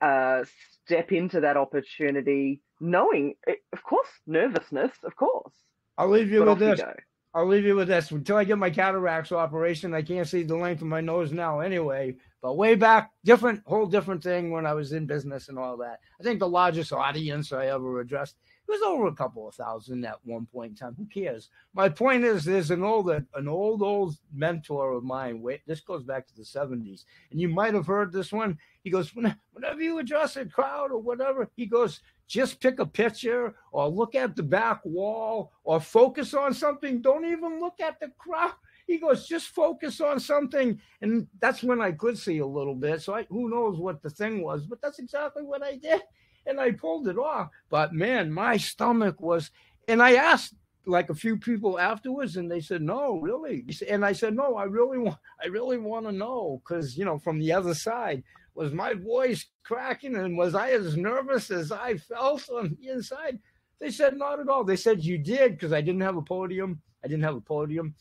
uh, 0.03 0.43
step 0.85 1.11
into 1.11 1.39
that 1.39 1.55
opportunity, 1.55 2.61
knowing, 2.81 3.35
eh, 3.47 3.53
of 3.71 3.83
course, 3.83 4.09
nervousness, 4.27 4.91
of 5.03 5.15
course, 5.15 5.53
I'll 5.97 6.09
leave 6.09 6.29
you 6.29 6.39
but 6.39 6.59
with 6.59 6.63
off 6.63 6.69
you 6.69 6.75
this. 6.75 6.95
I'll 7.35 7.47
leave 7.47 7.65
you 7.65 7.75
with 7.75 7.87
this. 7.87 8.11
Until 8.11 8.37
I 8.37 8.43
get 8.43 8.59
my 8.59 8.69
cataracts 8.69 9.31
operation, 9.31 9.93
I 9.95 10.03
can't 10.03 10.27
see 10.27 10.43
the 10.43 10.55
length 10.55 10.81
of 10.81 10.87
my 10.87 11.01
nose 11.01 11.31
now 11.31 11.61
anyway. 11.61 12.15
But 12.43 12.57
way 12.57 12.75
back, 12.75 13.11
different, 13.25 13.63
whole 13.65 13.87
different 13.87 14.21
thing 14.21 14.51
when 14.51 14.67
I 14.67 14.73
was 14.73 14.91
in 14.91 15.07
business 15.07 15.49
and 15.49 15.57
all 15.57 15.77
that. 15.77 15.99
I 16.19 16.23
think 16.23 16.39
the 16.39 16.47
largest 16.47 16.93
audience 16.93 17.51
I 17.51 17.67
ever 17.67 18.01
addressed 18.01 18.35
was 18.73 18.81
over 18.81 19.07
a 19.07 19.15
couple 19.15 19.47
of 19.47 19.55
thousand 19.55 20.03
at 20.05 20.17
one 20.23 20.47
point 20.47 20.71
in 20.71 20.75
time. 20.75 20.95
Who 20.97 21.05
cares? 21.05 21.49
My 21.73 21.89
point 21.89 22.23
is, 22.23 22.43
there's 22.43 22.71
an 22.71 22.83
old, 22.83 23.09
an 23.09 23.47
old, 23.47 23.81
old 23.81 24.17
mentor 24.33 24.93
of 24.93 25.03
mine. 25.03 25.41
Wait, 25.41 25.61
this 25.67 25.81
goes 25.81 26.03
back 26.03 26.27
to 26.27 26.35
the 26.35 26.43
70s, 26.43 27.05
and 27.31 27.39
you 27.39 27.47
might 27.49 27.73
have 27.73 27.85
heard 27.85 28.11
this 28.11 28.31
one. 28.31 28.57
He 28.83 28.89
goes, 28.89 29.13
whenever 29.15 29.81
you 29.81 29.99
address 29.99 30.35
a 30.35 30.45
crowd 30.45 30.91
or 30.91 30.99
whatever, 30.99 31.49
he 31.55 31.65
goes, 31.65 32.01
just 32.27 32.59
pick 32.59 32.79
a 32.79 32.85
picture 32.85 33.53
or 33.71 33.87
look 33.87 34.15
at 34.15 34.35
the 34.35 34.43
back 34.43 34.81
wall 34.83 35.51
or 35.63 35.79
focus 35.79 36.33
on 36.33 36.53
something. 36.53 37.01
Don't 37.01 37.25
even 37.25 37.59
look 37.59 37.79
at 37.79 37.99
the 37.99 38.11
crowd. 38.17 38.53
He 38.87 38.97
goes, 38.97 39.27
just 39.27 39.49
focus 39.49 40.01
on 40.01 40.19
something. 40.19 40.79
And 41.01 41.27
that's 41.39 41.63
when 41.63 41.79
I 41.79 41.91
could 41.91 42.17
see 42.17 42.39
a 42.39 42.45
little 42.45 42.75
bit. 42.75 43.01
So 43.01 43.15
I, 43.15 43.23
who 43.29 43.49
knows 43.49 43.77
what 43.77 44.01
the 44.01 44.09
thing 44.09 44.43
was, 44.43 44.65
but 44.65 44.81
that's 44.81 44.99
exactly 44.99 45.43
what 45.43 45.63
I 45.63 45.75
did. 45.75 46.01
And 46.45 46.59
I 46.59 46.71
pulled 46.71 47.07
it 47.07 47.17
off. 47.17 47.49
But 47.69 47.93
man, 47.93 48.31
my 48.31 48.57
stomach 48.57 49.21
was, 49.21 49.51
and 49.87 50.01
I 50.01 50.15
asked 50.15 50.55
like 50.85 51.09
a 51.09 51.15
few 51.15 51.37
people 51.37 51.79
afterwards 51.79 52.35
and 52.35 52.51
they 52.51 52.59
said, 52.59 52.81
no, 52.81 53.19
really. 53.19 53.65
And 53.89 54.05
I 54.05 54.11
said, 54.11 54.35
no, 54.35 54.55
I 54.55 54.63
really 54.63 54.97
want, 54.97 55.17
I 55.41 55.47
really 55.47 55.77
want 55.77 56.05
to 56.05 56.11
know. 56.11 56.61
Cause 56.65 56.97
you 56.97 57.05
know, 57.05 57.17
from 57.17 57.39
the 57.39 57.51
other 57.51 57.73
side, 57.73 58.23
was 58.55 58.73
my 58.73 58.93
voice 58.93 59.45
cracking 59.63 60.15
and 60.15 60.37
was 60.37 60.53
I 60.53 60.71
as 60.71 60.95
nervous 60.95 61.49
as 61.49 61.71
I 61.71 61.97
felt 61.97 62.49
on 62.49 62.77
the 62.79 62.89
inside? 62.89 63.39
They 63.79 63.89
said, 63.91 64.17
not 64.17 64.39
at 64.39 64.47
all. 64.47 64.63
They 64.63 64.75
said, 64.75 65.03
you 65.03 65.17
did 65.17 65.53
because 65.53 65.73
I 65.73 65.81
didn't 65.81 66.01
have 66.01 66.17
a 66.17 66.21
podium. 66.21 66.81
I 67.03 67.07
didn't 67.07 67.23
have 67.23 67.35
a 67.35 67.41
podium. 67.41 67.95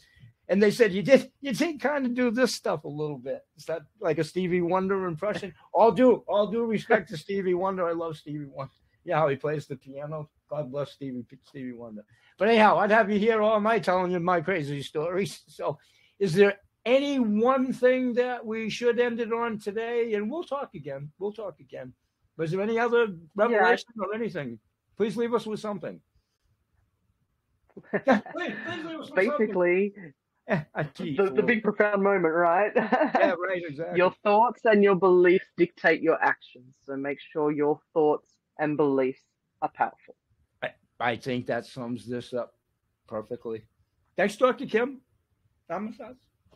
And 0.48 0.62
they 0.62 0.70
said, 0.70 0.92
you 0.92 1.02
did, 1.02 1.30
you 1.40 1.52
did 1.52 1.80
kind 1.80 2.04
of 2.04 2.14
do 2.14 2.30
this 2.30 2.54
stuff 2.54 2.84
a 2.84 2.88
little 2.88 3.18
bit. 3.18 3.42
Is 3.56 3.64
that 3.66 3.82
like 4.00 4.18
a 4.18 4.24
Stevie 4.24 4.60
Wonder 4.60 5.06
impression? 5.06 5.54
All 5.72 5.92
due, 5.92 6.24
all 6.26 6.48
due 6.48 6.64
respect 6.64 7.08
to 7.10 7.16
Stevie 7.16 7.54
Wonder. 7.54 7.86
I 7.86 7.92
love 7.92 8.16
Stevie 8.16 8.46
Wonder. 8.46 8.72
Yeah, 9.04 9.18
how 9.18 9.28
he 9.28 9.36
plays 9.36 9.66
the 9.66 9.76
piano. 9.76 10.28
God 10.48 10.70
bless 10.70 10.92
Stevie, 10.92 11.24
Stevie 11.44 11.72
Wonder. 11.72 12.04
But 12.38 12.48
anyhow, 12.48 12.78
I'd 12.78 12.90
have 12.90 13.10
you 13.10 13.18
here 13.18 13.40
all 13.40 13.60
night 13.60 13.84
telling 13.84 14.10
you 14.12 14.20
my 14.20 14.40
crazy 14.40 14.82
stories. 14.82 15.42
So 15.46 15.78
is 16.18 16.34
there 16.34 16.58
any 16.84 17.18
one 17.18 17.72
thing 17.72 18.12
that 18.14 18.44
we 18.44 18.68
should 18.68 19.00
end 19.00 19.20
it 19.20 19.32
on 19.32 19.58
today? 19.58 20.14
And 20.14 20.30
we'll 20.30 20.44
talk 20.44 20.74
again. 20.74 21.10
We'll 21.18 21.32
talk 21.32 21.60
again. 21.60 21.92
But 22.36 22.44
is 22.44 22.50
there 22.52 22.60
any 22.60 22.78
other 22.78 23.08
revelation 23.34 23.90
or 23.98 24.14
anything? 24.14 24.58
Please 24.96 25.16
leave 25.16 25.34
us 25.34 25.46
with 25.46 25.60
something. 25.60 26.00
Please, 27.90 28.52
please 28.66 28.84
leave 28.84 29.00
us 29.00 29.10
with 29.10 29.14
Basically, 29.14 29.92
something. 29.94 30.12
The, 30.74 31.32
the 31.34 31.42
big 31.42 31.62
profound 31.62 32.02
moment, 32.02 32.34
right? 32.34 32.72
yeah, 32.74 33.34
right, 33.48 33.62
exactly. 33.66 33.96
Your 33.96 34.12
thoughts 34.24 34.62
and 34.64 34.82
your 34.82 34.96
beliefs 34.96 35.46
dictate 35.56 36.02
your 36.02 36.22
actions. 36.22 36.74
So 36.84 36.96
make 36.96 37.18
sure 37.32 37.52
your 37.52 37.78
thoughts 37.94 38.28
and 38.58 38.76
beliefs 38.76 39.22
are 39.62 39.70
powerful. 39.74 40.16
I 41.02 41.16
think 41.16 41.46
that 41.46 41.66
sums 41.66 42.06
this 42.06 42.32
up 42.32 42.54
perfectly. 43.08 43.64
Thanks, 44.16 44.36
Dr. 44.36 44.66
Kim. 44.66 45.00
I 45.68 45.74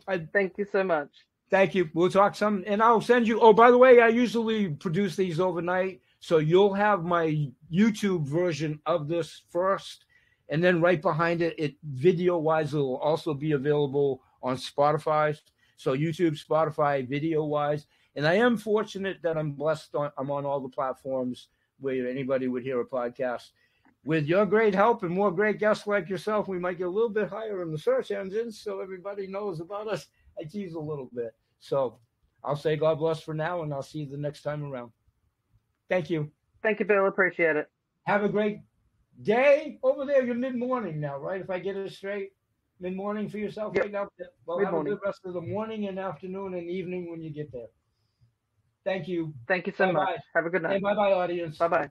uh, 0.07 0.17
Thank 0.31 0.57
you 0.57 0.65
so 0.71 0.83
much. 0.83 1.09
Thank 1.49 1.75
you. 1.75 1.89
We'll 1.93 2.09
talk 2.09 2.35
some, 2.35 2.63
and 2.65 2.81
I'll 2.81 3.01
send 3.01 3.27
you. 3.27 3.39
Oh, 3.39 3.53
by 3.53 3.71
the 3.71 3.77
way, 3.77 3.99
I 3.99 4.07
usually 4.07 4.69
produce 4.69 5.15
these 5.15 5.39
overnight, 5.39 6.01
so 6.19 6.37
you'll 6.37 6.73
have 6.73 7.03
my 7.03 7.49
YouTube 7.71 8.25
version 8.25 8.79
of 8.85 9.07
this 9.07 9.43
first, 9.49 10.05
and 10.49 10.63
then 10.63 10.81
right 10.81 11.01
behind 11.01 11.41
it, 11.41 11.55
it 11.57 11.75
video 11.83 12.37
wise, 12.37 12.73
it 12.73 12.77
will 12.77 12.97
also 12.97 13.33
be 13.33 13.51
available 13.51 14.21
on 14.41 14.55
Spotify. 14.57 15.37
So 15.75 15.95
YouTube, 15.95 16.41
Spotify, 16.43 17.07
video 17.07 17.43
wise, 17.43 17.85
and 18.15 18.25
I 18.25 18.35
am 18.35 18.57
fortunate 18.57 19.17
that 19.23 19.37
I'm 19.37 19.51
blessed 19.51 19.93
on. 19.95 20.11
I'm 20.17 20.31
on 20.31 20.45
all 20.45 20.59
the 20.59 20.69
platforms 20.69 21.49
where 21.79 22.07
anybody 22.07 22.47
would 22.47 22.63
hear 22.63 22.81
a 22.81 22.85
podcast. 22.85 23.51
with 24.07 24.25
your 24.25 24.45
great 24.45 24.73
help 24.73 25.03
and 25.03 25.11
more 25.11 25.31
great 25.31 25.59
guests 25.59 25.85
like 25.85 26.09
yourself, 26.09 26.47
we 26.47 26.57
might 26.57 26.77
get 26.77 26.87
a 26.87 26.89
little 26.89 27.09
bit 27.09 27.29
higher 27.29 27.61
in 27.61 27.71
the 27.71 27.77
search 27.77 28.09
engines 28.09 28.57
so 28.57 28.79
everybody 28.79 29.27
knows 29.27 29.59
about 29.59 29.87
us. 29.89 30.07
I 30.39 30.45
tease 30.45 30.75
a 30.75 30.79
little 30.79 31.09
bit. 31.13 31.35
So 31.59 31.99
I'll 32.41 32.55
say 32.55 32.77
God 32.77 32.99
bless 32.99 33.21
for 33.21 33.33
now, 33.33 33.63
and 33.63 33.73
I'll 33.73 33.83
see 33.83 33.99
you 33.99 34.09
the 34.09 34.17
next 34.17 34.43
time 34.43 34.63
around. 34.63 34.91
Thank 35.89 36.09
you. 36.09 36.31
Thank 36.63 36.79
you, 36.79 36.85
Bill. 36.85 37.05
Appreciate 37.05 37.57
it. 37.57 37.69
Have 38.03 38.23
a 38.23 38.29
great 38.29 38.59
day 39.23 39.79
over 39.83 40.05
there. 40.05 40.23
You're 40.23 40.35
mid 40.35 40.55
morning 40.55 40.99
now, 40.99 41.17
right? 41.17 41.41
If 41.41 41.49
I 41.49 41.59
get 41.59 41.75
it 41.75 41.91
straight, 41.91 42.31
mid 42.79 42.95
morning 42.95 43.29
for 43.29 43.37
yourself 43.37 43.75
Yep. 43.75 43.83
right 43.83 43.91
now. 43.91 44.07
Well, 44.45 44.57
have 44.59 44.67
a 44.67 44.71
Mid-morning. 44.71 44.93
good 44.93 45.01
rest 45.05 45.21
of 45.25 45.33
the 45.33 45.41
morning 45.41 45.87
and 45.87 45.99
afternoon 45.99 46.53
and 46.53 46.69
evening 46.69 47.09
when 47.11 47.21
you 47.21 47.29
get 47.31 47.51
there. 47.51 47.67
Thank 48.85 49.07
you. 49.07 49.33
Thank 49.47 49.67
you 49.67 49.73
so 49.77 49.87
Bye-bye. 49.87 49.99
much. 50.05 50.19
Have 50.35 50.45
a 50.45 50.49
good 50.49 50.63
night. 50.63 50.81
Bye 50.81 50.95
bye, 50.95 51.11
audience. 51.13 51.57
Bye 51.57 51.67
bye. 51.67 51.85